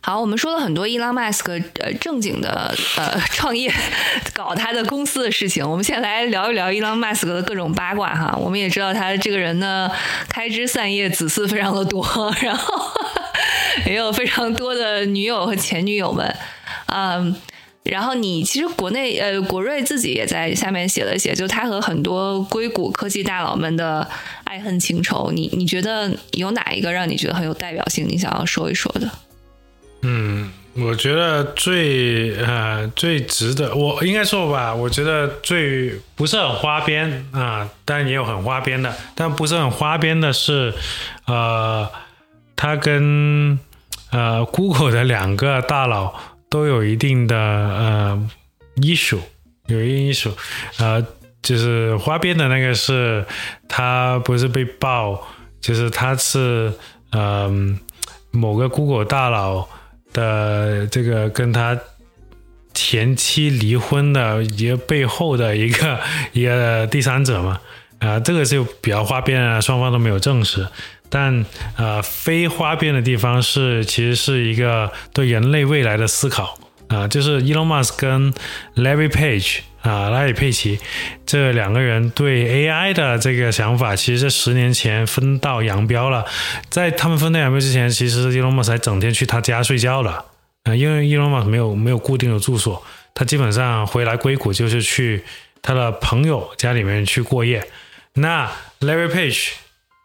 [0.01, 3.73] 好，我们说了很多伊朗马斯克呃正经的呃 创业
[4.33, 8.37] 搞他的公司的事情，我们先来聊一聊伊朗马斯克的各种八卦哈。
[8.41, 9.91] 我们也知道他这个人呢，
[10.29, 12.07] 开枝散叶，子嗣非常的多，
[12.43, 12.75] 然后
[13.87, 16.37] 也有非常多的女友和前女友们，
[16.87, 17.35] 嗯。
[17.87, 24.05] 然后你其实国内呃，国瑞自己也在下面写了写，就他和很多硅谷科技大佬们的
[24.43, 25.31] 爱恨情仇。
[25.33, 28.05] 你你觉得有哪一个让你觉得很有代表性？
[28.09, 29.09] 你想要说一说的？
[30.09, 40.73] 嗯，我觉得最呃最值得，我应该说吧，我觉得最不是很花边啊，但也有很花边的，但不是很花边的是，
[41.27, 41.91] 呃，
[42.55, 43.59] 他跟
[44.13, 46.15] 呃 Google 的两个大佬。
[46.49, 48.29] 都有一定的呃
[48.77, 49.21] 艺术，
[49.67, 50.31] 有一定艺术，
[50.79, 51.05] 呃，
[51.43, 53.27] 就是花边的那个是，
[53.69, 55.21] 他不是被爆，
[55.61, 56.73] 就是他是
[57.11, 57.77] 嗯
[58.31, 59.69] 某个 Google 大佬
[60.17, 61.79] 的这个跟他
[62.73, 66.01] 前妻离婚的一个背后的一个
[66.33, 67.61] 一个第三者嘛，
[67.99, 70.67] 啊，这个就比较花边啊，双方都没有证实。
[71.09, 71.45] 但
[71.77, 78.33] 呃，非花边的地方是，其实是一个对人类未来的思考啊，就是 Elon Musk 跟
[78.75, 80.79] Larry Page 啊，拉里佩奇
[81.25, 86.25] 这两个人对 AI 的这个想法，其实十年前分道扬镳了。
[86.69, 90.25] 在他们分道扬镳之前，其实伊隆·马斯还整天去他家睡觉了
[90.65, 92.83] 啊，因为伊隆·马斯没有没有固定的住所，
[93.15, 95.23] 他基本上回来硅谷就是去
[95.63, 97.67] 他的朋友家里面去过夜。
[98.15, 98.51] 那
[98.81, 99.51] Larry Page。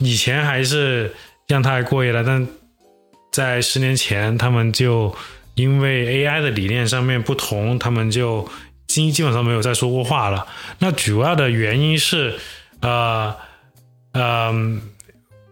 [0.04, 1.14] 以前还是
[1.48, 2.48] 让他来过夜的，但
[3.32, 5.16] 在十年前，他们就
[5.54, 8.50] 因为 AI 的理念上面不同，他们就
[8.92, 10.46] 基基本上没有再说过话了。
[10.80, 12.36] 那主要的原因是，
[12.82, 13.36] 呃，
[14.12, 14.82] 嗯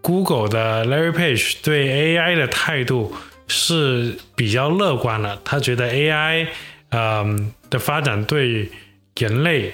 [0.02, 3.16] ，Google 的 Larry Page 对 AI 的态度
[3.48, 6.48] 是比较乐观的，他觉得 AI，
[6.90, 8.70] 嗯的发展对
[9.16, 9.74] 人类。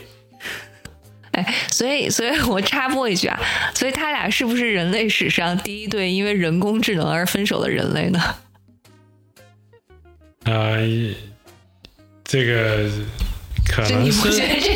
[1.31, 3.39] 哎，所以，所以我插播一句啊，
[3.73, 8.19] 所以他俩是不是人类史上第一对因为人工智能而分手的人类呢？
[10.45, 10.77] 啊，
[12.23, 12.89] 这个
[13.75, 14.21] 可能是，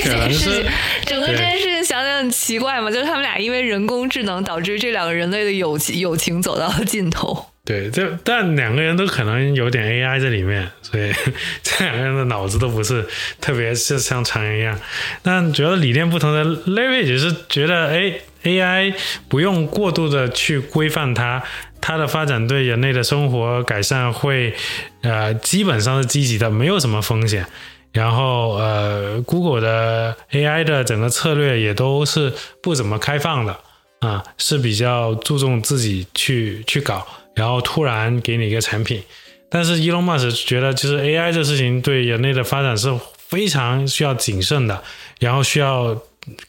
[0.04, 0.66] 可能是，
[1.06, 7.46] 整个这件事情想想很奇怪嘛，就是他们俩因为人工智能导致这两个人类的友情友情走到了尽头。
[7.64, 11.14] 对，这但两个人都可能有点 AI 在里面，所以
[11.64, 13.06] 这两个人的脑子都不是
[13.40, 14.78] 特别是像常人一样。
[15.22, 18.14] 但主要理念不同的 Larry 也是觉得，哎
[18.44, 18.94] ，AI
[19.30, 21.44] 不用过度的去规范它，
[21.80, 24.56] 它的发展对人类的生活改善会，
[25.04, 27.46] 呃，基本上是积极的，没有什么风险。
[27.92, 33.58] 然后，呃，Google 的 AI 的整个策略也都是不怎么开放的，
[34.00, 37.06] 啊，是比较注重自己去去搞。
[37.36, 39.02] 然后突然给你一个产品，
[39.50, 44.84] 但是 Elon Musk 觉得，就是 AI 这事情对人类的发展是非常需要谨慎的，
[45.20, 45.98] 然后需要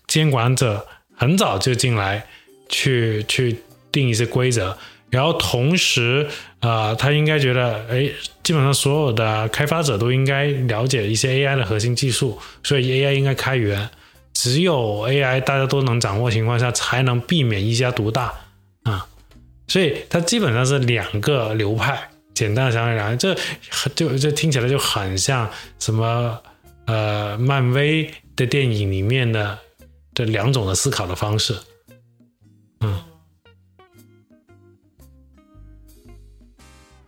[0.09, 0.85] 监管者
[1.17, 2.27] 很早就进来
[2.69, 3.63] 去去
[3.93, 4.77] 定一些规则，
[5.11, 6.29] 然后同时
[6.61, 8.09] 啊，他应该觉得，哎，
[8.45, 13.89] 基本上所有的开发者都应该了解一些 AI 的核心技术，所以 AI 应该开源，
[14.33, 18.33] 只有 AI 大家都能掌握情况下，才能避免一家独大
[18.85, 19.07] 啊。
[19.67, 23.37] 所以它基本上是两个流派，简单的相两，这
[23.97, 25.51] 就这听起来就很像
[25.81, 26.39] 什么
[26.87, 29.59] 呃，漫威的电影里面的
[30.15, 31.57] 这两种的思考的方式，
[32.81, 33.10] 嗯。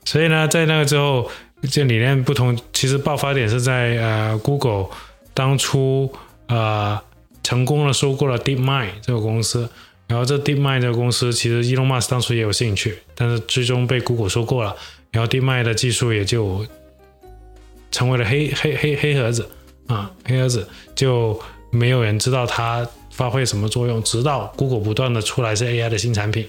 [0.04, 1.30] 所以呢，在那个之后，
[1.70, 4.86] 这理念不同，其实爆发点是在呃，Google
[5.32, 6.12] 当初
[6.48, 7.00] 呃
[7.42, 9.68] 成功的收购了 DeepMind 这个公司。
[10.08, 14.76] 然后这 DeepMind 这个公司，其实 Elon Musk 当初也有兴趣，但是最终被 Google 收购了。
[15.10, 16.66] 然后 DeepMind 的技术也就
[17.90, 19.48] 成为了黑黑黑黑盒子
[19.86, 24.02] 啊，黑盒子就没有人知道它发挥什么作用。
[24.02, 26.46] 直到 Google 不断的出来是 AI 的新产品，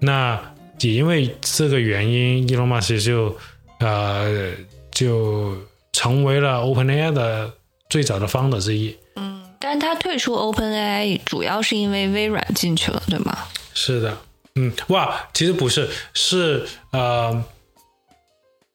[0.00, 0.38] 那
[0.80, 3.36] 也因为这个原因，Elon Musk 就
[3.78, 4.52] 呃
[4.90, 5.56] 就
[5.92, 7.52] 成为了 OpenAI 的
[7.88, 8.96] 最早的 founder 之一。
[9.16, 13.36] 嗯但是他退出 OpenAI 主要是因为微软进去了，对吗？
[13.74, 14.16] 是的，
[14.54, 17.44] 嗯，哇，其实不是，是呃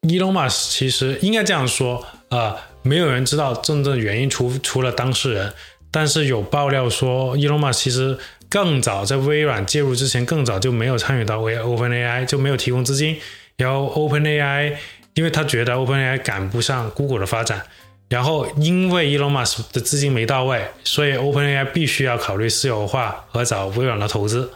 [0.03, 5.51] ，Elon Musk 其实应该这样说，呃，没有人知道真正原因，除除了当事人。
[5.89, 8.17] 但是有爆料说，Elon Musk 其实
[8.55, 13.19] 更早在微软介入之前，更早就没有参与到为 OpenAI，就没有提供资金。
[13.57, 14.75] 然后 OpenAI，
[15.13, 17.63] 因为他觉得 OpenAI 赶不上 Google 的发展，
[18.07, 24.49] 然后因为 Elon Musk 的资金没到位，所以 OpenAI 必须要考虑私有化和找微软的投资。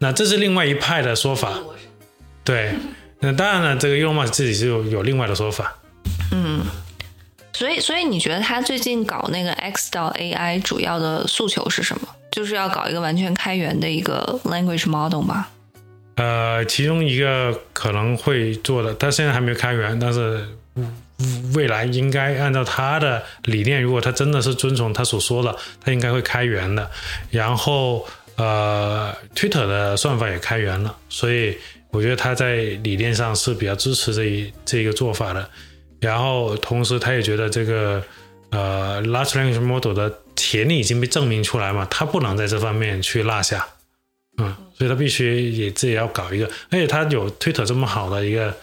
[0.00, 1.52] 那这是另外一派的说法。
[2.42, 2.74] 对，
[3.20, 5.76] 那当然了，这个 Elon Musk 自己就有另外的说法。
[6.32, 6.60] 嗯。
[7.52, 12.08] 所以，所以你觉得他最近搞那个 X 到 AI 主要的诉求是什么？
[12.34, 15.46] 就是要搞一个完全开源的一个 language model 吗？
[16.16, 20.44] 呃，其中一个可能会做的，他现在还没有开源，但是
[21.54, 26.90] 未来应该按照他的理念，如果他真的是遵从他所说的，他应该会开源的。
[27.30, 28.04] 然后，
[28.34, 31.56] 呃，Twitter 的算法也开源了，所以
[31.90, 35.48] 我觉得他在理念上是比较支持这一这一个做法的。
[36.00, 38.02] 然后，同时他也觉得这个
[38.54, 43.66] 呃，large language model 的潜力已经被证明出来嘛，他不能在这方面去落下，
[44.38, 48.56] 嗯，所以他必须也自己要搞一个，而且他有 Twitter 这么好的一个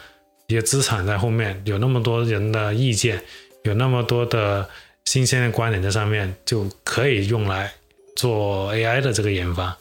[0.48, 3.22] 一个资产在后面，有那么多人的意见，
[3.64, 4.70] 有那么多的
[5.06, 7.74] 新鲜的观点在上面，就可以用来
[8.16, 9.78] 做 AI 的这个研发。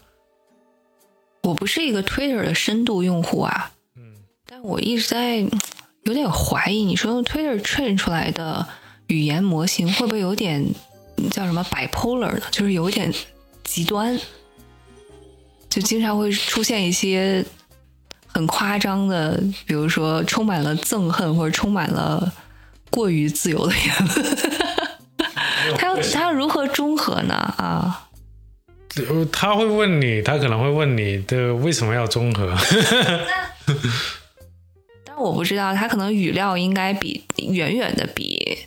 [1.42, 4.16] 我不是一个 Twitter 的深度用户啊，嗯，
[4.46, 5.46] 但我一直在。
[6.04, 8.66] 有点怀疑，你说用 Twitter train 出来的
[9.10, 10.64] 语言模型会不会有点
[11.30, 13.12] 叫什么 bipolar 的，就是有一点
[13.64, 14.18] 极端，
[15.68, 17.44] 就经常会出现一些
[18.26, 22.32] 很夸张的，比如说充满了憎恨或者充满了
[22.88, 24.38] 过于自由的言论。
[25.76, 27.34] 他要他要如何中和呢？
[27.34, 28.08] 啊，
[29.32, 32.56] 他会问你，他可能会问你的为什么要中和？
[35.18, 38.58] 我不知道，他可能语料应该比远远的比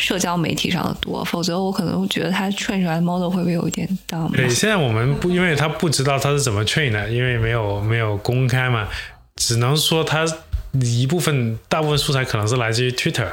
[0.00, 4.34] 社交媒体上的多，否则我可能觉得他 train 出来的 model 会不会有一点 dumb？
[4.34, 8.88] 对，现在我们不，因为他不知道他是怎么 train 的，因为没有没有公开嘛，
[9.36, 10.24] 只能说他
[10.72, 13.28] 一部分大部分素材可能是来自于 Twitter，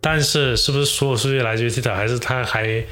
[0.00, 2.84] 但是是不是所有数据来自于 Twitter，还是他还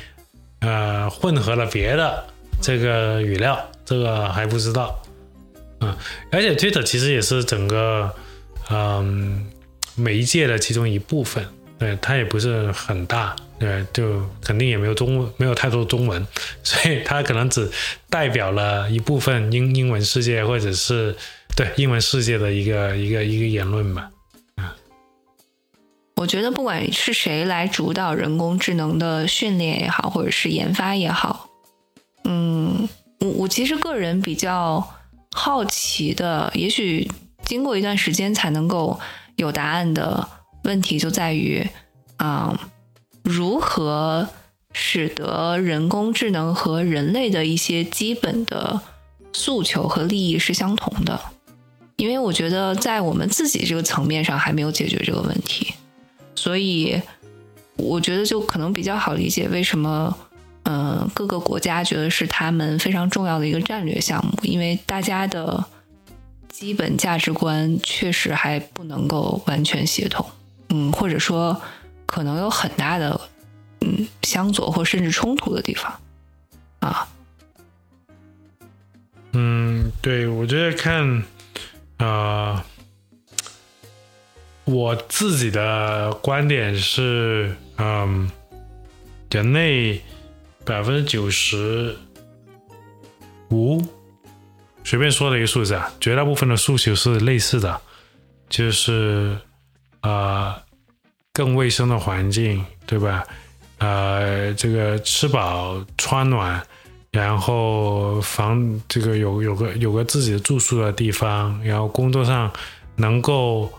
[0.60, 2.24] 呃混合了别的
[2.60, 5.00] 这个语料，这个还不知道。
[5.80, 5.96] 嗯，
[6.30, 8.12] 而且 Twitter 其实也是整个。
[8.70, 9.44] 嗯，
[9.94, 11.46] 媒介的其中一部分，
[11.84, 16.26] 对它也不是很大，对，就肯定也没有中文，没有太多中文，
[16.64, 17.70] 所以它可能只
[18.08, 21.14] 代表了一部分英英文世界，或者是
[21.54, 24.10] 对英文世界的一个一个一个言论吧。
[24.56, 24.74] 啊，
[26.16, 31.50] 我觉得不管是谁来主导人工智能的训练也好，或者是研发也好，
[32.24, 32.88] 嗯，
[33.20, 34.82] 我我其实个人比较
[35.32, 37.10] 好奇的，也许。
[37.44, 38.98] 经过一段时间才能够
[39.36, 40.26] 有答案的
[40.64, 41.66] 问题，就在于，
[42.18, 42.58] 嗯，
[43.22, 44.28] 如何
[44.72, 48.80] 使得人工智能和人类的一些基本的
[49.32, 51.20] 诉求和利益是相同的？
[51.96, 55.74] 因为我觉得在我们自己这个层面上还没有解决这个问题，
[56.34, 57.00] 所以
[57.76, 60.16] 我觉得就可能比较好理解为什么，
[60.64, 65.64] 嗯，各个国家觉得是他们非常重要的一个战略项目，因为大家的。
[66.54, 70.24] 基本价值观确实还不能够完全协同，
[70.76, 71.62] 嗯，或者说
[72.04, 73.20] 可能有很大的
[73.80, 76.00] 嗯相左或甚至冲突的地方
[76.80, 77.06] 啊。
[79.30, 81.22] 嗯，对，我觉得看
[81.98, 82.64] 啊，
[84.64, 88.28] 我自己的观点是，嗯，
[89.30, 90.02] 人类
[90.64, 91.96] 百分之九十
[93.50, 93.80] 五。
[94.82, 97.80] 随便说的一个数字啊，绝大部分的诉求是类似的，
[98.48, 99.38] 就是
[100.00, 100.62] 啊
[101.34, 103.22] 更卫生的环境，对吧？
[103.76, 106.62] 呃，这个吃饱穿暖，
[107.10, 112.50] 然后房这个有有个有个自己的住宿的地方，然后工作上
[112.96, 113.70] 能够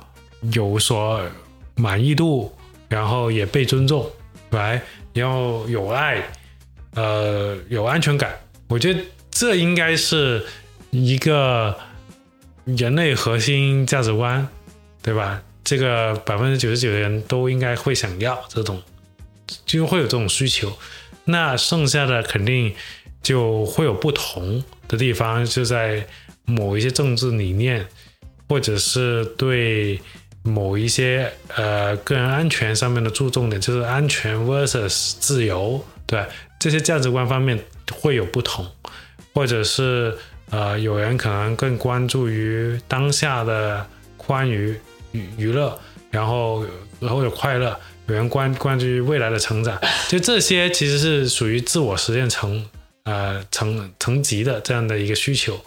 [0.54, 1.20] 有所
[1.76, 2.56] 满意度，
[2.88, 4.08] 然后也被尊重，
[4.52, 4.80] 来，
[5.14, 6.22] 然后有爱，
[6.94, 8.38] 呃，有安全感。
[8.68, 9.00] 我觉得
[9.32, 10.46] 这应该是。
[10.92, 11.78] 一个
[12.64, 14.48] 人类核心价值观，
[15.02, 15.42] 对吧？
[15.66, 18.82] 这个百分之九十九的人都应该会想要这种，
[19.66, 20.72] 就会有这种需求。
[21.26, 22.74] 那剩下的肯定
[23.22, 26.08] 就会有不同的地方，就在
[26.46, 27.86] 某一些政治理念，
[28.48, 30.00] 或者是对
[30.44, 36.24] 某一些呃个人安全上面的注重点，就是安全 versus 自由，对
[36.58, 37.60] 这些价值观方面
[37.92, 38.66] 会有不同，
[39.34, 40.16] 或者是。
[40.52, 43.84] 呃，有人可能更关注于当下的
[44.16, 44.80] 关于
[45.38, 45.78] 娱乐，
[46.12, 46.66] 然后
[47.00, 52.66] 然后有快乐，有人关关注于未来的成长，就这些其实是属于自我实现层
[53.04, 55.60] 呃层层级的这样的一个需求，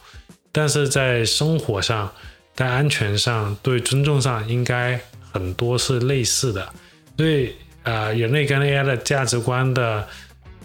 [0.53, 2.13] 但是在生活上、
[2.55, 5.01] 在安全上、对尊重上，应该
[5.33, 6.69] 很多是类似的，
[7.17, 10.07] 所以呃，人类跟 AI 的价值观的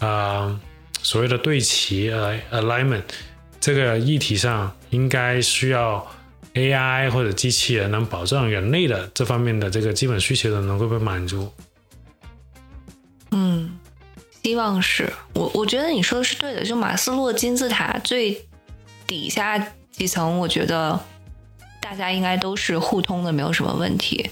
[0.00, 0.60] 呃
[1.02, 3.02] 所谓的对齐呃 alignment
[3.60, 6.06] 这个议题上，应该需要
[6.54, 11.52] AI 或者机器人能保证人类的这方面的这个基本需求的能够被满足。
[13.32, 13.76] 嗯，
[14.42, 16.64] 希望是我，我觉得你说的是对的。
[16.64, 18.46] 就马斯洛金字塔最
[19.06, 19.58] 底下
[19.90, 21.00] 几层，我觉得
[21.80, 24.30] 大家应该都是互通的，没有什么问题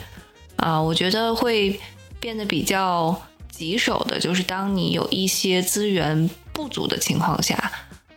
[0.57, 0.81] 啊。
[0.81, 1.81] 我觉得会
[2.21, 3.21] 变得比较
[3.51, 7.73] 棘手的，就是当你有一些资源不足的情况下，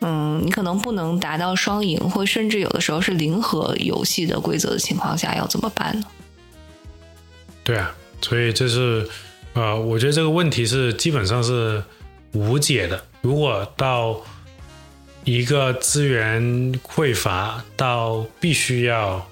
[0.06, 6.06] 嗯，你可能不能达到双赢，或甚至有的时候是零和游戏的规则的情况下，要怎么办呢？
[7.64, 9.10] 对啊，所以这是。
[9.56, 11.82] 呃，我觉得这个问题是基本上是
[12.34, 13.02] 无解的。
[13.22, 14.22] 如果到
[15.24, 16.44] 一个资源
[16.84, 19.26] 匮乏到必须要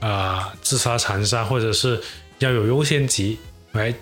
[0.00, 2.02] 啊自杀残杀，或者是
[2.40, 3.38] 要有优先级
[3.70, 3.94] 来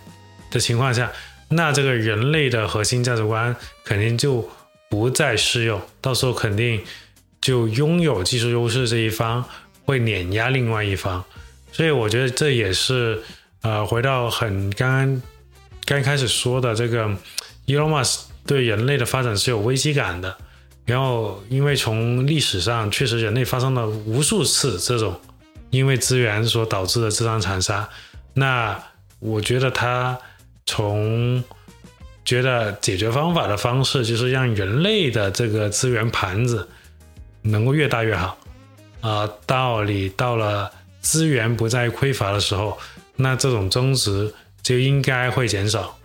[0.50, 1.12] 的情况下，
[1.50, 3.54] 那这个人类的核心价值观
[3.84, 4.48] 肯定就
[4.88, 5.80] 不再适用。
[6.00, 6.82] 到时候肯定
[7.40, 9.44] 就拥有技术优势这一方
[9.84, 11.24] 会碾压另外一方。
[11.72, 13.22] 所以我觉得这也是
[13.62, 15.22] 呃，回到很刚刚。
[15.84, 17.06] 刚开始说的这个
[17.66, 20.36] ，Elon Musk 对人类的发展是有危机感的。
[20.84, 25.20] 然后，因为从历史上确实人类发生了无数次这种
[25.70, 27.88] 因为资源所导致的自相残杀，
[28.34, 28.82] 那
[29.18, 30.18] 我觉得他
[30.64, 31.44] 从
[32.28, 36.68] 觉得解决方法的方式就是让人类的这个资源盘子
[37.40, 38.36] 能够越大越好
[39.00, 39.26] 啊。
[39.46, 42.76] 道理到了资源不再匮乏的时候，
[43.16, 44.34] 那这种增值。
[44.60, 45.96] 就应该会减少，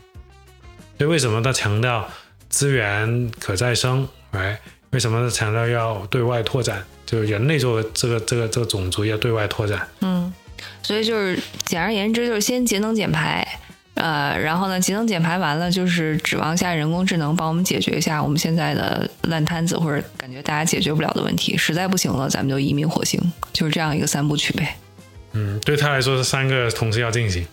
[0.97, 2.07] 所以为什么他强调
[2.47, 4.07] 资源可再生？
[4.31, 4.57] 哎，
[4.91, 6.81] 为什么强调要对外拓展？
[7.05, 9.85] 就是人类作为这个这个这个种族要对外拓展。
[9.99, 10.33] 嗯，
[10.81, 13.45] 所以就是简而言之，就是先节能减排，
[13.95, 21.55] 呃，然后呢，节能减排完了，就是指望下人工智能帮我们解决一下我们现在的烂摊子，或者感觉大家解决不了的问题。
[21.55, 23.21] 实在不行了，咱们就移民火星，
[23.51, 24.75] 就是这样一个三部曲呗。
[25.33, 27.45] 嗯，对他来说是三个同时要进行。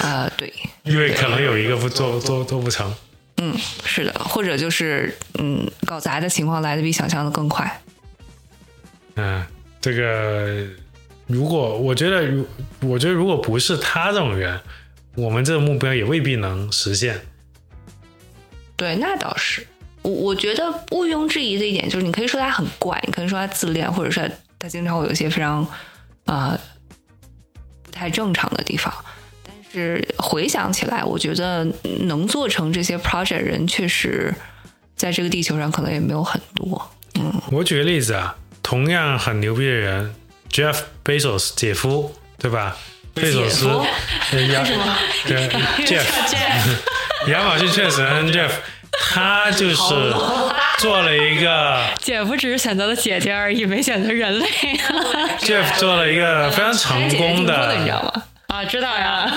[0.00, 0.52] 啊，对，
[0.82, 2.92] 因为可能有一个不做做做不成。
[3.38, 3.54] 嗯，
[3.84, 7.80] 是的，或者就是嗯，搞砸的情况来的比想象的更快。
[9.16, 9.44] 嗯，
[9.80, 10.64] 这个
[11.26, 12.46] 如果我觉得，如
[12.80, 14.60] 我觉得如果不是他这种人，
[15.16, 17.20] 我们这个目标也未必能实现。
[18.76, 19.66] 对，那倒是。
[20.02, 24.22] 我我觉得毋庸置疑的一点就是，你可以说他很怪，你可以说他自恋，或者说
[24.58, 25.66] 他经常会有一些非常
[26.26, 26.58] 啊
[27.82, 28.92] 不太正常的地方。
[29.42, 31.64] 但是回想起来，我觉得
[32.00, 34.34] 能做成这些 project 人，确实
[34.94, 36.90] 在这个地球上可能也没有很多。
[37.14, 40.14] 嗯，我举个例子啊，同样很牛逼的人
[40.50, 42.76] ，Jeff Bezos 姐夫，对吧？
[43.14, 43.68] 贝索斯，
[44.32, 44.96] 为 什么？
[45.26, 45.48] 对
[45.86, 46.04] ，Jeff，
[47.30, 48.50] 亚马逊确实 Jeff，
[49.12, 49.76] 他就是
[50.78, 54.46] 做了一个姐夫，只是选择了姐姐而已，没选择人类。
[55.38, 58.22] Jeff 做了一个非常成功的，你知道吗？
[58.48, 59.30] 啊，知道呀。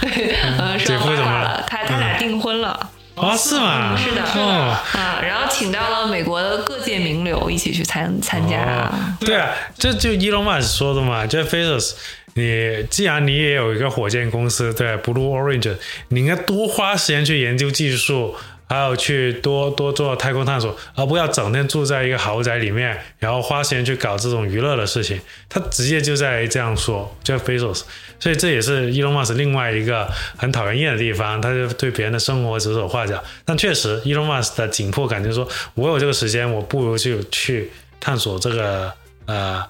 [0.00, 1.64] 对，呃，姐夫怎么了？
[1.68, 2.90] 他他俩订婚了。
[3.16, 3.96] 哦，是吗？
[3.96, 8.92] 是的，啊，然后请到了美国的各界名流一起去参参加。
[9.20, 11.94] 对啊，这就伊隆马斯说的嘛，就 Bezos，
[12.34, 15.76] 你既然你也有一个火箭公司，对，Blue Origin，
[16.08, 18.36] 你应该多花时间去研究技术。
[18.68, 25.20] 还有去多多做太空探索，而不要整天住在一个豪宅里面，然后花时间去搞这种娱乐的事情。
[25.48, 27.82] 他直接就在这样说，Jeff Bezos。
[28.18, 33.22] 所以这也是 Elon Musk 另外一个很讨人厌的地方，他就对别人的生活指手画脚。
[33.44, 37.70] 但确实，Elon Musk 的紧迫感就是说，我有这个时间，我不如就去
[38.00, 38.92] 探索这个
[39.26, 39.62] 呃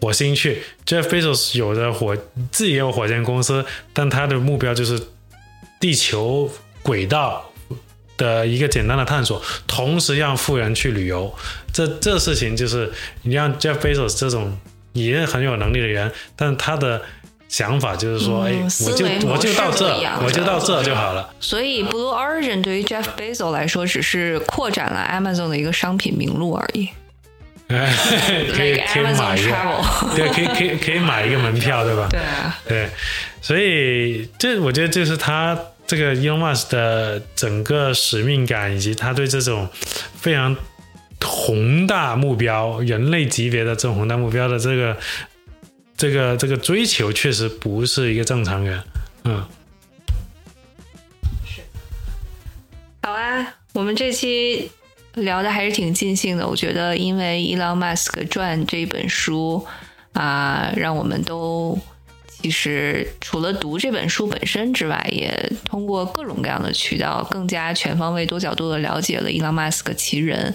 [0.00, 0.62] 火星去。
[0.84, 2.14] Jeff Bezos 有的火
[2.52, 5.00] 自己也有火箭公司，但他的目标就是
[5.80, 6.48] 地球
[6.82, 7.50] 轨道。
[8.16, 11.32] 的一个简单的探索，同时让富人去旅游，
[11.72, 12.90] 这这事情就是
[13.22, 14.58] 你让 Jeff Bezos 这种
[14.92, 17.02] 也很有能力的人，但他的
[17.48, 18.54] 想法就是说，哎，
[18.86, 19.86] 我就我就到这，
[20.24, 21.28] 我就到这就好了。
[21.40, 26.88] 所以 Blue Origin 对于 Jeff Bezos 来说，只是扩展了 Amazon 的一个商品名录而已。
[27.68, 27.92] 哎，
[28.56, 29.52] 可以可以买一个，
[30.16, 32.08] 对，可以可以可以买一个门票，对吧？
[32.66, 32.90] 对对，
[33.42, 35.58] 所以这我觉得就是他。
[35.86, 39.68] 这个 Elon Musk 的整个使命感，以及他对这种
[40.16, 40.56] 非常
[41.24, 44.96] 宏大目标、人类级别的这种宏大目标的这个
[45.96, 48.82] 这个这个追求，确实不是一个正常人。
[49.24, 49.44] 嗯，
[51.44, 51.62] 是
[53.02, 54.70] 好啊，我们这期
[55.14, 56.46] 聊的还是挺尽兴的。
[56.46, 59.66] 我觉得，因为伊朗马斯克传这本书
[60.12, 61.78] 啊，让我们都
[62.46, 70.54] 其实除了读这本书本身之外，也通过各种各样的渠道，更加全方位、多角度的了解了伊朗马斯克其人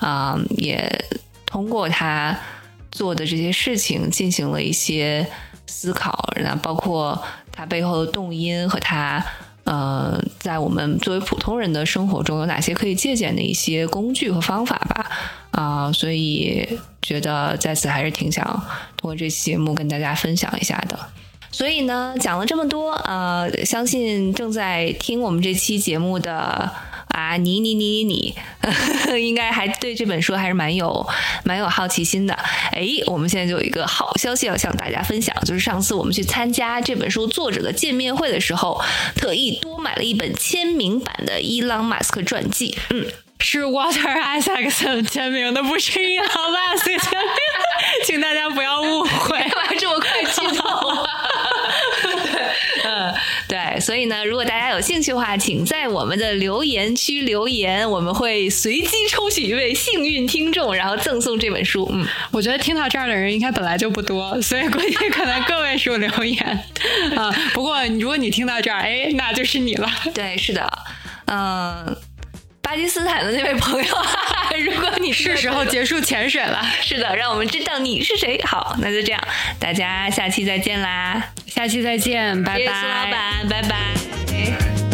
[0.00, 0.86] 啊，也
[1.46, 2.38] 通过他
[2.90, 5.26] 做的这些事情进行了一些
[5.66, 7.18] 思考，那包括
[7.50, 9.24] 他背后的动因和他。
[9.64, 15.10] 呃，在我们作为普通人的生活中，有哪些可以借鉴的一些工具和方法吧？
[15.52, 16.66] 啊，所以
[17.00, 18.44] 觉得在此还是挺想
[18.96, 20.98] 通过这期节目跟大家分享一下的。
[21.52, 26.70] 所以呢，讲了这么多，呃，相信正在听我们这期节目的。
[27.10, 28.34] 啊，你你你你你，
[29.20, 31.04] 应该还对这本书还是蛮有
[31.42, 32.32] 蛮有好奇心的。
[32.70, 38.80] 哎，我们现在就有一个好消息要向大家分享，就是上次我们去参加这本书作者的见面会的时候，
[39.16, 42.78] 特意多买了一本签名版的伊朗马斯克传记。
[42.90, 43.04] 嗯，
[43.40, 47.34] 是 Walter Isaacson 签名的，不是伊朗马斯克签名，
[48.06, 49.36] 请大家不要误会。
[49.50, 50.64] 干嘛这么快激动？
[53.78, 61.88] 所以呢，如果大家有兴趣的话，请在我们的留言区留言，我们会随机抽取一位幸运听众，然后赠送这本书。
[61.92, 66.64] 嗯，我觉得听到这儿的人应该本来就不多，所以估计可能个位数留言
[67.14, 67.30] 啊。
[67.52, 69.88] 不过如果你听到这儿，哎，那就是你了。
[70.14, 70.68] 对，是的，
[71.26, 71.96] 嗯。
[72.70, 73.96] 巴基斯坦的那位朋友，
[74.64, 78.40] 如果你是时候结束潜水了，是的，让我们知道你是谁。
[78.44, 79.20] 好，那就这样，
[79.58, 81.20] 大家下期再见啦！
[81.48, 84.89] 下期再见，拜拜，苏老板，拜拜。